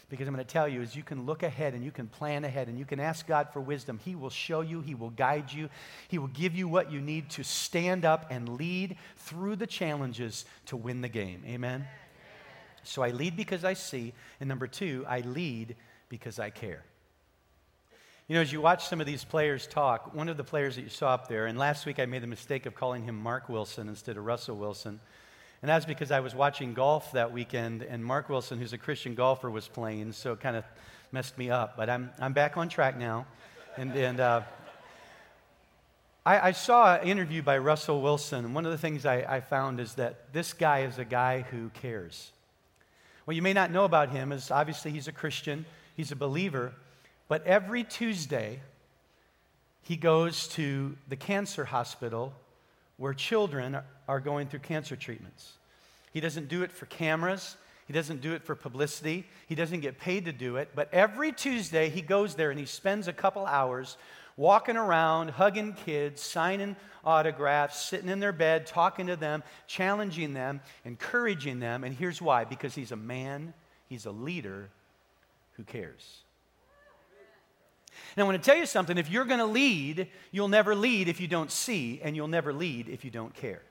Because 0.09 0.29
I'm 0.29 0.35
going 0.35 0.45
to 0.45 0.53
tell 0.53 0.69
you, 0.69 0.83
is 0.83 0.95
you 0.95 1.03
can 1.03 1.27
look 1.27 1.43
ahead 1.43 1.75
and 1.75 1.85
you 1.85 1.91
can 1.91 2.07
plan 2.07 2.45
ahead 2.45 2.69
and 2.69 2.79
you 2.79 2.85
can 2.85 3.01
ask 3.01 3.27
God 3.27 3.49
for 3.53 3.61
wisdom. 3.61 3.99
He 4.05 4.15
will 4.15 4.31
show 4.31 4.61
you, 4.61 4.81
He 4.81 4.95
will 4.95 5.11
guide 5.11 5.53
you, 5.53 5.69
He 6.07 6.19
will 6.19 6.29
give 6.29 6.55
you 6.55 6.69
what 6.69 6.93
you 6.93 7.01
need 7.01 7.29
to 7.31 7.43
stand 7.43 8.05
up 8.05 8.27
and 8.31 8.57
lead 8.57 8.97
through 9.17 9.57
the 9.57 9.67
challenges 9.67 10.45
to 10.67 10.77
win 10.77 11.01
the 11.01 11.09
game. 11.09 11.43
Amen? 11.47 11.87
So 12.85 13.03
I 13.03 13.11
lead 13.11 13.37
because 13.37 13.65
I 13.65 13.75
see. 13.75 14.13
And 14.39 14.49
number 14.49 14.69
two, 14.69 15.05
I 15.09 15.21
lead 15.21 15.75
because 16.09 16.39
I 16.39 16.51
care. 16.51 16.85
You 18.29 18.35
know, 18.35 18.41
as 18.41 18.53
you 18.53 18.61
watch 18.61 18.87
some 18.87 19.01
of 19.01 19.07
these 19.07 19.25
players 19.25 19.67
talk, 19.67 20.15
one 20.15 20.29
of 20.29 20.37
the 20.37 20.45
players 20.45 20.77
that 20.77 20.83
you 20.83 20.89
saw 20.89 21.15
up 21.15 21.29
there, 21.29 21.47
and 21.47 21.57
last 21.57 21.87
week 21.87 22.01
I 22.01 22.07
made 22.07 22.23
the 22.23 22.29
mistake 22.29 22.67
of 22.67 22.75
calling 22.75 23.05
him 23.05 23.17
Mark 23.17 23.49
Wilson 23.49 23.89
instead 23.89 24.17
of 24.17 24.25
Russell 24.25 24.57
Wilson. 24.57 25.01
And 25.63 25.69
that's 25.69 25.87
because 25.87 26.11
I 26.11 26.21
was 26.21 26.35
watching 26.35 26.75
golf 26.75 27.13
that 27.13 27.33
weekend, 27.33 27.83
and 27.83 28.05
Mark 28.05 28.29
Wilson, 28.29 28.59
who's 28.59 28.73
a 28.73 28.79
Christian 28.79 29.15
golfer, 29.15 29.51
was 29.51 29.69
playing, 29.69 30.13
so 30.13 30.33
it 30.33 30.41
kind 30.41 30.57
of 30.57 30.65
messed 31.13 31.39
me 31.39 31.51
up. 31.51 31.77
But 31.77 31.89
I'm, 31.89 32.11
I'm 32.21 32.33
back 32.33 32.57
on 32.57 32.69
track 32.69 32.99
now. 32.99 33.27
And, 33.77 33.95
and 33.97 34.21
uh, 34.21 34.43
I, 36.25 36.49
I, 36.49 36.53
saw 36.53 36.97
an 36.97 37.07
interview 37.07 37.43
by 37.43 37.59
Russell 37.59 38.03
Wilson, 38.03 38.45
and 38.45 38.55
one 38.55 38.67
of 38.67 38.73
the 38.73 38.79
things 38.79 39.07
I, 39.07 39.37
I 39.37 39.41
found 39.41 39.81
is 39.81 39.95
that 39.95 40.33
this 40.33 40.53
guy 40.53 40.81
is 40.81 40.99
a 40.99 41.05
guy 41.05 41.43
who 41.43 41.71
cares. 41.71 42.33
What 43.27 43.37
you 43.37 43.43
may 43.43 43.53
not 43.53 43.71
know 43.71 43.85
about 43.85 44.11
him 44.11 44.33
is 44.33 44.51
obviously 44.51 44.91
he's 44.91 45.09
a 45.09 45.13
Christian, 45.13 45.67
he's 45.97 46.13
a 46.13 46.17
believer, 46.17 46.73
but 47.29 47.45
every 47.47 47.85
Tuesday, 47.85 48.61
he 49.83 49.97
goes 49.97 50.49
to 50.49 50.97
the 51.09 51.17
cancer 51.17 51.65
hospital 51.65 52.33
where 52.97 53.15
children 53.15 53.79
are 54.09 54.21
going 54.21 54.49
through 54.49 54.61
cancer 54.61 54.97
treatments. 54.97 55.53
He 56.13 56.21
doesn't 56.21 56.49
do 56.49 56.63
it 56.63 56.73
for 56.73 56.87
cameras. 56.87 57.57
He 57.87 57.93
doesn't 57.93 58.21
do 58.21 58.33
it 58.33 58.43
for 58.43 58.55
publicity. 58.55 59.27
He 59.47 59.55
doesn't 59.55 59.81
get 59.81 59.99
paid 59.99 60.25
to 60.25 60.33
do 60.33 60.57
it. 60.57 60.71
But 60.75 60.93
every 60.93 61.33
Tuesday, 61.33 61.89
he 61.89 62.03
goes 62.03 62.35
there 62.35 62.51
and 62.51 62.59
he 62.59 62.67
spends 62.67 63.07
a 63.07 63.13
couple 63.13 63.47
hours 63.47 63.97
walking 64.37 64.77
around, 64.77 65.31
hugging 65.31 65.73
kids, 65.73 66.21
signing 66.21 66.77
autographs, 67.05 67.81
sitting 67.85 68.09
in 68.09 68.19
their 68.19 68.33
bed, 68.33 68.67
talking 68.67 69.07
to 69.07 69.17
them, 69.17 69.43
challenging 69.67 70.35
them, 70.35 70.61
encouraging 70.85 71.61
them. 71.61 71.85
And 71.85 71.95
here's 71.95 72.21
why 72.21 72.45
because 72.45 72.75
he's 72.75 72.93
a 72.93 72.97
man, 72.97 73.55
he's 73.89 74.07
a 74.07 74.11
leader 74.11 74.69
who 75.53 75.63
cares. 75.63 76.23
And 78.17 78.23
I 78.23 78.27
want 78.27 78.43
to 78.43 78.51
tell 78.51 78.59
you 78.59 78.67
something 78.67 78.99
if 78.99 79.11
you're 79.11 79.25
going 79.25 79.41
to 79.41 79.47
lead, 79.47 80.09
you'll 80.31 80.49
never 80.49 80.75
lead 80.75 81.09
if 81.09 81.21
you 81.21 81.29
don't 81.29 81.51
see, 81.51 82.01
and 82.03 82.17
you'll 82.17 82.29
never 82.29 82.53
lead 82.53 82.89
if 82.89 83.05
you 83.05 83.11
don't 83.11 83.35
care. 83.35 83.63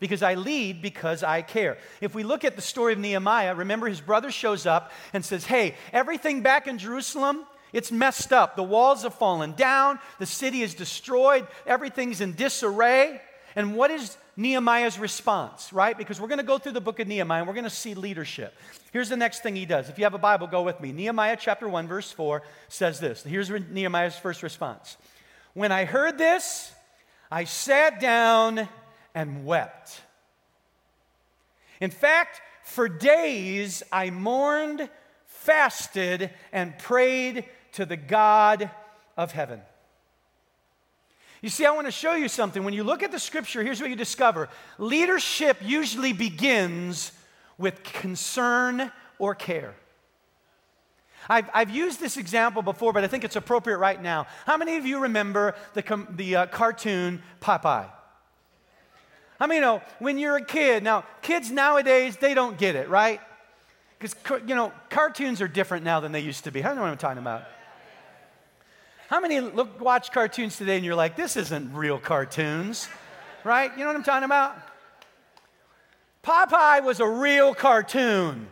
Because 0.00 0.22
I 0.22 0.34
lead 0.34 0.80
because 0.80 1.22
I 1.22 1.42
care. 1.42 1.78
If 2.00 2.14
we 2.14 2.22
look 2.22 2.44
at 2.44 2.54
the 2.54 2.62
story 2.62 2.92
of 2.92 2.98
Nehemiah, 3.00 3.54
remember 3.54 3.88
his 3.88 4.00
brother 4.00 4.30
shows 4.30 4.64
up 4.64 4.92
and 5.12 5.24
says, 5.24 5.44
Hey, 5.44 5.74
everything 5.92 6.42
back 6.42 6.68
in 6.68 6.78
Jerusalem, 6.78 7.44
it's 7.72 7.90
messed 7.90 8.32
up. 8.32 8.56
The 8.56 8.62
walls 8.62 9.02
have 9.02 9.14
fallen 9.14 9.52
down, 9.52 9.98
the 10.18 10.26
city 10.26 10.62
is 10.62 10.74
destroyed, 10.74 11.46
everything's 11.66 12.20
in 12.20 12.34
disarray. 12.34 13.20
And 13.58 13.74
what 13.74 13.90
is 13.90 14.16
Nehemiah's 14.36 15.00
response, 15.00 15.72
right? 15.72 15.98
Because 15.98 16.20
we're 16.20 16.28
going 16.28 16.38
to 16.38 16.44
go 16.44 16.58
through 16.58 16.74
the 16.74 16.80
book 16.80 17.00
of 17.00 17.08
Nehemiah 17.08 17.40
and 17.40 17.48
we're 17.48 17.54
going 17.54 17.64
to 17.64 17.70
see 17.70 17.94
leadership. 17.94 18.56
Here's 18.92 19.08
the 19.08 19.16
next 19.16 19.42
thing 19.42 19.56
he 19.56 19.66
does. 19.66 19.88
If 19.88 19.98
you 19.98 20.04
have 20.04 20.14
a 20.14 20.18
Bible, 20.18 20.46
go 20.46 20.62
with 20.62 20.80
me. 20.80 20.92
Nehemiah 20.92 21.36
chapter 21.36 21.68
1, 21.68 21.88
verse 21.88 22.12
4 22.12 22.44
says 22.68 23.00
this. 23.00 23.24
Here's 23.24 23.50
Nehemiah's 23.50 24.16
first 24.16 24.44
response 24.44 24.96
When 25.54 25.72
I 25.72 25.86
heard 25.86 26.18
this, 26.18 26.70
I 27.32 27.42
sat 27.42 27.98
down 27.98 28.68
and 29.12 29.44
wept. 29.44 30.02
In 31.80 31.90
fact, 31.90 32.40
for 32.62 32.88
days 32.88 33.82
I 33.90 34.10
mourned, 34.10 34.88
fasted, 35.26 36.30
and 36.52 36.78
prayed 36.78 37.44
to 37.72 37.84
the 37.84 37.96
God 37.96 38.70
of 39.16 39.32
heaven. 39.32 39.62
You 41.40 41.48
see, 41.48 41.64
I 41.64 41.70
want 41.70 41.86
to 41.86 41.92
show 41.92 42.14
you 42.14 42.28
something. 42.28 42.64
When 42.64 42.74
you 42.74 42.84
look 42.84 43.02
at 43.02 43.12
the 43.12 43.18
scripture, 43.18 43.62
here's 43.62 43.80
what 43.80 43.90
you 43.90 43.96
discover 43.96 44.48
leadership 44.78 45.58
usually 45.62 46.12
begins 46.12 47.12
with 47.58 47.82
concern 47.82 48.90
or 49.18 49.34
care. 49.34 49.74
I've, 51.28 51.50
I've 51.52 51.70
used 51.70 52.00
this 52.00 52.16
example 52.16 52.62
before, 52.62 52.92
but 52.92 53.04
I 53.04 53.06
think 53.06 53.22
it's 53.22 53.36
appropriate 53.36 53.78
right 53.78 54.00
now. 54.00 54.26
How 54.46 54.56
many 54.56 54.76
of 54.76 54.86
you 54.86 55.00
remember 55.00 55.54
the, 55.74 56.06
the 56.10 56.36
uh, 56.36 56.46
cartoon 56.46 57.22
Popeye? 57.40 57.90
How 59.38 59.46
many 59.46 59.60
know 59.60 59.82
when 59.98 60.18
you're 60.18 60.36
a 60.36 60.44
kid? 60.44 60.82
Now, 60.82 61.04
kids 61.22 61.50
nowadays, 61.50 62.16
they 62.16 62.34
don't 62.34 62.58
get 62.58 62.74
it, 62.74 62.88
right? 62.88 63.20
Because, 63.98 64.16
you 64.46 64.54
know, 64.54 64.72
cartoons 64.90 65.40
are 65.40 65.48
different 65.48 65.84
now 65.84 66.00
than 66.00 66.12
they 66.12 66.20
used 66.20 66.44
to 66.44 66.50
be. 66.50 66.60
I 66.60 66.62
do 66.62 66.68
you 66.70 66.74
know 66.76 66.82
what 66.82 66.90
I'm 66.90 66.98
talking 66.98 67.18
about? 67.18 67.44
How 69.08 69.20
many 69.20 69.40
look, 69.40 69.80
watch 69.80 70.12
cartoons 70.12 70.58
today 70.58 70.76
and 70.76 70.84
you're 70.84 70.94
like, 70.94 71.16
this 71.16 71.38
isn't 71.38 71.72
real 71.72 71.98
cartoons, 71.98 72.90
right? 73.42 73.72
You 73.72 73.78
know 73.80 73.86
what 73.86 73.96
I'm 73.96 74.02
talking 74.02 74.24
about? 74.24 74.54
Popeye 76.22 76.84
was 76.84 77.00
a 77.00 77.08
real 77.08 77.54
cartoon. 77.54 78.48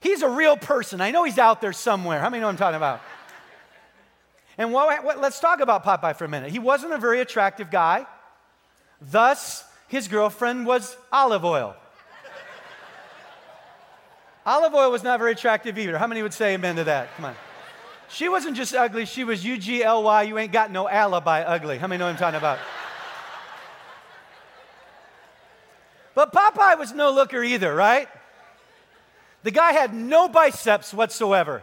He's 0.00 0.22
a 0.22 0.28
real 0.28 0.56
person. 0.56 1.00
I 1.00 1.12
know 1.12 1.22
he's 1.22 1.38
out 1.38 1.60
there 1.60 1.72
somewhere. 1.72 2.18
How 2.18 2.28
many 2.28 2.40
know 2.40 2.48
what 2.48 2.54
I'm 2.54 2.58
talking 2.58 2.76
about? 2.76 3.00
And 4.58 4.72
what, 4.72 5.04
what, 5.04 5.20
let's 5.20 5.38
talk 5.38 5.60
about 5.60 5.84
Popeye 5.84 6.16
for 6.16 6.24
a 6.24 6.28
minute. 6.28 6.50
He 6.50 6.58
wasn't 6.58 6.92
a 6.92 6.98
very 6.98 7.20
attractive 7.20 7.70
guy. 7.70 8.04
Thus, 9.00 9.62
his 9.86 10.08
girlfriend 10.08 10.66
was 10.66 10.96
Olive 11.12 11.44
Oyl. 11.44 11.76
Olive 14.44 14.74
Oyl 14.74 14.90
was 14.90 15.04
not 15.04 15.20
very 15.20 15.32
attractive 15.32 15.78
either. 15.78 15.98
How 15.98 16.08
many 16.08 16.20
would 16.20 16.34
say 16.34 16.54
amen 16.54 16.74
to 16.76 16.84
that? 16.84 17.14
Come 17.14 17.26
on. 17.26 17.36
She 18.12 18.28
wasn't 18.28 18.56
just 18.56 18.74
ugly, 18.74 19.04
she 19.06 19.22
was 19.22 19.44
U 19.44 19.56
G 19.56 19.84
L 19.84 20.02
Y, 20.02 20.22
you 20.24 20.36
ain't 20.36 20.52
got 20.52 20.72
no 20.72 20.88
alibi 20.88 21.42
ugly. 21.42 21.78
How 21.78 21.86
many 21.86 22.00
know 22.00 22.06
what 22.06 22.12
I'm 22.12 22.18
talking 22.18 22.38
about? 22.38 22.58
But 26.14 26.32
Popeye 26.32 26.76
was 26.76 26.92
no 26.92 27.12
looker 27.12 27.42
either, 27.42 27.72
right? 27.72 28.08
The 29.44 29.52
guy 29.52 29.72
had 29.72 29.94
no 29.94 30.28
biceps 30.28 30.92
whatsoever, 30.92 31.62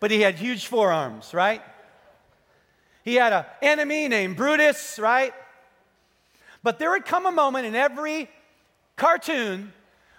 but 0.00 0.10
he 0.10 0.22
had 0.22 0.36
huge 0.36 0.66
forearms, 0.66 1.34
right? 1.34 1.62
He 3.04 3.16
had 3.16 3.32
an 3.32 3.44
enemy 3.60 4.08
named 4.08 4.36
Brutus, 4.36 4.98
right? 4.98 5.34
But 6.62 6.78
there 6.78 6.90
would 6.90 7.04
come 7.04 7.26
a 7.26 7.30
moment 7.30 7.66
in 7.66 7.76
every 7.76 8.30
cartoon 8.96 9.72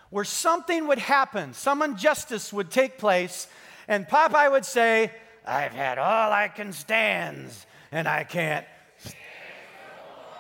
where 0.10 0.24
something 0.24 0.88
would 0.88 1.00
happen, 1.00 1.54
some 1.54 1.82
injustice 1.82 2.54
would 2.54 2.72
take 2.72 2.98
place, 2.98 3.48
and 3.88 4.08
Popeye 4.08 4.52
would 4.52 4.66
say, 4.66 5.12
I've 5.46 5.72
had 5.72 5.98
all 5.98 6.32
I 6.32 6.50
can 6.50 6.74
stand, 6.74 7.52
and 7.92 8.08
I 8.08 8.24
can't 8.24 8.66
Stand 9.00 9.16
more." 9.96 10.36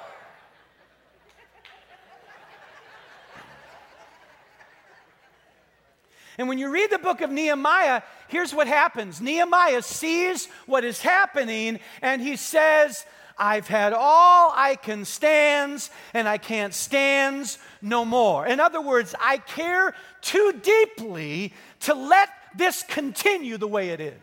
And 6.37 6.47
when 6.47 6.57
you 6.57 6.69
read 6.69 6.89
the 6.89 6.99
book 6.99 7.21
of 7.21 7.31
Nehemiah, 7.31 8.01
here's 8.27 8.53
what 8.53 8.67
happens 8.67 9.21
Nehemiah 9.21 9.81
sees 9.81 10.47
what 10.65 10.83
is 10.83 11.01
happening 11.01 11.79
and 12.01 12.21
he 12.21 12.35
says, 12.35 13.05
I've 13.37 13.67
had 13.67 13.93
all 13.93 14.51
I 14.55 14.75
can 14.75 15.05
stand, 15.05 15.87
and 16.13 16.27
I 16.27 16.39
can't 16.39 16.73
stand 16.73 17.57
no 17.81 18.03
more. 18.03 18.47
In 18.47 18.59
other 18.59 18.81
words, 18.81 19.13
I 19.19 19.37
care 19.37 19.93
too 20.21 20.59
deeply 20.63 21.53
to 21.81 21.93
let 21.93 22.29
this 22.57 22.83
continue 22.83 23.57
the 23.57 23.67
way 23.67 23.89
it 23.89 24.01
is. 24.01 24.13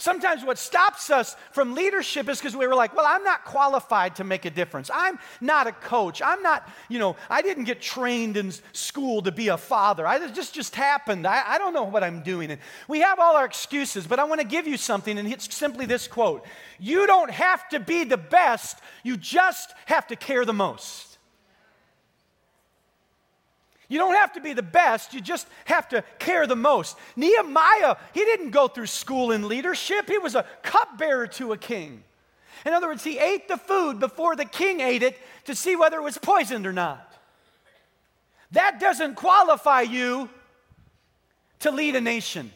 Sometimes 0.00 0.44
what 0.44 0.58
stops 0.58 1.10
us 1.10 1.34
from 1.50 1.74
leadership 1.74 2.28
is 2.28 2.38
because 2.38 2.56
we 2.56 2.68
were 2.68 2.76
like, 2.76 2.94
well, 2.94 3.04
I'm 3.06 3.24
not 3.24 3.44
qualified 3.44 4.14
to 4.16 4.24
make 4.24 4.44
a 4.44 4.50
difference. 4.50 4.92
I'm 4.94 5.18
not 5.40 5.66
a 5.66 5.72
coach. 5.72 6.22
I'm 6.24 6.40
not, 6.40 6.70
you 6.88 7.00
know, 7.00 7.16
I 7.28 7.42
didn't 7.42 7.64
get 7.64 7.80
trained 7.80 8.36
in 8.36 8.52
school 8.72 9.22
to 9.22 9.32
be 9.32 9.48
a 9.48 9.56
father. 9.56 10.06
I, 10.06 10.28
just, 10.28 10.54
just 10.54 10.76
happened. 10.76 11.26
I, 11.26 11.42
I 11.44 11.58
don't 11.58 11.74
know 11.74 11.82
what 11.82 12.04
I'm 12.04 12.22
doing. 12.22 12.52
And 12.52 12.60
we 12.86 13.00
have 13.00 13.18
all 13.18 13.34
our 13.34 13.44
excuses, 13.44 14.06
but 14.06 14.20
I 14.20 14.24
want 14.24 14.40
to 14.40 14.46
give 14.46 14.68
you 14.68 14.76
something, 14.76 15.18
and 15.18 15.26
it's 15.30 15.52
simply 15.52 15.84
this 15.84 16.06
quote 16.06 16.46
You 16.78 17.08
don't 17.08 17.32
have 17.32 17.68
to 17.70 17.80
be 17.80 18.04
the 18.04 18.16
best, 18.16 18.78
you 19.02 19.16
just 19.16 19.74
have 19.86 20.06
to 20.06 20.16
care 20.16 20.44
the 20.44 20.52
most. 20.52 21.07
You 23.88 23.98
don't 23.98 24.14
have 24.14 24.34
to 24.34 24.40
be 24.40 24.52
the 24.52 24.62
best, 24.62 25.14
you 25.14 25.20
just 25.20 25.48
have 25.64 25.88
to 25.88 26.04
care 26.18 26.46
the 26.46 26.56
most. 26.56 26.96
Nehemiah, 27.16 27.96
he 28.12 28.20
didn't 28.20 28.50
go 28.50 28.68
through 28.68 28.86
school 28.86 29.32
in 29.32 29.48
leadership, 29.48 30.08
he 30.08 30.18
was 30.18 30.34
a 30.34 30.44
cupbearer 30.62 31.26
to 31.26 31.52
a 31.52 31.56
king. 31.56 32.04
In 32.66 32.74
other 32.74 32.88
words, 32.88 33.04
he 33.04 33.18
ate 33.18 33.48
the 33.48 33.56
food 33.56 33.98
before 33.98 34.36
the 34.36 34.44
king 34.44 34.80
ate 34.80 35.02
it 35.02 35.18
to 35.44 35.54
see 35.54 35.74
whether 35.74 35.96
it 35.96 36.02
was 36.02 36.18
poisoned 36.18 36.66
or 36.66 36.72
not. 36.72 37.04
That 38.52 38.78
doesn't 38.80 39.14
qualify 39.14 39.82
you 39.82 40.28
to 41.60 41.70
lead 41.70 41.96
a 41.96 42.00
nation. 42.00 42.52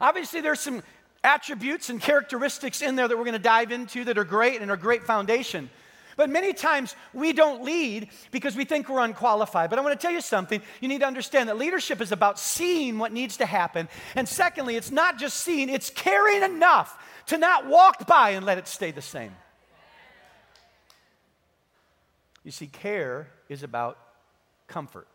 Obviously, 0.00 0.40
there's 0.40 0.60
some 0.60 0.82
attributes 1.24 1.88
and 1.88 2.00
characteristics 2.00 2.82
in 2.82 2.96
there 2.96 3.08
that 3.08 3.16
we're 3.16 3.24
going 3.24 3.32
to 3.32 3.38
dive 3.38 3.72
into 3.72 4.04
that 4.04 4.18
are 4.18 4.24
great 4.24 4.60
and 4.60 4.70
are 4.70 4.76
great 4.76 5.04
foundation. 5.04 5.70
But 6.16 6.30
many 6.30 6.54
times 6.54 6.96
we 7.12 7.34
don't 7.34 7.62
lead 7.62 8.08
because 8.30 8.56
we 8.56 8.64
think 8.64 8.88
we're 8.88 9.04
unqualified. 9.04 9.68
But 9.68 9.78
I 9.78 9.82
want 9.82 9.98
to 9.98 10.02
tell 10.02 10.14
you 10.14 10.22
something. 10.22 10.62
You 10.80 10.88
need 10.88 11.00
to 11.00 11.06
understand 11.06 11.50
that 11.50 11.58
leadership 11.58 12.00
is 12.00 12.10
about 12.10 12.38
seeing 12.38 12.98
what 12.98 13.12
needs 13.12 13.36
to 13.36 13.46
happen. 13.46 13.88
And 14.14 14.26
secondly, 14.26 14.76
it's 14.76 14.90
not 14.90 15.18
just 15.18 15.36
seeing, 15.38 15.68
it's 15.68 15.90
caring 15.90 16.42
enough 16.42 16.98
to 17.26 17.36
not 17.36 17.66
walk 17.66 18.06
by 18.06 18.30
and 18.30 18.46
let 18.46 18.56
it 18.56 18.66
stay 18.66 18.92
the 18.92 19.02
same. 19.02 19.36
You 22.44 22.50
see, 22.50 22.68
care 22.68 23.28
is 23.48 23.62
about 23.62 23.98
comfort. 24.68 25.08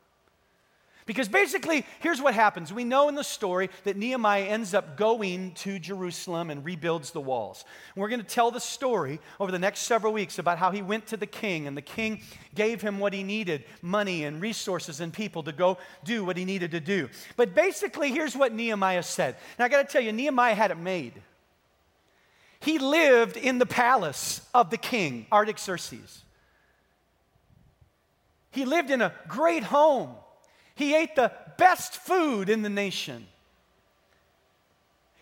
Because 1.12 1.28
basically, 1.28 1.86
here's 2.00 2.22
what 2.22 2.34
happens. 2.34 2.72
We 2.72 2.86
know 2.86 3.10
in 3.10 3.16
the 3.16 3.24
story 3.26 3.70
that 3.84 3.98
Nehemiah 3.98 4.46
ends 4.46 4.74
up 4.74 4.96
going 4.96 5.52
to 5.56 5.78
Jerusalem 5.78 6.50
and 6.50 6.64
rebuilds 6.64 7.12
the 7.12 7.20
walls. 7.20 7.66
And 7.94 8.02
we're 8.02 8.08
going 8.08 8.22
to 8.22 8.26
tell 8.26 8.50
the 8.50 8.62
story 8.62 9.20
over 9.38 9.52
the 9.52 9.60
next 9.60 9.82
several 9.82 10.14
weeks 10.14 10.40
about 10.40 10.58
how 10.58 10.72
he 10.72 10.82
went 10.82 11.08
to 11.08 11.18
the 11.18 11.26
king, 11.26 11.68
and 11.68 11.76
the 11.76 11.82
king 11.82 12.22
gave 12.56 12.82
him 12.82 12.98
what 12.98 13.12
he 13.12 13.24
needed 13.24 13.66
money 13.82 14.24
and 14.24 14.42
resources 14.42 15.02
and 15.02 15.12
people 15.12 15.44
to 15.44 15.52
go 15.52 15.78
do 16.06 16.24
what 16.24 16.38
he 16.38 16.46
needed 16.46 16.72
to 16.72 16.80
do. 16.80 17.10
But 17.36 17.54
basically, 17.54 18.12
here's 18.12 18.38
what 18.38 18.54
Nehemiah 18.54 19.04
said. 19.04 19.36
Now, 19.60 19.66
I 19.66 19.68
got 19.68 19.86
to 19.86 19.92
tell 19.92 20.02
you, 20.02 20.14
Nehemiah 20.14 20.56
had 20.56 20.72
it 20.72 20.78
made. 20.78 21.22
He 22.62 22.80
lived 22.80 23.36
in 23.36 23.58
the 23.58 23.66
palace 23.66 24.48
of 24.54 24.70
the 24.70 24.78
king, 24.78 25.26
Artaxerxes. 25.30 26.24
He 28.52 28.64
lived 28.64 28.92
in 28.92 29.02
a 29.02 29.14
great 29.28 29.64
home. 29.64 30.12
He 30.82 30.96
ate 30.96 31.16
the 31.16 31.32
best 31.58 31.94
food 31.94 32.50
in 32.50 32.64
the 32.64 32.70
nation. 32.70 33.28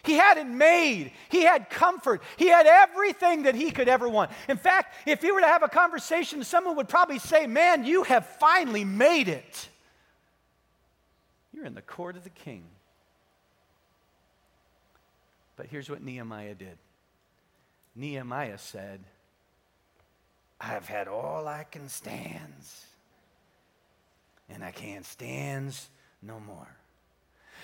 He 0.04 0.14
had 0.14 0.38
it 0.38 0.48
made. 0.48 1.12
He 1.28 1.44
had 1.44 1.70
comfort. 1.70 2.22
He 2.38 2.48
had 2.48 2.66
everything 2.66 3.44
that 3.44 3.56
he 3.56 3.70
could 3.70 3.90
ever 3.90 4.08
want. 4.08 4.32
In 4.48 4.56
fact, 4.56 4.96
if 5.06 5.22
he 5.22 5.32
were 5.32 5.42
to 5.42 5.48
have 5.48 5.62
a 5.62 5.68
conversation, 5.68 6.44
someone 6.46 6.78
would 6.78 6.88
probably 6.88 7.20
say, 7.20 7.46
Man, 7.46 7.84
you 7.84 8.04
have 8.04 8.26
finally 8.40 8.86
made 8.86 9.28
it. 9.28 9.68
You're 11.54 11.66
in 11.66 11.76
the 11.76 11.82
court 11.82 12.16
of 12.16 12.24
the 12.24 12.30
king. 12.30 12.64
But 15.58 15.66
here's 15.66 15.90
what 15.90 16.02
Nehemiah 16.02 16.56
did 16.56 16.78
Nehemiah 17.96 18.58
said, 18.58 19.02
I've 20.62 20.88
had 20.88 21.10
all 21.10 21.50
I 21.50 21.66
can 21.66 21.90
stand 21.90 22.54
and 24.54 24.64
I 24.64 24.72
can't 24.72 25.06
stand 25.06 25.78
no 26.22 26.40
more. 26.40 26.68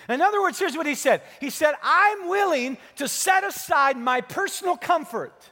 In 0.08 0.20
other 0.20 0.40
words, 0.40 0.58
here's 0.58 0.76
what 0.76 0.86
he 0.86 0.94
said 0.94 1.22
He 1.40 1.50
said, 1.50 1.74
I'm 1.82 2.28
willing 2.28 2.78
to 2.96 3.08
set 3.08 3.44
aside 3.44 3.96
my 3.96 4.20
personal 4.20 4.76
comfort. 4.76 5.50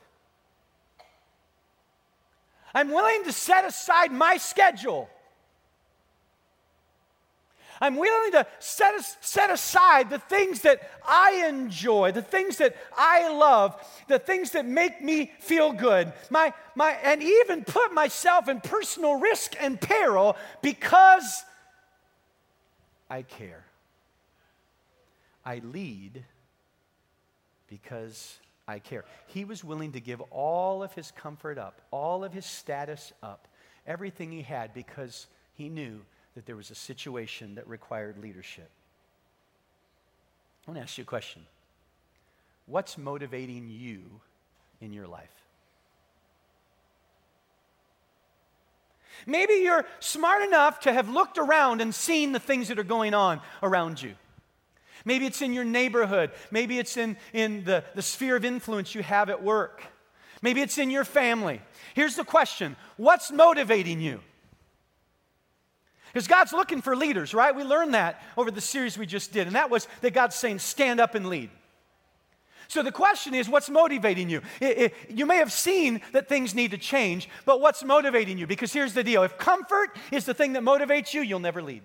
I'm 2.75 2.91
willing 2.91 3.25
to 3.25 3.33
set 3.33 3.65
aside 3.65 4.11
my 4.11 4.37
schedule. 4.37 5.09
I'm 7.85 7.97
willing 7.97 8.33
to 8.33 8.47
set, 8.61 8.95
set 9.21 9.51
aside 9.51 10.09
the 10.09 10.19
things 10.19 10.63
that 10.63 10.91
I 11.07 11.45
enjoy, 11.47 12.13
the 12.13 12.23
things 12.23 12.57
that 12.57 12.75
I 12.97 13.31
love, 13.31 13.77
the 14.09 14.19
things 14.19 14.53
that 14.53 14.65
make 14.65 15.03
me 15.03 15.31
feel 15.39 15.71
good, 15.71 16.11
my, 16.31 16.55
my, 16.75 16.93
and 17.03 17.23
even 17.23 17.63
put 17.63 17.93
myself 17.93 18.49
in 18.49 18.63
personal 18.63 19.21
risk 19.21 19.55
and 19.61 19.79
peril 19.79 20.35
because 20.63 21.45
I 23.11 23.21
care. 23.21 23.67
I 25.45 25.61
lead 25.63 26.25
because 27.69 28.39
I 28.67 28.79
care. 28.79 29.05
He 29.27 29.45
was 29.45 29.63
willing 29.63 29.93
to 29.93 30.01
give 30.01 30.23
all 30.31 30.83
of 30.83 30.95
his 30.95 31.11
comfort 31.11 31.59
up, 31.59 31.83
all 31.91 32.25
of 32.25 32.33
his 32.33 32.47
status 32.47 33.13
up, 33.23 33.47
everything 33.87 34.33
he 34.33 34.41
had 34.41 34.73
because 34.73 35.27
he 35.53 35.69
knew 35.69 36.01
that 36.35 36.47
there 36.47 36.57
was 36.57 36.71
a 36.71 36.75
situation 36.75 37.55
that 37.55 37.69
required 37.69 38.19
leadership. 38.19 38.71
I 40.67 40.71
want 40.71 40.79
to 40.79 40.83
ask 40.83 40.99
you 40.99 41.03
a 41.03 41.07
question. 41.07 41.43
What's 42.67 42.97
motivating 42.97 43.69
you 43.69 44.03
in 44.81 44.93
your 44.93 45.07
life? 45.07 45.31
Maybe 49.27 49.55
you're 49.55 49.87
smart 50.01 50.43
enough 50.43 50.81
to 50.81 50.93
have 50.93 51.09
looked 51.09 51.39
around 51.39 51.81
and 51.81 51.95
seen 51.95 52.33
the 52.33 52.41
things 52.41 52.69
that 52.69 52.79
are 52.79 52.85
going 52.85 53.15
on 53.15 53.41
around 53.63 54.03
you. 54.03 54.15
Maybe 55.05 55.27
it's 55.27 55.43
in 55.43 55.53
your 55.53 55.65
neighborhood. 55.65 56.31
Maybe 56.51 56.79
it's 56.79 56.97
in, 56.97 57.17
in 57.33 57.65
the, 57.65 57.85
the 57.95 58.03
sphere 58.03 58.37
of 58.37 58.45
influence 58.45 58.95
you 58.95 59.03
have 59.03 59.29
at 59.31 59.43
work. 59.43 59.83
Maybe 60.43 60.63
it's 60.63 60.79
in 60.79 60.91
your 60.91 61.05
family. 61.05 61.61
Here's 61.95 62.17
the 62.17 62.25
question 62.25 62.77
What's 62.97 63.31
motivating 63.31 64.01
you? 64.01 64.21
Because 66.15 66.29
God's 66.29 66.53
looking 66.53 66.81
for 66.81 66.95
leaders, 66.95 67.35
right? 67.35 67.55
We 67.55 67.65
learned 67.65 67.95
that 67.95 68.23
over 68.37 68.53
the 68.53 68.61
series 68.61 68.97
we 68.97 69.05
just 69.05 69.33
did, 69.33 69.49
and 69.49 69.57
that 69.57 69.69
was 69.69 69.89
that 70.01 70.15
God's 70.15 70.37
saying, 70.37 70.61
stand 70.61 71.01
up 71.01 71.17
and 71.17 71.27
lead. 71.27 71.51
So 72.69 72.85
the 72.85 72.93
question 72.93 73.35
is, 73.35 73.49
what's 73.49 73.69
motivating 73.69 74.31
you? 74.31 74.41
It, 74.61 74.79
it, 74.79 74.95
you 75.11 75.27
may 75.27 75.39
have 75.39 75.51
seen 75.51 76.01
that 76.13 76.29
things 76.29 76.55
need 76.55 76.71
to 76.71 76.79
change, 76.79 77.29
but 77.45 77.61
what's 77.61 77.83
motivating 77.83 78.39
you? 78.39 78.47
Because 78.47 78.73
here's 78.73 78.95
the 78.95 79.03
deal 79.03 79.25
if 79.25 79.37
comfort 79.39 79.97
is 80.13 80.25
the 80.25 80.35
thing 80.35 80.53
that 80.53 80.63
motivates 80.63 81.13
you, 81.13 81.21
you'll 81.21 81.41
never 81.41 81.61
lead. 81.61 81.83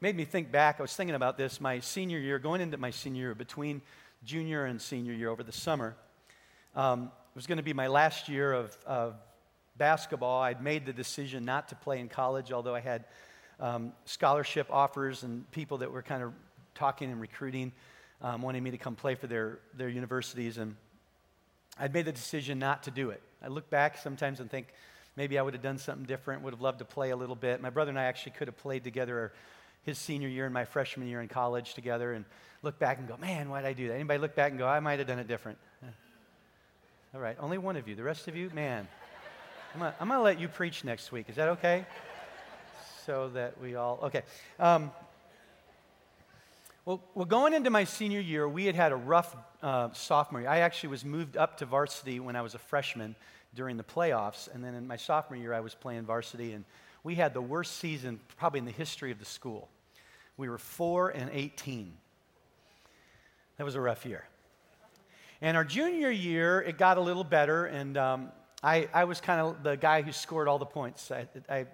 Made 0.00 0.16
me 0.16 0.24
think 0.24 0.50
back. 0.50 0.76
I 0.78 0.82
was 0.82 0.96
thinking 0.96 1.14
about 1.14 1.36
this 1.36 1.60
my 1.60 1.80
senior 1.80 2.18
year, 2.18 2.38
going 2.38 2.62
into 2.62 2.78
my 2.78 2.90
senior 2.90 3.20
year, 3.20 3.34
between 3.34 3.82
junior 4.24 4.64
and 4.64 4.80
senior 4.80 5.12
year 5.12 5.28
over 5.28 5.42
the 5.42 5.52
summer. 5.52 5.96
Um, 6.74 7.10
was 7.36 7.46
going 7.46 7.58
to 7.58 7.62
be 7.62 7.74
my 7.74 7.86
last 7.86 8.30
year 8.30 8.50
of, 8.50 8.76
of 8.86 9.14
basketball. 9.76 10.40
I'd 10.40 10.62
made 10.62 10.86
the 10.86 10.92
decision 10.94 11.44
not 11.44 11.68
to 11.68 11.74
play 11.74 12.00
in 12.00 12.08
college, 12.08 12.50
although 12.50 12.74
I 12.74 12.80
had 12.80 13.04
um, 13.60 13.92
scholarship 14.06 14.68
offers 14.70 15.22
and 15.22 15.48
people 15.50 15.78
that 15.78 15.92
were 15.92 16.00
kind 16.00 16.22
of 16.22 16.32
talking 16.74 17.12
and 17.12 17.20
recruiting, 17.20 17.72
um, 18.22 18.40
wanting 18.40 18.62
me 18.62 18.70
to 18.70 18.78
come 18.78 18.96
play 18.96 19.16
for 19.16 19.26
their, 19.26 19.58
their 19.74 19.90
universities. 19.90 20.56
And 20.56 20.76
I'd 21.78 21.92
made 21.92 22.06
the 22.06 22.12
decision 22.12 22.58
not 22.58 22.84
to 22.84 22.90
do 22.90 23.10
it. 23.10 23.20
I 23.42 23.48
look 23.48 23.68
back 23.68 23.98
sometimes 23.98 24.40
and 24.40 24.50
think 24.50 24.68
maybe 25.14 25.38
I 25.38 25.42
would 25.42 25.52
have 25.52 25.62
done 25.62 25.76
something 25.76 26.06
different, 26.06 26.42
would 26.42 26.54
have 26.54 26.62
loved 26.62 26.78
to 26.78 26.86
play 26.86 27.10
a 27.10 27.16
little 27.16 27.36
bit. 27.36 27.60
My 27.60 27.68
brother 27.68 27.90
and 27.90 27.98
I 27.98 28.04
actually 28.04 28.32
could 28.32 28.48
have 28.48 28.56
played 28.56 28.82
together 28.82 29.30
his 29.82 29.98
senior 29.98 30.28
year 30.28 30.46
and 30.46 30.54
my 30.54 30.64
freshman 30.64 31.06
year 31.06 31.20
in 31.20 31.28
college 31.28 31.74
together 31.74 32.14
and 32.14 32.24
look 32.62 32.78
back 32.78 32.98
and 32.98 33.06
go, 33.06 33.18
man, 33.18 33.50
why 33.50 33.60
did 33.60 33.68
I 33.68 33.72
do 33.74 33.88
that? 33.88 33.94
Anybody 33.94 34.20
look 34.20 34.34
back 34.34 34.52
and 34.52 34.58
go, 34.58 34.66
I 34.66 34.80
might 34.80 35.00
have 35.00 35.06
done 35.06 35.18
it 35.18 35.28
different? 35.28 35.58
All 37.16 37.22
right, 37.22 37.36
only 37.40 37.56
one 37.56 37.76
of 37.76 37.88
you. 37.88 37.94
The 37.94 38.02
rest 38.02 38.28
of 38.28 38.36
you, 38.36 38.50
man. 38.52 38.86
I'm 39.74 39.80
going 39.80 40.18
to 40.18 40.20
let 40.20 40.38
you 40.38 40.48
preach 40.48 40.84
next 40.84 41.10
week. 41.12 41.30
Is 41.30 41.36
that 41.36 41.48
okay? 41.48 41.86
So 43.06 43.30
that 43.30 43.58
we 43.58 43.74
all, 43.74 43.98
okay. 44.02 44.22
Um, 44.60 44.90
well, 46.84 47.02
well, 47.14 47.24
going 47.24 47.54
into 47.54 47.70
my 47.70 47.84
senior 47.84 48.20
year, 48.20 48.46
we 48.46 48.66
had 48.66 48.74
had 48.74 48.92
a 48.92 48.96
rough 48.96 49.34
uh, 49.62 49.94
sophomore 49.94 50.42
year. 50.42 50.50
I 50.50 50.58
actually 50.58 50.90
was 50.90 51.06
moved 51.06 51.38
up 51.38 51.56
to 51.60 51.64
varsity 51.64 52.20
when 52.20 52.36
I 52.36 52.42
was 52.42 52.54
a 52.54 52.58
freshman 52.58 53.16
during 53.54 53.78
the 53.78 53.84
playoffs. 53.84 54.54
And 54.54 54.62
then 54.62 54.74
in 54.74 54.86
my 54.86 54.96
sophomore 54.96 55.38
year, 55.38 55.54
I 55.54 55.60
was 55.60 55.74
playing 55.74 56.02
varsity. 56.02 56.52
And 56.52 56.66
we 57.02 57.14
had 57.14 57.32
the 57.32 57.40
worst 57.40 57.78
season 57.78 58.20
probably 58.36 58.58
in 58.58 58.66
the 58.66 58.72
history 58.72 59.10
of 59.10 59.18
the 59.18 59.24
school. 59.24 59.70
We 60.36 60.50
were 60.50 60.58
4 60.58 61.08
and 61.08 61.30
18. 61.32 61.94
That 63.56 63.64
was 63.64 63.74
a 63.74 63.80
rough 63.80 64.04
year. 64.04 64.26
And 65.40 65.56
our 65.56 65.64
junior 65.64 66.10
year, 66.10 66.60
it 66.62 66.78
got 66.78 66.96
a 66.96 67.00
little 67.00 67.24
better, 67.24 67.66
and 67.66 67.96
um, 67.96 68.28
I, 68.62 68.88
I 68.94 69.04
was 69.04 69.20
kind 69.20 69.40
of 69.40 69.62
the 69.62 69.76
guy 69.76 70.02
who 70.02 70.12
scored 70.12 70.48
all 70.48 70.58
the 70.58 70.66
points. 70.66 71.10
I, 71.10 71.28
I 71.48 71.66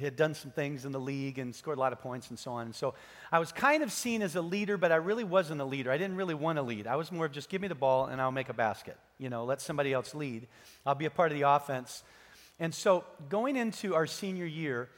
had 0.00 0.16
done 0.16 0.34
some 0.34 0.50
things 0.50 0.84
in 0.84 0.92
the 0.92 1.00
league 1.00 1.38
and 1.38 1.54
scored 1.54 1.78
a 1.78 1.80
lot 1.80 1.92
of 1.92 2.00
points 2.00 2.30
and 2.30 2.38
so 2.38 2.52
on. 2.52 2.66
And 2.66 2.74
so 2.74 2.94
I 3.30 3.38
was 3.38 3.52
kind 3.52 3.82
of 3.82 3.92
seen 3.92 4.22
as 4.22 4.36
a 4.36 4.42
leader, 4.42 4.76
but 4.76 4.92
I 4.92 4.96
really 4.96 5.24
wasn't 5.24 5.60
a 5.60 5.64
leader. 5.64 5.90
I 5.90 5.98
didn't 5.98 6.16
really 6.16 6.34
want 6.34 6.56
to 6.56 6.62
lead. 6.62 6.86
I 6.86 6.96
was 6.96 7.12
more 7.12 7.26
of 7.26 7.32
just 7.32 7.48
give 7.48 7.62
me 7.62 7.68
the 7.68 7.74
ball 7.74 8.06
and 8.06 8.20
I'll 8.20 8.32
make 8.32 8.48
a 8.48 8.54
basket. 8.54 8.96
You 9.18 9.30
know, 9.30 9.44
let 9.44 9.60
somebody 9.60 9.92
else 9.92 10.14
lead. 10.14 10.46
I'll 10.84 10.94
be 10.94 11.06
a 11.06 11.10
part 11.10 11.32
of 11.32 11.38
the 11.38 11.48
offense. 11.48 12.02
And 12.58 12.74
so 12.74 13.04
going 13.28 13.56
into 13.56 13.94
our 13.94 14.06
senior 14.06 14.46
year, 14.46 14.88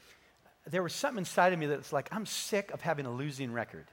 there 0.67 0.83
was 0.83 0.95
something 0.95 1.19
inside 1.19 1.53
of 1.53 1.59
me 1.59 1.67
that's 1.67 1.93
like, 1.93 2.09
I'm 2.13 2.27
sick 2.27 2.71
of 2.73 2.81
having 2.81 3.07
a 3.07 3.13
losing 3.13 3.53
record. 3.53 3.87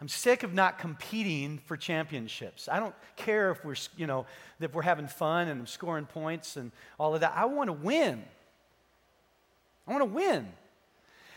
I'm 0.00 0.08
sick 0.08 0.42
of 0.42 0.54
not 0.54 0.78
competing 0.78 1.58
for 1.66 1.76
championships. 1.76 2.68
I 2.70 2.80
don't 2.80 2.94
care 3.16 3.50
if 3.50 3.62
we're, 3.64 3.74
you 3.96 4.06
know, 4.06 4.24
if 4.58 4.72
we're 4.72 4.82
having 4.82 5.06
fun 5.06 5.48
and 5.48 5.60
I'm 5.60 5.66
scoring 5.66 6.06
points 6.06 6.56
and 6.56 6.72
all 6.98 7.14
of 7.14 7.20
that. 7.20 7.34
I 7.36 7.44
want 7.44 7.68
to 7.68 7.74
win. 7.74 8.24
I 9.86 9.92
want 9.92 10.02
to 10.02 10.14
win. 10.14 10.48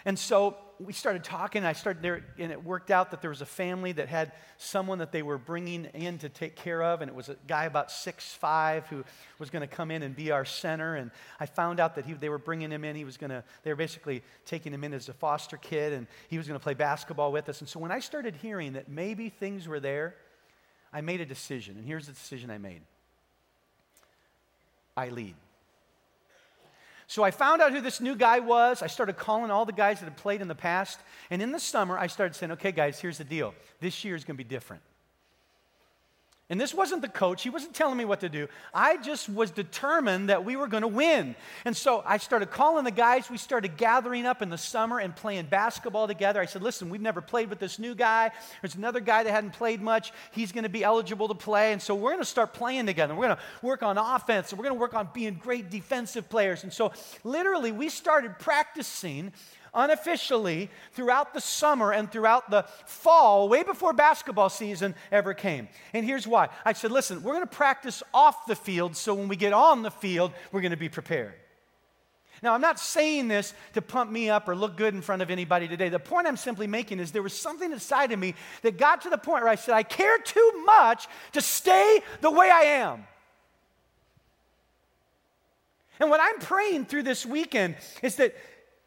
And 0.06 0.20
so 0.20 0.58
we 0.80 0.92
started 0.92 1.24
talking. 1.24 1.64
I 1.64 1.74
started 1.74 2.02
there, 2.02 2.26
and 2.38 2.52
it 2.52 2.64
worked 2.64 2.92
out 2.92 3.12
that 3.12 3.22
there 3.22 3.30
was 3.30 3.42
a 3.42 3.46
family 3.46 3.92
that 3.94 4.10
had 4.10 4.34
someone 4.58 4.98
that 4.98 5.12
they 5.12 5.22
were 5.22 5.38
bringing 5.38 5.86
in 5.86 6.18
to 6.20 6.30
take 6.30 6.56
care 6.56 6.84
of, 6.84 7.02
and 7.02 7.10
it 7.10 7.16
was 7.16 7.30
a 7.30 7.38
guy 7.48 7.66
about 7.66 7.92
six 7.92 8.34
five 8.34 8.86
who 8.88 9.04
was 9.40 9.50
going 9.50 9.62
to 9.62 9.68
come 9.68 9.92
in 9.92 10.04
and 10.04 10.16
be 10.16 10.32
our 10.32 10.46
center. 10.46 10.96
And 10.96 11.12
I 11.40 11.46
found 11.46 11.80
out 11.80 11.96
that 11.96 12.06
he, 12.06 12.14
they 12.14 12.30
were 12.30 12.38
bringing 12.38 12.72
him 12.72 12.84
in. 12.84 12.96
He 12.96 13.06
was 13.06 13.18
going 13.18 13.30
to. 13.30 13.44
They 13.64 13.72
were 13.72 13.78
basically 13.78 14.24
taking 14.46 14.74
him 14.74 14.84
in 14.84 14.94
as 14.94 15.10
a 15.10 15.14
foster 15.14 15.58
kid, 15.58 15.94
and 15.94 16.08
he 16.28 16.38
was 16.38 16.48
going 16.48 16.60
to 16.60 16.64
play 16.64 16.74
basketball 16.74 17.32
with 17.32 17.48
us. 17.50 17.62
And 17.62 17.70
so 17.70 17.80
when 17.80 17.92
I 17.92 18.00
started 18.00 18.36
hearing 18.36 18.74
that 18.74 18.90
maybe 18.90 19.30
things 19.30 19.68
were 19.68 19.80
there, 19.80 20.16
I 20.92 21.02
made 21.02 21.22
a 21.22 21.26
decision. 21.26 21.78
And 21.78 21.86
here's 21.86 22.08
the 22.08 22.14
decision 22.14 22.50
I 22.50 22.58
made. 22.58 22.82
I 24.96 25.10
lead. 25.10 25.36
So 27.08 27.24
I 27.24 27.32
found 27.32 27.62
out 27.62 27.72
who 27.72 27.82
this 27.82 28.00
new 28.00 28.16
guy 28.16 28.40
was. 28.40 28.82
I 28.82 28.88
started 28.88 29.18
calling 29.18 29.52
all 29.52 29.66
the 29.66 29.74
guys 29.74 30.00
that 30.00 30.06
had 30.06 30.18
played 30.18 30.42
in 30.42 30.48
the 30.48 30.56
past. 30.56 31.00
And 31.30 31.42
in 31.42 31.52
the 31.52 31.60
summer, 31.60 31.98
I 31.98 32.08
started 32.08 32.36
saying, 32.36 32.54
okay, 32.54 32.72
guys, 32.72 33.00
here's 33.00 33.18
the 33.18 33.24
deal. 33.24 33.54
This 33.80 34.04
year 34.04 34.16
is 34.16 34.24
going 34.24 34.38
to 34.38 34.44
be 34.44 34.48
different. 34.48 34.82
And 36.50 36.60
this 36.60 36.74
wasn't 36.74 37.02
the 37.02 37.08
coach, 37.08 37.42
he 37.42 37.50
wasn't 37.50 37.74
telling 37.74 37.98
me 37.98 38.04
what 38.04 38.20
to 38.20 38.28
do. 38.28 38.50
I 38.74 38.98
just 38.98 39.30
was 39.30 39.50
determined 39.50 40.28
that 40.28 40.44
we 40.44 40.58
were 40.58 40.68
going 40.68 40.82
to 40.82 40.90
win. 40.90 41.36
And 41.64 41.76
so 41.76 42.04
I 42.06 42.18
started 42.18 42.52
calling 42.52 42.84
the 42.84 42.92
guys. 42.92 43.30
We 43.30 43.38
started 43.38 43.78
gathering 43.78 44.26
up 44.26 44.42
in 44.42 44.50
the 44.50 44.58
summer 44.58 45.00
and 45.00 45.16
playing 45.16 45.46
basketball 45.46 46.06
together. 46.06 46.42
I 46.42 46.46
said, 46.46 46.62
Listen, 46.62 46.90
we've 46.90 47.02
never 47.02 47.22
played 47.22 47.50
with 47.50 47.60
this 47.60 47.80
new 47.80 47.96
guy. 47.96 48.30
There's 48.62 48.76
another 48.76 49.00
guy 49.00 49.24
that 49.24 49.32
hadn't 49.32 49.54
played 49.54 49.82
much. 49.82 50.12
He's 50.32 50.52
going 50.52 50.66
to 50.66 50.70
be 50.70 50.84
eligible 50.84 51.30
to 51.30 51.34
play. 51.34 51.72
And 51.72 51.82
so 51.82 51.96
we're 51.96 52.12
going 52.12 52.22
to 52.22 52.26
start 52.26 52.54
playing 52.54 52.88
together. 52.88 53.16
We're 53.16 53.28
going 53.28 53.38
to 53.38 53.44
work 53.66 53.82
on 53.82 53.98
offense 53.98 54.52
and 54.52 54.60
we're 54.60 54.66
going 54.66 54.76
to 54.76 54.82
work 54.82 54.96
on 54.96 55.08
being 55.14 55.36
great 55.36 55.70
defensive 55.70 56.30
players. 56.30 56.64
And 56.64 56.74
so 56.74 56.92
literally, 57.24 57.72
we 57.72 57.88
started 57.88 58.38
practicing 58.38 59.32
unofficially 59.74 60.70
throughout 60.92 61.34
the 61.34 61.42
summer 61.42 61.92
and 61.92 62.12
throughout 62.12 62.50
the 62.50 62.64
fall, 62.86 63.50
way 63.50 63.64
before 63.64 63.94
basketball 63.94 64.50
season 64.50 64.96
ever 65.12 65.34
came. 65.34 65.68
And 65.94 66.06
here's 66.06 66.28
why 66.28 66.50
I 66.66 66.74
said, 66.74 66.92
listen, 66.92 67.24
we're 67.24 67.34
going 67.34 67.48
to 67.48 67.56
practice 67.56 68.04
off 68.14 68.46
the 68.46 68.56
field 68.56 68.96
so 68.96 69.14
when 69.14 69.28
we 69.28 69.36
get 69.36 69.54
on 69.54 69.82
the 69.82 69.92
field, 69.92 70.32
we're 70.52 70.62
going 70.62 70.72
to 70.72 70.78
be 70.78 70.90
prepared. 70.90 71.34
Now, 72.42 72.54
I'm 72.54 72.62
not 72.62 72.78
saying 72.78 73.30
this 73.30 73.54
to 73.74 73.82
pump 73.82 74.12
me 74.12 74.30
up 74.30 74.50
or 74.50 74.56
look 74.56 74.76
good 74.76 74.94
in 74.94 75.02
front 75.02 75.22
of 75.22 75.32
anybody 75.32 75.66
today. 75.66 75.88
The 75.88 75.98
point 75.98 76.28
I'm 76.28 76.36
simply 76.36 76.68
making 76.68 77.00
is 77.00 77.14
there 77.14 77.24
was 77.24 77.34
something 77.34 77.72
inside 77.72 78.12
of 78.12 78.20
me 78.20 78.36
that 78.64 78.78
got 78.78 79.04
to 79.04 79.10
the 79.10 79.18
point 79.18 79.44
where 79.44 79.52
I 79.52 79.56
said, 79.56 79.76
I 79.76 79.84
care 79.84 80.18
too 80.18 80.64
much 80.66 81.08
to 81.32 81.42
stay 81.42 82.02
the 82.20 82.30
way 82.30 82.50
I 82.52 82.64
am. 82.64 83.08
And 86.02 86.10
what 86.10 86.20
I'm 86.22 86.40
praying 86.40 86.86
through 86.86 87.04
this 87.04 87.26
weekend 87.26 87.76
is 88.02 88.18
that 88.18 88.36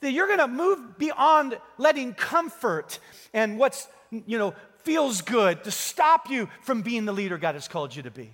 that 0.01 0.13
you're 0.13 0.27
going 0.27 0.39
to 0.39 0.49
move 0.49 0.99
beyond 0.99 1.59
letting 1.79 2.15
comfort 2.15 2.99
and 3.33 3.59
what's, 3.59 3.89
you 4.11 4.39
know, 4.39 4.55
feels 4.85 5.21
good 5.21 5.65
to 5.65 5.71
stop 5.71 6.31
you 6.31 6.49
from 6.63 6.83
being 6.83 7.05
the 7.05 7.13
leader 7.13 7.39
God 7.39 7.55
has 7.55 7.67
called 7.67 7.95
you 7.95 8.03
to 8.03 8.11
be. 8.11 8.31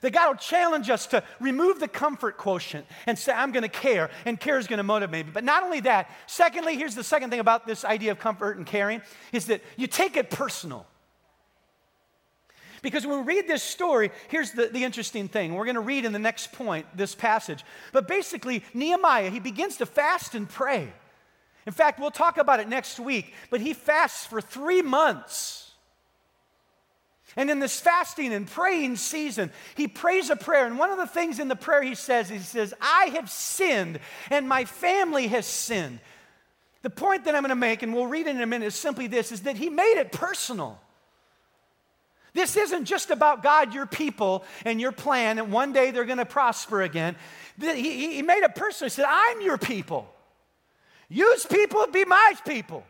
That 0.00 0.12
God 0.12 0.28
will 0.28 0.36
challenge 0.36 0.90
us 0.90 1.06
to 1.08 1.24
remove 1.40 1.80
the 1.80 1.88
comfort 1.88 2.36
quotient 2.36 2.86
and 3.06 3.18
say, 3.18 3.32
I'm 3.32 3.50
going 3.50 3.62
to 3.62 3.68
care, 3.68 4.10
and 4.24 4.38
care 4.38 4.58
is 4.58 4.66
going 4.66 4.76
to 4.76 4.84
motivate 4.84 5.26
me. 5.26 5.32
But 5.32 5.44
not 5.44 5.64
only 5.64 5.80
that, 5.80 6.10
secondly, 6.26 6.76
here's 6.76 6.94
the 6.94 7.02
second 7.02 7.30
thing 7.30 7.40
about 7.40 7.66
this 7.66 7.84
idea 7.84 8.12
of 8.12 8.18
comfort 8.18 8.58
and 8.58 8.66
caring 8.66 9.02
is 9.32 9.46
that 9.46 9.62
you 9.76 9.86
take 9.86 10.16
it 10.16 10.30
personal. 10.30 10.86
Because 12.88 13.06
when 13.06 13.26
we 13.26 13.34
read 13.34 13.46
this 13.46 13.62
story, 13.62 14.10
here's 14.28 14.52
the, 14.52 14.68
the 14.68 14.82
interesting 14.82 15.28
thing. 15.28 15.54
We're 15.54 15.66
going 15.66 15.74
to 15.74 15.80
read 15.82 16.06
in 16.06 16.14
the 16.14 16.18
next 16.18 16.52
point 16.52 16.86
this 16.96 17.14
passage. 17.14 17.62
But 17.92 18.08
basically, 18.08 18.64
Nehemiah, 18.72 19.28
he 19.28 19.40
begins 19.40 19.76
to 19.76 19.84
fast 19.84 20.34
and 20.34 20.48
pray. 20.48 20.90
In 21.66 21.72
fact, 21.74 22.00
we'll 22.00 22.10
talk 22.10 22.38
about 22.38 22.60
it 22.60 22.68
next 22.68 22.98
week, 22.98 23.34
but 23.50 23.60
he 23.60 23.74
fasts 23.74 24.24
for 24.24 24.40
three 24.40 24.80
months. 24.80 25.70
And 27.36 27.50
in 27.50 27.58
this 27.58 27.78
fasting 27.78 28.32
and 28.32 28.46
praying 28.46 28.96
season, 28.96 29.52
he 29.76 29.86
prays 29.86 30.30
a 30.30 30.36
prayer. 30.36 30.64
And 30.64 30.78
one 30.78 30.90
of 30.90 30.96
the 30.96 31.06
things 31.06 31.38
in 31.38 31.48
the 31.48 31.56
prayer 31.56 31.82
he 31.82 31.94
says, 31.94 32.30
he 32.30 32.38
says, 32.38 32.72
I 32.80 33.10
have 33.12 33.28
sinned 33.28 34.00
and 34.30 34.48
my 34.48 34.64
family 34.64 35.26
has 35.26 35.44
sinned. 35.44 36.00
The 36.80 36.88
point 36.88 37.26
that 37.26 37.34
I'm 37.34 37.42
going 37.42 37.50
to 37.50 37.54
make, 37.54 37.82
and 37.82 37.92
we'll 37.92 38.06
read 38.06 38.26
it 38.26 38.34
in 38.34 38.40
a 38.40 38.46
minute, 38.46 38.64
is 38.64 38.74
simply 38.74 39.08
this 39.08 39.30
is 39.30 39.42
that 39.42 39.58
he 39.58 39.68
made 39.68 39.98
it 39.98 40.10
personal. 40.10 40.80
This 42.38 42.56
isn't 42.56 42.84
just 42.84 43.10
about 43.10 43.42
God, 43.42 43.74
your 43.74 43.84
people, 43.84 44.44
and 44.64 44.80
your 44.80 44.92
plan, 44.92 45.40
and 45.40 45.50
one 45.50 45.72
day 45.72 45.90
they're 45.90 46.04
going 46.04 46.18
to 46.18 46.24
prosper 46.24 46.82
again. 46.82 47.16
He, 47.60 48.14
he 48.14 48.22
made 48.22 48.44
it 48.44 48.54
personal. 48.54 48.86
He 48.86 48.94
said, 48.94 49.06
I'm 49.08 49.40
your 49.40 49.58
people. 49.58 50.08
Use 51.08 51.44
people, 51.46 51.84
be 51.88 52.04
my 52.04 52.34
people. 52.46 52.84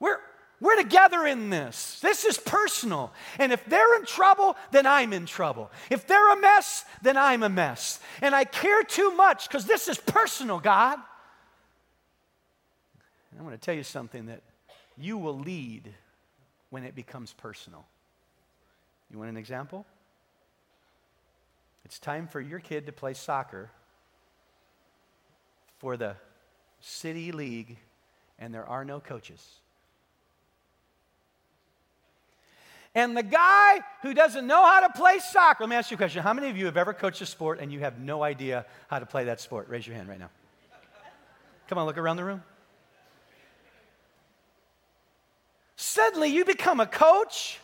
We're, 0.00 0.18
we're 0.60 0.74
together 0.74 1.24
in 1.24 1.50
this. 1.50 2.00
This 2.00 2.24
is 2.24 2.36
personal. 2.36 3.12
And 3.38 3.52
if 3.52 3.64
they're 3.66 3.94
in 3.94 4.06
trouble, 4.06 4.56
then 4.72 4.84
I'm 4.84 5.12
in 5.12 5.24
trouble. 5.24 5.70
If 5.88 6.08
they're 6.08 6.32
a 6.32 6.40
mess, 6.40 6.84
then 7.00 7.16
I'm 7.16 7.44
a 7.44 7.48
mess. 7.48 8.00
And 8.22 8.34
I 8.34 8.42
care 8.42 8.82
too 8.82 9.14
much 9.14 9.46
because 9.46 9.66
this 9.66 9.86
is 9.86 9.98
personal, 9.98 10.58
God. 10.58 10.98
And 13.30 13.38
I'm 13.38 13.46
going 13.46 13.56
to 13.56 13.64
tell 13.64 13.76
you 13.76 13.84
something 13.84 14.26
that 14.26 14.42
you 14.98 15.16
will 15.16 15.38
lead 15.38 15.94
when 16.72 16.84
it 16.84 16.94
becomes 16.94 17.34
personal. 17.34 17.84
You 19.10 19.18
want 19.18 19.28
an 19.28 19.36
example? 19.36 19.84
It's 21.84 21.98
time 21.98 22.26
for 22.26 22.40
your 22.40 22.60
kid 22.60 22.86
to 22.86 22.92
play 22.92 23.12
soccer 23.12 23.70
for 25.76 25.98
the 25.98 26.16
city 26.80 27.30
league, 27.30 27.76
and 28.38 28.54
there 28.54 28.66
are 28.66 28.86
no 28.86 29.00
coaches. 29.00 29.46
And 32.94 33.14
the 33.14 33.22
guy 33.22 33.80
who 34.00 34.14
doesn't 34.14 34.46
know 34.46 34.64
how 34.64 34.86
to 34.86 34.98
play 34.98 35.18
soccer, 35.18 35.64
let 35.64 35.68
me 35.68 35.76
ask 35.76 35.90
you 35.90 35.96
a 35.96 35.98
question. 35.98 36.22
How 36.22 36.32
many 36.32 36.48
of 36.48 36.56
you 36.56 36.64
have 36.64 36.78
ever 36.78 36.94
coached 36.94 37.20
a 37.20 37.26
sport 37.26 37.60
and 37.60 37.70
you 37.70 37.80
have 37.80 37.98
no 37.98 38.22
idea 38.22 38.64
how 38.88 38.98
to 38.98 39.04
play 39.04 39.24
that 39.24 39.42
sport? 39.42 39.68
Raise 39.68 39.86
your 39.86 39.94
hand 39.94 40.08
right 40.08 40.18
now. 40.18 40.30
Come 41.68 41.76
on, 41.76 41.84
look 41.84 41.98
around 41.98 42.16
the 42.16 42.24
room. 42.24 42.42
Suddenly 45.82 46.28
you 46.28 46.44
become 46.44 46.78
a 46.78 46.86
coach 46.86 47.58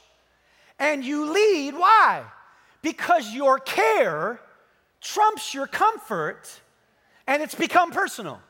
and 0.80 1.04
you 1.04 1.32
lead. 1.32 1.74
Why? 1.74 2.24
Because 2.82 3.32
your 3.32 3.60
care 3.60 4.40
trumps 5.00 5.54
your 5.54 5.68
comfort 5.68 6.50
and 7.28 7.44
it's 7.44 7.54
become 7.54 7.92
personal. 7.92 8.40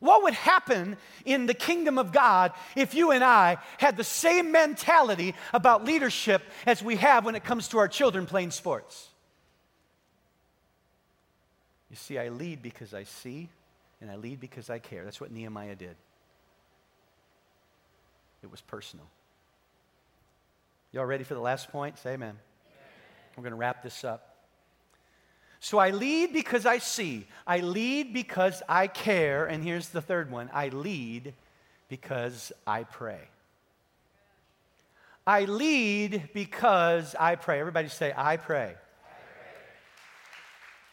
What 0.00 0.24
would 0.24 0.34
happen 0.34 0.96
in 1.24 1.46
the 1.46 1.54
kingdom 1.54 1.96
of 1.96 2.10
God 2.10 2.50
if 2.74 2.92
you 2.92 3.12
and 3.12 3.22
I 3.22 3.58
had 3.78 3.96
the 3.96 4.02
same 4.02 4.50
mentality 4.50 5.36
about 5.54 5.84
leadership 5.84 6.42
as 6.66 6.82
we 6.82 6.96
have 6.96 7.24
when 7.24 7.36
it 7.36 7.44
comes 7.44 7.68
to 7.68 7.78
our 7.78 7.86
children 7.86 8.26
playing 8.26 8.50
sports? 8.50 9.08
You 11.88 11.94
see, 11.94 12.18
I 12.18 12.30
lead 12.30 12.62
because 12.62 12.92
I 12.92 13.04
see, 13.04 13.48
and 14.00 14.10
I 14.10 14.16
lead 14.16 14.40
because 14.40 14.68
I 14.70 14.80
care. 14.80 15.04
That's 15.04 15.20
what 15.20 15.30
Nehemiah 15.30 15.76
did. 15.76 15.94
It 18.42 18.50
was 18.50 18.60
personal. 18.60 19.06
Y'all 20.92 21.06
ready 21.06 21.24
for 21.24 21.34
the 21.34 21.40
last 21.40 21.70
point? 21.70 21.98
Say 21.98 22.14
amen. 22.14 22.30
amen. 22.30 22.38
We're 23.36 23.42
going 23.42 23.52
to 23.52 23.58
wrap 23.58 23.82
this 23.82 24.04
up. 24.04 24.36
So 25.60 25.78
I 25.78 25.90
lead 25.90 26.32
because 26.32 26.66
I 26.66 26.78
see. 26.78 27.26
I 27.46 27.60
lead 27.60 28.12
because 28.12 28.62
I 28.68 28.88
care. 28.88 29.46
And 29.46 29.62
here's 29.62 29.88
the 29.88 30.02
third 30.02 30.30
one 30.30 30.50
I 30.52 30.68
lead 30.68 31.34
because 31.88 32.52
I 32.66 32.82
pray. 32.82 33.20
I 35.26 35.44
lead 35.44 36.30
because 36.34 37.14
I 37.18 37.36
pray. 37.36 37.60
Everybody 37.60 37.88
say, 37.88 38.12
I 38.16 38.36
pray. 38.36 38.74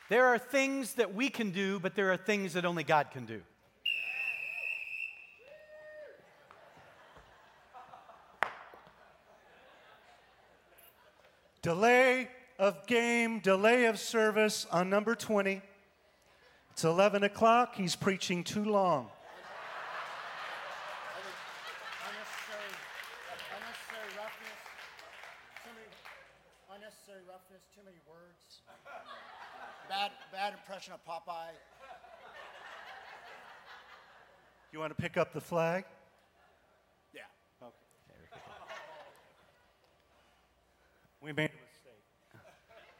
There 0.10 0.26
are 0.28 0.38
things 0.38 0.96
that 0.96 1.14
we 1.14 1.30
can 1.30 1.52
do, 1.52 1.80
but 1.80 1.96
there 1.96 2.12
are 2.12 2.18
things 2.18 2.54
that 2.54 2.66
only 2.66 2.84
God 2.84 3.12
can 3.12 3.26
do. 3.26 3.42
Delay 11.70 12.28
of 12.58 12.88
game, 12.88 13.42
delay 13.42 13.86
of 13.86 14.00
service 14.00 14.66
on 14.72 14.90
number 14.90 15.14
20. 15.14 15.62
It's 16.72 16.84
11 16.84 17.24
o'clock. 17.24 17.76
He's 17.76 17.96
preaching 17.96 18.44
too 18.44 18.66
long. 18.66 19.12
unnecessary 26.74 27.22
roughness, 27.28 27.62
too 27.76 27.84
many 27.86 27.98
words. 28.10 28.62
Bad, 29.88 30.10
bad 30.32 30.54
impression 30.54 30.94
of 30.94 31.06
Popeye. 31.06 31.54
You 34.74 34.80
want 34.80 34.98
to 34.98 35.00
pick 35.00 35.18
up 35.18 35.34
the 35.34 35.42
flag? 35.42 35.86
Yeah. 37.14 37.22
Okay. 37.62 37.70
We 41.22 41.34
made 41.34 41.52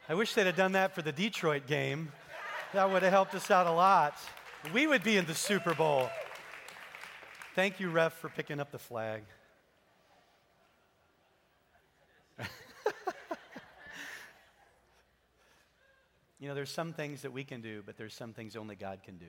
I 0.08 0.14
wish 0.14 0.34
they'd 0.34 0.46
have 0.46 0.56
done 0.56 0.72
that 0.72 0.92
for 0.94 1.02
the 1.02 1.12
Detroit 1.12 1.68
game. 1.68 2.10
That 2.72 2.90
would 2.90 3.02
have 3.04 3.12
helped 3.12 3.34
us 3.36 3.48
out 3.50 3.66
a 3.68 3.70
lot. 3.70 4.18
We 4.74 4.88
would 4.88 5.04
be 5.04 5.16
in 5.16 5.24
the 5.24 5.36
Super 5.36 5.72
Bowl. 5.72 6.10
Thank 7.54 7.78
you, 7.78 7.90
ref, 7.90 8.14
for 8.14 8.28
picking 8.28 8.58
up 8.58 8.72
the 8.72 8.78
flag. 8.78 9.22
you 16.40 16.48
know, 16.48 16.54
there's 16.56 16.70
some 16.70 16.92
things 16.92 17.22
that 17.22 17.32
we 17.32 17.44
can 17.44 17.60
do, 17.60 17.82
but 17.86 17.96
there's 17.96 18.14
some 18.14 18.32
things 18.32 18.56
only 18.56 18.74
God 18.74 19.04
can 19.04 19.16
do. 19.16 19.26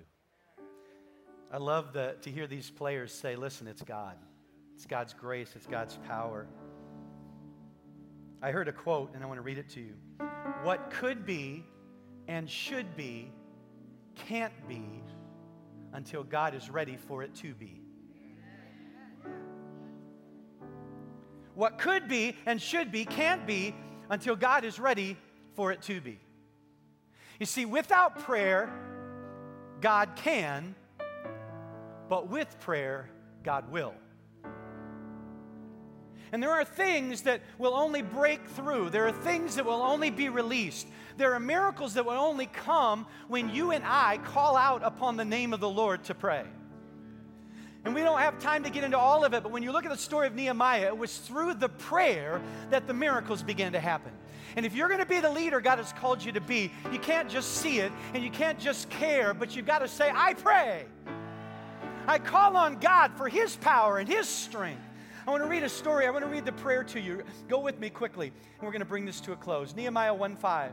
I 1.54 1.58
love 1.58 1.94
the, 1.94 2.16
to 2.24 2.32
hear 2.32 2.48
these 2.48 2.72
players 2.72 3.14
say, 3.14 3.36
listen, 3.36 3.68
it's 3.68 3.84
God. 3.84 4.16
It's 4.76 4.88
God's 4.88 5.14
grace, 5.14 5.52
it's 5.56 5.68
God's 5.68 5.98
power. 6.08 6.48
I 8.42 8.52
heard 8.52 8.68
a 8.68 8.72
quote, 8.72 9.12
and 9.14 9.24
I 9.24 9.28
want 9.28 9.38
to 9.38 9.44
read 9.44 9.60
it 9.60 9.70
to 9.70 9.80
you. 9.80 9.94
What 10.64 10.90
could 10.90 11.26
be 11.26 11.64
and 12.28 12.50
should 12.50 12.96
be 12.96 13.32
can't 14.16 14.54
be 14.68 14.84
until 15.94 16.24
God 16.24 16.56
is 16.56 16.70
ready 16.70 16.98
for 16.98 17.22
it 17.24 17.36
to 17.36 17.54
be. 17.54 17.82
What 21.54 21.78
could 21.78 22.08
be 22.08 22.36
and 22.46 22.62
should 22.62 22.92
be 22.92 23.06
can't 23.06 23.46
be 23.46 23.76
until 24.10 24.36
God 24.36 24.64
is 24.64 24.80
ready 24.80 25.18
for 25.56 25.72
it 25.72 25.82
to 25.84 26.02
be. 26.02 26.20
You 27.40 27.46
see, 27.46 27.66
without 27.66 28.20
prayer, 28.20 28.72
God 29.82 30.16
can, 30.16 30.76
but 32.08 32.30
with 32.30 32.60
prayer, 32.60 33.10
God 33.44 33.72
will. 33.72 33.94
And 36.32 36.42
there 36.42 36.52
are 36.52 36.64
things 36.64 37.24
that 37.24 37.42
will 37.58 37.74
only 37.74 38.02
break 38.02 38.48
through. 38.50 38.90
There 38.90 39.06
are 39.08 39.12
things 39.12 39.56
that 39.56 39.66
will 39.66 39.82
only 39.82 40.10
be 40.10 40.30
released. 40.30 40.88
There 41.18 41.34
are 41.34 41.40
miracles 41.40 41.96
that 41.96 42.06
will 42.06 42.14
only 42.14 42.46
come 42.46 43.06
when 43.28 43.50
you 43.50 43.72
and 43.72 43.84
I 43.86 44.18
call 44.18 44.56
out 44.56 44.82
upon 44.84 45.18
the 45.18 45.26
name 45.26 45.54
of 45.54 45.60
the 45.60 45.70
Lord 45.70 46.06
to 46.06 46.16
pray. 46.16 46.46
And 47.84 47.96
we 47.96 48.02
don't 48.02 48.20
have 48.20 48.40
time 48.40 48.64
to 48.64 48.70
get 48.70 48.84
into 48.84 48.98
all 48.98 49.26
of 49.26 49.34
it, 49.34 49.42
but 49.42 49.52
when 49.52 49.64
you 49.64 49.72
look 49.72 49.86
at 49.86 49.92
the 49.92 49.98
story 49.98 50.28
of 50.28 50.36
Nehemiah, 50.36 50.88
it 50.88 50.98
was 50.98 51.18
through 51.18 51.56
the 51.56 51.70
prayer 51.70 52.40
that 52.70 52.86
the 52.86 52.94
miracles 52.94 53.42
began 53.42 53.72
to 53.72 53.80
happen. 53.80 54.12
And 54.56 54.66
if 54.66 54.76
you're 54.76 54.88
going 54.88 55.00
to 55.00 55.06
be 55.06 55.20
the 55.20 55.30
leader 55.30 55.60
God 55.62 55.80
has 55.80 55.92
called 55.94 56.24
you 56.24 56.32
to 56.34 56.42
be, 56.42 56.72
you 56.92 57.00
can't 57.00 57.28
just 57.28 57.56
see 57.56 57.80
it 57.80 57.92
and 58.14 58.24
you 58.24 58.30
can't 58.30 58.60
just 58.60 58.90
care, 58.90 59.34
but 59.34 59.56
you've 59.56 59.66
got 59.66 59.80
to 59.80 59.88
say, 59.88 60.12
I 60.14 60.36
pray. 60.36 60.86
I 62.08 62.20
call 62.20 62.56
on 62.56 62.78
God 62.78 63.14
for 63.16 63.28
His 63.28 63.56
power 63.56 63.98
and 63.98 64.08
His 64.08 64.28
strength. 64.28 64.82
I 65.26 65.30
want 65.30 65.44
to 65.44 65.50
read 65.50 65.64
a 65.64 65.70
story. 65.70 66.08
I 66.08 66.10
want 66.10 66.26
to 66.26 66.32
read 66.32 66.46
the 66.46 66.52
prayer 66.52 66.84
to 66.86 67.00
you. 67.00 67.24
Go 67.48 67.60
with 67.60 67.80
me 67.80 67.90
quickly, 67.90 68.28
and 68.28 68.62
we're 68.62 68.72
going 68.72 68.80
to 68.80 68.86
bring 68.86 69.06
this 69.06 69.22
to 69.22 69.34
a 69.34 69.36
close. 69.36 69.76
Nehemiah 69.76 70.14
1 70.14 70.36
5 70.36 70.72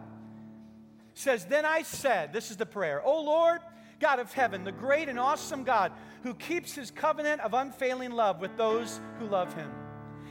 says, 1.14 1.44
Then 1.44 1.64
I 1.64 1.82
said, 1.82 2.32
This 2.32 2.50
is 2.50 2.56
the 2.56 2.66
prayer, 2.66 3.02
O 3.04 3.22
Lord, 3.22 3.60
God 4.00 4.20
of 4.20 4.32
heaven, 4.32 4.64
the 4.64 4.72
great 4.72 5.08
and 5.08 5.18
awesome 5.18 5.64
God 5.64 5.92
who 6.22 6.34
keeps 6.34 6.74
his 6.74 6.90
covenant 6.90 7.40
of 7.42 7.54
unfailing 7.54 8.12
love 8.12 8.40
with 8.40 8.56
those 8.56 9.00
who 9.18 9.26
love 9.26 9.52
him 9.54 9.70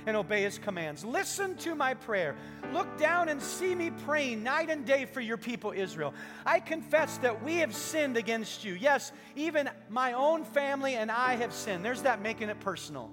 and 0.06 0.16
obey 0.16 0.42
his 0.42 0.58
commands. 0.58 1.04
Listen 1.04 1.56
to 1.58 1.76
my 1.76 1.94
prayer. 1.94 2.36
Look 2.72 2.98
down 2.98 3.28
and 3.28 3.42
see 3.42 3.76
me 3.76 3.92
praying 4.06 4.42
night 4.42 4.70
and 4.70 4.86
day 4.86 5.06
for 5.06 5.20
your 5.20 5.36
people, 5.36 5.74
Israel. 5.76 6.14
I 6.46 6.62
confess 6.62 7.18
that 7.20 7.44
we 7.44 7.58
have 7.58 7.76
sinned 7.76 8.16
against 8.16 8.64
you. 8.64 8.74
Yes, 8.74 9.12
even 9.36 9.70
my 9.90 10.14
own 10.14 10.46
family 10.46 10.96
and 10.96 11.12
I 11.12 11.36
have 11.36 11.54
sinned. 11.54 11.84
There's 11.84 12.04
that 12.04 12.22
making 12.22 12.48
it 12.48 12.60
personal. 12.62 13.12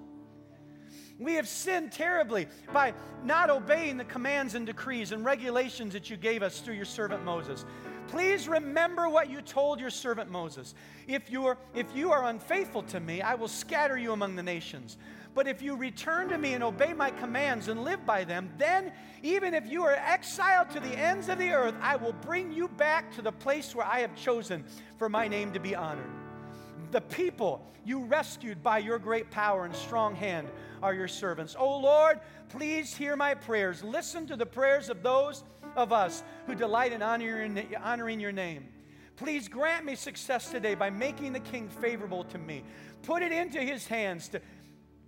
We 1.17 1.35
have 1.35 1.47
sinned 1.47 1.91
terribly 1.91 2.47
by 2.73 2.93
not 3.23 3.49
obeying 3.49 3.97
the 3.97 4.03
commands 4.03 4.53
and 4.55 4.65
decrees 4.65 5.11
and 5.11 5.23
regulations 5.23 5.93
that 5.93 6.09
you 6.09 6.17
gave 6.17 6.43
us 6.43 6.59
through 6.59 6.75
your 6.75 6.85
servant 6.85 7.23
Moses. 7.23 7.65
Please 8.09 8.47
remember 8.47 9.09
what 9.09 9.29
you 9.29 9.41
told 9.41 9.79
your 9.79 9.89
servant 9.89 10.29
Moses. 10.29 10.75
If 11.07 11.31
you 11.31 11.45
are, 11.47 11.57
if 11.73 11.87
you 11.95 12.11
are 12.11 12.25
unfaithful 12.25 12.83
to 12.83 12.99
me, 12.99 13.21
I 13.21 13.35
will 13.35 13.47
scatter 13.47 13.97
you 13.97 14.11
among 14.11 14.35
the 14.35 14.43
nations. 14.43 14.97
But 15.33 15.47
if 15.47 15.61
you 15.61 15.75
return 15.75 16.29
to 16.29 16.37
me 16.37 16.53
and 16.53 16.63
obey 16.63 16.93
my 16.93 17.09
commands 17.09 17.67
and 17.67 17.83
live 17.83 18.05
by 18.05 18.23
them, 18.23 18.49
then 18.57 18.91
even 19.23 19.53
if 19.53 19.69
you 19.69 19.83
are 19.83 19.95
exiled 19.95 20.69
to 20.71 20.79
the 20.79 20.97
ends 20.97 21.29
of 21.29 21.39
the 21.39 21.51
earth, 21.51 21.75
I 21.81 21.95
will 21.95 22.13
bring 22.13 22.53
you 22.53 22.67
back 22.67 23.13
to 23.15 23.21
the 23.21 23.31
place 23.31 23.75
where 23.75 23.85
I 23.85 23.99
have 23.99 24.15
chosen 24.15 24.63
for 24.97 25.09
my 25.09 25.27
name 25.27 25.51
to 25.53 25.59
be 25.59 25.75
honored. 25.75 26.09
The 26.91 27.01
people 27.01 27.65
you 27.83 28.05
rescued 28.05 28.63
by 28.63 28.77
your 28.77 28.97
great 28.97 29.29
power 29.29 29.65
and 29.65 29.75
strong 29.75 30.15
hand 30.15 30.47
are 30.85 30.93
your 30.93 31.07
servants. 31.07 31.55
Oh 31.57 31.79
Lord, 31.79 32.19
please 32.49 32.95
hear 32.95 33.15
my 33.15 33.33
prayers. 33.33 33.83
Listen 33.83 34.27
to 34.27 34.35
the 34.35 34.45
prayers 34.45 34.87
of 34.87 35.01
those 35.01 35.43
of 35.75 35.91
us 35.91 36.21
who 36.45 36.53
delight 36.53 36.93
in 36.93 37.01
honoring 37.01 38.19
your 38.19 38.31
name. 38.31 38.67
Please 39.15 39.47
grant 39.47 39.83
me 39.83 39.95
success 39.95 40.51
today 40.51 40.75
by 40.75 40.91
making 40.91 41.33
the 41.33 41.39
king 41.39 41.69
favorable 41.69 42.23
to 42.25 42.37
me. 42.37 42.63
Put 43.01 43.23
it 43.23 43.31
into 43.31 43.59
his 43.59 43.87
hands 43.87 44.27
to 44.29 44.41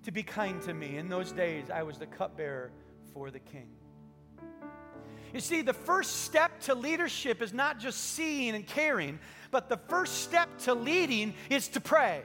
to 0.04 0.12
be 0.12 0.24
kind 0.24 0.62
to 0.64 0.74
me. 0.74 0.98
In 0.98 1.10
those 1.10 1.32
days, 1.32 1.70
I 1.70 1.84
was 1.84 2.00
the 2.00 2.08
cupbearer 2.08 2.72
for 3.14 3.30
the 3.30 3.40
king. 3.40 3.70
You 5.32 5.42
see, 5.42 5.62
the 5.62 5.74
first 5.74 6.24
step 6.24 6.60
to 6.62 6.74
leadership 6.74 7.42
is 7.42 7.54
not 7.54 7.78
just 7.78 8.00
seeing 8.16 8.56
and 8.56 8.66
caring, 8.66 9.20
but 9.52 9.70
the 9.70 9.78
first 9.78 10.24
step 10.24 10.50
to 10.60 10.74
leading 10.74 11.36
is 11.52 11.68
to 11.70 11.82
pray. 11.82 12.24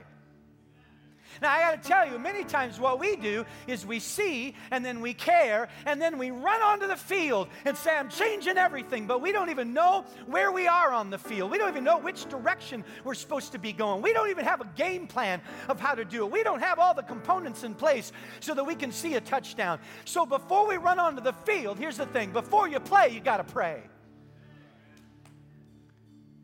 Now, 1.41 1.51
I 1.51 1.59
got 1.59 1.83
to 1.83 1.89
tell 1.89 2.09
you, 2.09 2.19
many 2.19 2.43
times 2.43 2.79
what 2.79 2.99
we 2.99 3.15
do 3.15 3.45
is 3.67 3.85
we 3.85 3.99
see 3.99 4.55
and 4.71 4.85
then 4.85 5.01
we 5.01 5.13
care 5.13 5.69
and 5.85 6.01
then 6.01 6.17
we 6.17 6.31
run 6.31 6.61
onto 6.61 6.87
the 6.87 6.95
field 6.95 7.47
and 7.65 7.77
say, 7.77 7.95
I'm 7.95 8.09
changing 8.09 8.57
everything, 8.57 9.07
but 9.07 9.21
we 9.21 9.31
don't 9.31 9.49
even 9.49 9.73
know 9.73 10.05
where 10.27 10.51
we 10.51 10.67
are 10.67 10.91
on 10.91 11.09
the 11.09 11.17
field. 11.17 11.51
We 11.51 11.57
don't 11.57 11.69
even 11.69 11.83
know 11.83 11.99
which 11.99 12.25
direction 12.25 12.83
we're 13.03 13.13
supposed 13.13 13.51
to 13.53 13.59
be 13.59 13.73
going. 13.73 14.01
We 14.01 14.13
don't 14.13 14.29
even 14.29 14.45
have 14.45 14.61
a 14.61 14.69
game 14.75 15.07
plan 15.07 15.41
of 15.69 15.79
how 15.79 15.95
to 15.95 16.05
do 16.05 16.25
it. 16.25 16.31
We 16.31 16.43
don't 16.43 16.61
have 16.61 16.79
all 16.79 16.93
the 16.93 17.03
components 17.03 17.63
in 17.63 17.73
place 17.73 18.11
so 18.39 18.53
that 18.53 18.63
we 18.63 18.75
can 18.75 18.91
see 18.91 19.15
a 19.15 19.21
touchdown. 19.21 19.79
So 20.05 20.25
before 20.25 20.67
we 20.67 20.77
run 20.77 20.99
onto 20.99 21.21
the 21.21 21.33
field, 21.33 21.77
here's 21.79 21.97
the 21.97 22.05
thing 22.07 22.31
before 22.31 22.67
you 22.67 22.79
play, 22.79 23.09
you 23.09 23.19
got 23.19 23.37
to 23.37 23.43
pray. 23.43 23.83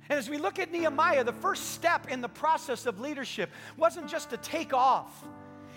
And 0.09 0.17
as 0.17 0.27
we 0.27 0.37
look 0.37 0.57
at 0.57 0.71
Nehemiah, 0.71 1.23
the 1.23 1.33
first 1.33 1.71
step 1.71 2.09
in 2.09 2.21
the 2.21 2.27
process 2.27 2.87
of 2.87 2.99
leadership 2.99 3.51
wasn't 3.77 4.09
just 4.09 4.31
to 4.31 4.37
take 4.37 4.73
off. 4.73 5.23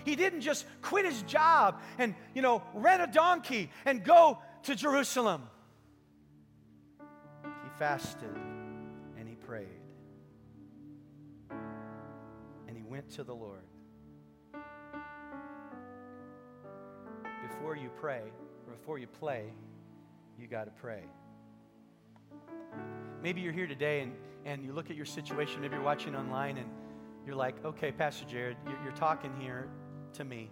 He 0.05 0.15
didn't 0.15 0.41
just 0.41 0.65
quit 0.81 1.05
his 1.05 1.21
job 1.23 1.79
and, 1.99 2.15
you 2.33 2.41
know, 2.41 2.63
rent 2.73 3.01
a 3.01 3.07
donkey 3.07 3.69
and 3.85 4.03
go 4.03 4.39
to 4.63 4.75
Jerusalem. 4.75 5.43
He 7.43 7.69
fasted 7.77 8.35
and 9.17 9.29
he 9.29 9.35
prayed. 9.35 9.67
And 12.67 12.75
he 12.75 12.83
went 12.83 13.11
to 13.11 13.23
the 13.23 13.35
Lord. 13.35 13.61
Before 17.47 17.75
you 17.75 17.89
pray, 18.01 18.23
or 18.67 18.73
before 18.73 18.97
you 18.97 19.07
play, 19.07 19.45
you 20.39 20.47
got 20.47 20.65
to 20.65 20.71
pray. 20.71 21.03
Maybe 23.23 23.39
you're 23.39 23.53
here 23.53 23.67
today 23.67 24.01
and, 24.01 24.11
and 24.43 24.65
you 24.65 24.73
look 24.73 24.89
at 24.89 24.97
your 24.97 25.05
situation, 25.05 25.61
maybe 25.61 25.75
you're 25.75 25.83
watching 25.83 26.13
online 26.13 26.57
and 26.57 26.69
you're 27.25 27.37
like, 27.37 27.55
okay, 27.63 27.89
Pastor 27.89 28.25
Jared, 28.25 28.57
you're, 28.65 28.77
you're 28.83 28.91
talking 28.91 29.31
here 29.39 29.69
to 30.15 30.25
me. 30.25 30.51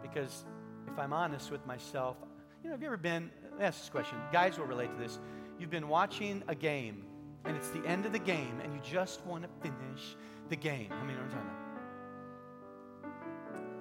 Because 0.00 0.46
if 0.90 0.98
I'm 0.98 1.12
honest 1.12 1.50
with 1.50 1.66
myself, 1.66 2.16
you 2.62 2.70
know, 2.70 2.74
have 2.74 2.80
you 2.80 2.86
ever 2.86 2.96
been, 2.96 3.30
ask 3.60 3.78
this 3.78 3.90
question, 3.90 4.16
guys 4.32 4.58
will 4.58 4.64
relate 4.64 4.90
to 4.90 4.96
this. 4.96 5.18
You've 5.58 5.68
been 5.68 5.88
watching 5.88 6.42
a 6.48 6.54
game 6.54 7.04
and 7.44 7.54
it's 7.58 7.68
the 7.68 7.84
end 7.86 8.06
of 8.06 8.12
the 8.12 8.18
game 8.18 8.58
and 8.64 8.72
you 8.72 8.80
just 8.82 9.24
want 9.26 9.44
to 9.44 9.50
finish 9.60 10.16
the 10.48 10.56
game. 10.56 10.88
I 10.90 11.04
mean, 11.04 11.18
I'm 11.18 11.28
talking 11.28 11.42
about. 11.42 11.60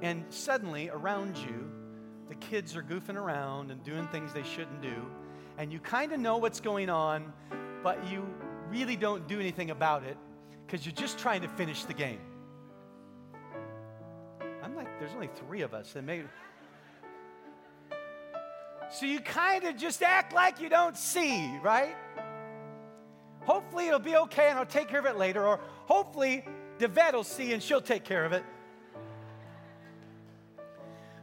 And 0.02 0.26
suddenly 0.28 0.90
around 0.90 1.38
you, 1.38 1.72
the 2.28 2.36
kids 2.36 2.76
are 2.76 2.84
goofing 2.84 3.16
around 3.16 3.72
and 3.72 3.82
doing 3.86 4.06
things 4.10 4.34
they 4.34 4.44
shouldn't 4.44 4.82
do, 4.82 5.06
and 5.58 5.74
you 5.74 5.80
kind 5.80 6.14
of 6.14 6.20
know 6.20 6.38
what's 6.38 6.62
going 6.62 6.90
on, 6.90 7.34
but 7.84 8.10
you 8.10 8.28
really 8.70 8.96
don't 8.96 9.28
do 9.28 9.40
anything 9.40 9.72
about 9.72 10.04
it 10.04 10.18
because 10.66 10.86
you're 10.86 10.96
just 10.96 11.18
trying 11.18 11.42
to 11.42 11.48
finish 11.48 11.84
the 11.86 11.94
game. 11.94 12.20
I'm 14.64 14.76
like, 14.76 15.00
there's 15.00 15.14
only 15.14 15.30
three 15.36 15.62
of 15.62 15.74
us, 15.74 15.96
and 15.96 16.06
maybe. 16.06 16.28
So 18.92 19.06
you 19.06 19.20
kind 19.20 19.66
of 19.66 19.78
just 19.78 20.02
act 20.02 20.34
like 20.34 20.60
you 20.60 20.70
don't 20.70 20.98
see, 20.98 21.58
right? 21.64 21.96
Hopefully 23.42 23.88
it'll 23.88 24.00
be 24.00 24.16
okay 24.16 24.50
and 24.50 24.58
I'll 24.60 24.66
take 24.66 24.90
care 24.90 25.00
of 25.00 25.06
it 25.06 25.18
later, 25.18 25.46
or 25.46 25.60
hopefully 25.86 26.46
Devette 26.80 27.14
will 27.14 27.24
see 27.24 27.54
and 27.54 27.62
she'll 27.62 27.82
take 27.82 28.04
care 28.04 28.26
of 28.26 28.34
it. 28.34 28.44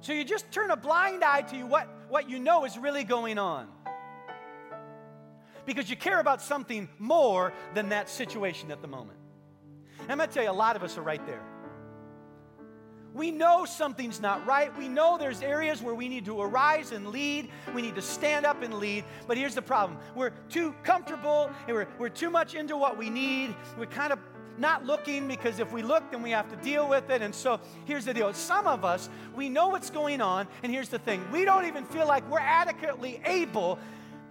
So 0.00 0.12
you 0.12 0.24
just 0.24 0.50
turn 0.52 0.70
a 0.70 0.76
blind 0.76 1.24
eye 1.24 1.42
to 1.42 1.62
what, 1.66 1.88
what 2.09 2.30
you 2.30 2.38
know 2.38 2.64
is 2.64 2.78
really 2.78 3.02
going 3.02 3.38
on 3.38 3.66
because 5.67 5.91
you 5.91 5.97
care 5.97 6.21
about 6.21 6.41
something 6.41 6.89
more 6.99 7.53
than 7.75 7.91
that 7.91 8.09
situation 8.09 8.71
at 8.71 8.81
the 8.81 8.89
moment. 8.89 9.19
And 10.01 10.12
I'm 10.12 10.19
going 10.19 10.29
to 10.29 10.35
tell 10.35 10.45
you, 10.45 10.51
a 10.51 10.53
lot 10.53 10.77
of 10.77 10.83
us 10.83 10.97
are 10.97 11.03
right 11.03 11.25
there. 11.27 11.43
We 13.12 13.31
know 13.31 13.64
something's 13.64 14.21
not 14.21 14.47
right. 14.47 14.77
We 14.77 14.89
know 14.89 15.17
there's 15.17 15.41
areas 15.41 15.83
where 15.83 15.95
we 15.95 16.07
need 16.07 16.27
to 16.27 16.39
arise 16.39 16.93
and 16.93 17.09
lead. 17.09 17.49
We 17.75 17.81
need 17.81 17.95
to 17.95 18.03
stand 18.03 18.45
up 18.45 18.62
and 18.62 18.75
lead. 18.75 19.05
But 19.27 19.39
here's 19.39 19.55
the 19.55 19.62
problem 19.62 19.99
we're 20.14 20.35
too 20.51 20.75
comfortable 20.85 21.51
and 21.67 21.75
we're, 21.75 21.89
we're 21.99 22.09
too 22.11 22.29
much 22.29 22.55
into 22.55 22.77
what 22.77 22.99
we 22.99 23.09
need. 23.09 23.57
We're 23.79 23.87
kind 23.87 24.12
of 24.12 24.19
not 24.59 24.85
looking 24.85 25.29
because 25.29 25.61
if 25.61 25.73
we 25.73 25.83
look, 25.83 26.11
then 26.11 26.23
we 26.23 26.31
have 26.31 26.51
to 26.51 26.57
deal 26.57 26.89
with 26.89 27.09
it. 27.09 27.23
And 27.23 27.35
so 27.35 27.59
here's 27.87 28.05
the 28.05 28.12
deal 28.12 28.33
some 28.35 28.67
of 28.67 28.85
us, 28.85 29.09
we 29.35 29.49
know 29.49 29.69
what's 29.69 29.89
going 29.89 30.21
on. 30.21 30.47
And 30.62 30.71
here's 30.71 30.91
the 30.91 30.99
thing 30.99 31.25
we 31.33 31.47
don't 31.47 31.64
even 31.64 31.87
feel 31.87 32.07
like 32.07 32.29
we're 32.31 32.39
adequately 32.39 33.21
able 33.25 33.79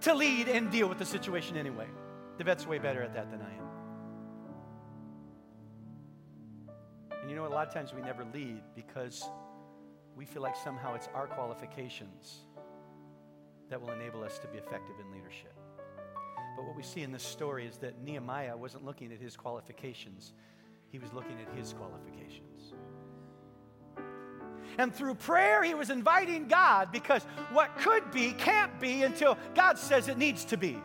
to 0.06 0.14
lead 0.14 0.46
and 0.46 0.70
deal 0.70 0.88
with 0.88 0.98
the 0.98 1.04
situation 1.04 1.56
anyway. 1.56 1.88
Devette's 2.38 2.64
way 2.64 2.78
better 2.78 3.02
at 3.02 3.12
that 3.12 3.28
than 3.28 3.40
I 3.42 3.50
am. 3.50 3.66
And 7.20 7.28
you 7.28 7.34
know, 7.34 7.44
a 7.44 7.48
lot 7.48 7.66
of 7.66 7.74
times 7.74 7.92
we 7.92 8.00
never 8.02 8.24
lead 8.32 8.62
because 8.76 9.28
we 10.14 10.24
feel 10.24 10.42
like 10.42 10.54
somehow 10.54 10.94
it's 10.94 11.08
our 11.12 11.26
qualifications 11.26 12.42
that 13.68 13.82
will 13.82 13.90
enable 13.90 14.22
us 14.22 14.38
to 14.38 14.46
be 14.46 14.58
effective 14.58 14.94
in 15.04 15.10
leadership. 15.10 15.54
But 16.54 16.66
what 16.66 16.76
we 16.76 16.84
see 16.84 17.02
in 17.02 17.10
this 17.10 17.24
story 17.24 17.66
is 17.66 17.78
that 17.78 18.00
Nehemiah 18.00 18.56
wasn't 18.56 18.84
looking 18.84 19.12
at 19.12 19.20
his 19.20 19.36
qualifications, 19.36 20.34
he 20.88 21.00
was 21.00 21.12
looking 21.12 21.36
at 21.40 21.52
his 21.58 21.72
qualifications. 21.72 22.55
And 24.78 24.94
through 24.94 25.14
prayer, 25.14 25.62
he 25.62 25.74
was 25.74 25.90
inviting 25.90 26.48
God 26.48 26.92
because 26.92 27.22
what 27.52 27.76
could 27.78 28.10
be 28.10 28.32
can't 28.32 28.78
be 28.80 29.02
until 29.02 29.38
God 29.54 29.78
says 29.78 30.08
it 30.08 30.18
needs 30.18 30.44
to 30.46 30.56
be. 30.56 30.78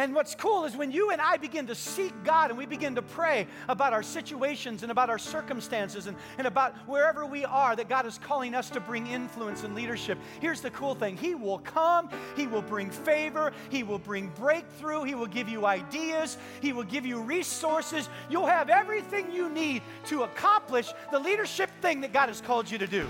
And 0.00 0.14
what's 0.14 0.34
cool 0.34 0.64
is 0.64 0.74
when 0.78 0.90
you 0.90 1.10
and 1.10 1.20
I 1.20 1.36
begin 1.36 1.66
to 1.66 1.74
seek 1.74 2.14
God 2.24 2.48
and 2.48 2.58
we 2.58 2.64
begin 2.64 2.94
to 2.94 3.02
pray 3.02 3.46
about 3.68 3.92
our 3.92 4.02
situations 4.02 4.82
and 4.82 4.90
about 4.90 5.10
our 5.10 5.18
circumstances 5.18 6.06
and, 6.06 6.16
and 6.38 6.46
about 6.46 6.74
wherever 6.88 7.26
we 7.26 7.44
are 7.44 7.76
that 7.76 7.86
God 7.86 8.06
is 8.06 8.16
calling 8.16 8.54
us 8.54 8.70
to 8.70 8.80
bring 8.80 9.06
influence 9.08 9.62
and 9.62 9.74
leadership. 9.74 10.16
Here's 10.40 10.62
the 10.62 10.70
cool 10.70 10.94
thing 10.94 11.18
He 11.18 11.34
will 11.34 11.58
come, 11.58 12.08
He 12.34 12.46
will 12.46 12.62
bring 12.62 12.90
favor, 12.90 13.52
He 13.68 13.82
will 13.82 13.98
bring 13.98 14.28
breakthrough, 14.38 15.02
He 15.02 15.14
will 15.14 15.26
give 15.26 15.50
you 15.50 15.66
ideas, 15.66 16.38
He 16.62 16.72
will 16.72 16.84
give 16.84 17.04
you 17.04 17.20
resources. 17.20 18.08
You'll 18.30 18.46
have 18.46 18.70
everything 18.70 19.30
you 19.30 19.50
need 19.50 19.82
to 20.06 20.22
accomplish 20.22 20.90
the 21.12 21.18
leadership 21.18 21.68
thing 21.82 22.00
that 22.00 22.14
God 22.14 22.30
has 22.30 22.40
called 22.40 22.70
you 22.70 22.78
to 22.78 22.86
do. 22.86 23.06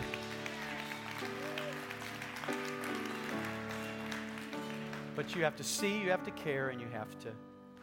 But 5.21 5.37
you 5.37 5.45
have 5.45 5.57
to 5.57 5.65
see, 5.65 5.99
you 5.99 6.09
have 6.09 6.23
to 6.23 6.31
care, 6.31 6.71
and 6.71 6.81
you 6.81 6.87
have 6.95 7.11
to 7.19 7.29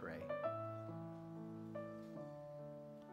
pray. 0.02 0.18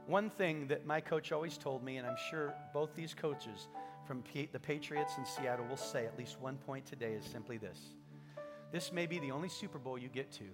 One 0.06 0.30
thing 0.30 0.66
that 0.68 0.86
my 0.86 1.02
coach 1.02 1.30
always 1.30 1.58
told 1.58 1.84
me, 1.84 1.98
and 1.98 2.06
I'm 2.06 2.16
sure 2.30 2.54
both 2.72 2.94
these 2.94 3.12
coaches 3.12 3.68
from 4.06 4.22
P- 4.22 4.48
the 4.50 4.58
Patriots 4.58 5.18
in 5.18 5.26
Seattle 5.26 5.66
will 5.66 5.76
say 5.76 6.06
at 6.06 6.16
least 6.16 6.40
one 6.40 6.56
point 6.56 6.86
today 6.86 7.12
is 7.12 7.26
simply 7.26 7.58
this 7.58 7.78
this 8.72 8.94
may 8.94 9.04
be 9.04 9.18
the 9.18 9.30
only 9.30 9.50
Super 9.50 9.78
Bowl 9.78 9.98
you 9.98 10.08
get 10.08 10.32
to. 10.32 10.44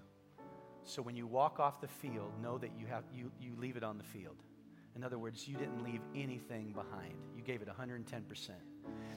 So 0.83 1.01
when 1.01 1.15
you 1.15 1.29
walk 1.29 1.61
off 1.61 1.81
the 1.81 1.87
field, 1.87 2.33
know 2.43 2.59
that 2.59 2.73
you, 2.77 2.87
have, 2.87 3.05
you, 3.15 3.31
you 3.41 3.53
leave 3.57 3.77
it 3.77 3.85
on 3.85 3.99
the 3.99 4.05
field. 4.05 4.43
In 4.97 5.05
other 5.05 5.17
words, 5.17 5.47
you 5.47 5.57
didn't 5.57 5.85
leave 5.85 6.01
anything 6.17 6.73
behind. 6.73 7.15
You 7.37 7.45
gave 7.45 7.63
it 7.63 7.69
110%. 7.69 8.51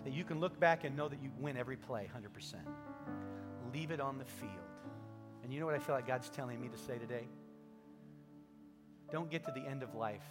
That 0.03 0.13
you 0.13 0.23
can 0.23 0.39
look 0.39 0.59
back 0.59 0.83
and 0.83 0.95
know 0.95 1.09
that 1.09 1.23
you 1.23 1.31
win 1.39 1.57
every 1.57 1.75
play 1.75 2.07
100% 2.15 2.53
leave 3.73 3.91
it 3.91 3.99
on 3.99 4.17
the 4.17 4.25
field. 4.25 4.51
And 5.43 5.51
you 5.51 5.59
know 5.59 5.65
what 5.65 5.75
I 5.75 5.79
feel 5.79 5.95
like 5.95 6.07
God's 6.07 6.29
telling 6.29 6.61
me 6.61 6.69
to 6.69 6.77
say 6.77 6.97
today? 6.97 7.27
Don't 9.11 9.29
get 9.29 9.43
to 9.45 9.51
the 9.51 9.61
end 9.61 9.83
of 9.83 9.93
life 9.95 10.21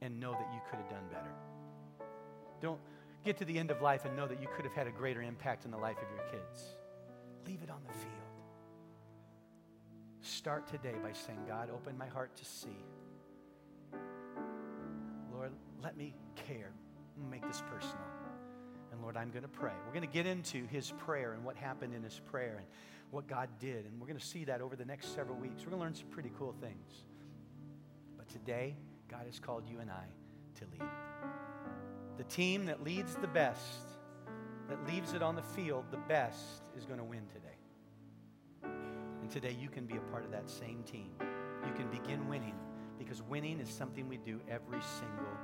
and 0.00 0.18
know 0.20 0.32
that 0.32 0.48
you 0.52 0.60
could 0.70 0.78
have 0.78 0.88
done 0.88 1.04
better. 1.10 1.30
don't 2.60 2.80
get 3.24 3.36
to 3.38 3.44
the 3.44 3.58
end 3.58 3.70
of 3.70 3.82
life 3.82 4.04
and 4.04 4.16
know 4.16 4.26
that 4.26 4.40
you 4.40 4.48
could 4.54 4.64
have 4.64 4.74
had 4.74 4.86
a 4.86 4.90
greater 4.90 5.20
impact 5.20 5.64
in 5.64 5.70
the 5.70 5.76
life 5.76 5.96
of 5.96 6.08
your 6.14 6.24
kids. 6.30 6.76
Leave 7.46 7.62
it 7.62 7.70
on 7.70 7.80
the 7.86 7.92
field. 7.92 8.12
Start 10.20 10.66
today 10.66 10.94
by 11.02 11.12
saying, 11.12 11.38
God, 11.46 11.70
open 11.72 11.96
my 11.98 12.06
heart 12.06 12.36
to 12.36 12.44
see. 12.44 12.84
Lord, 15.32 15.52
let 15.82 15.96
me 15.96 16.14
care. 16.34 16.72
Make 17.30 17.46
this 17.46 17.62
personal. 17.70 18.25
And 18.92 19.02
Lord, 19.02 19.16
I'm 19.16 19.30
going 19.30 19.42
to 19.42 19.48
pray. 19.48 19.72
We're 19.86 19.92
going 19.92 20.06
to 20.06 20.12
get 20.12 20.26
into 20.26 20.66
his 20.66 20.92
prayer 20.98 21.32
and 21.32 21.44
what 21.44 21.56
happened 21.56 21.94
in 21.94 22.02
his 22.02 22.20
prayer 22.30 22.56
and 22.58 22.66
what 23.10 23.26
God 23.26 23.48
did. 23.58 23.84
And 23.84 24.00
we're 24.00 24.06
going 24.06 24.18
to 24.18 24.24
see 24.24 24.44
that 24.44 24.60
over 24.60 24.76
the 24.76 24.84
next 24.84 25.14
several 25.14 25.36
weeks. 25.36 25.62
We're 25.62 25.70
going 25.70 25.80
to 25.80 25.84
learn 25.84 25.94
some 25.94 26.08
pretty 26.08 26.30
cool 26.38 26.54
things. 26.60 27.04
But 28.16 28.28
today, 28.28 28.76
God 29.08 29.26
has 29.26 29.38
called 29.38 29.68
you 29.68 29.80
and 29.80 29.90
I 29.90 30.04
to 30.58 30.64
lead. 30.72 30.90
The 32.18 32.24
team 32.24 32.66
that 32.66 32.82
leads 32.82 33.14
the 33.16 33.28
best, 33.28 33.88
that 34.68 34.86
leaves 34.86 35.12
it 35.12 35.22
on 35.22 35.36
the 35.36 35.42
field 35.42 35.84
the 35.90 35.98
best, 35.98 36.62
is 36.76 36.86
going 36.86 36.98
to 36.98 37.04
win 37.04 37.26
today. 37.32 38.72
And 39.22 39.30
today, 39.30 39.56
you 39.60 39.68
can 39.68 39.86
be 39.86 39.96
a 39.96 40.12
part 40.12 40.24
of 40.24 40.30
that 40.30 40.48
same 40.48 40.82
team. 40.84 41.10
You 41.66 41.72
can 41.74 41.88
begin 41.90 42.28
winning 42.28 42.54
because 42.98 43.22
winning 43.22 43.60
is 43.60 43.68
something 43.68 44.08
we 44.08 44.16
do 44.16 44.40
every 44.48 44.80
single 44.98 45.36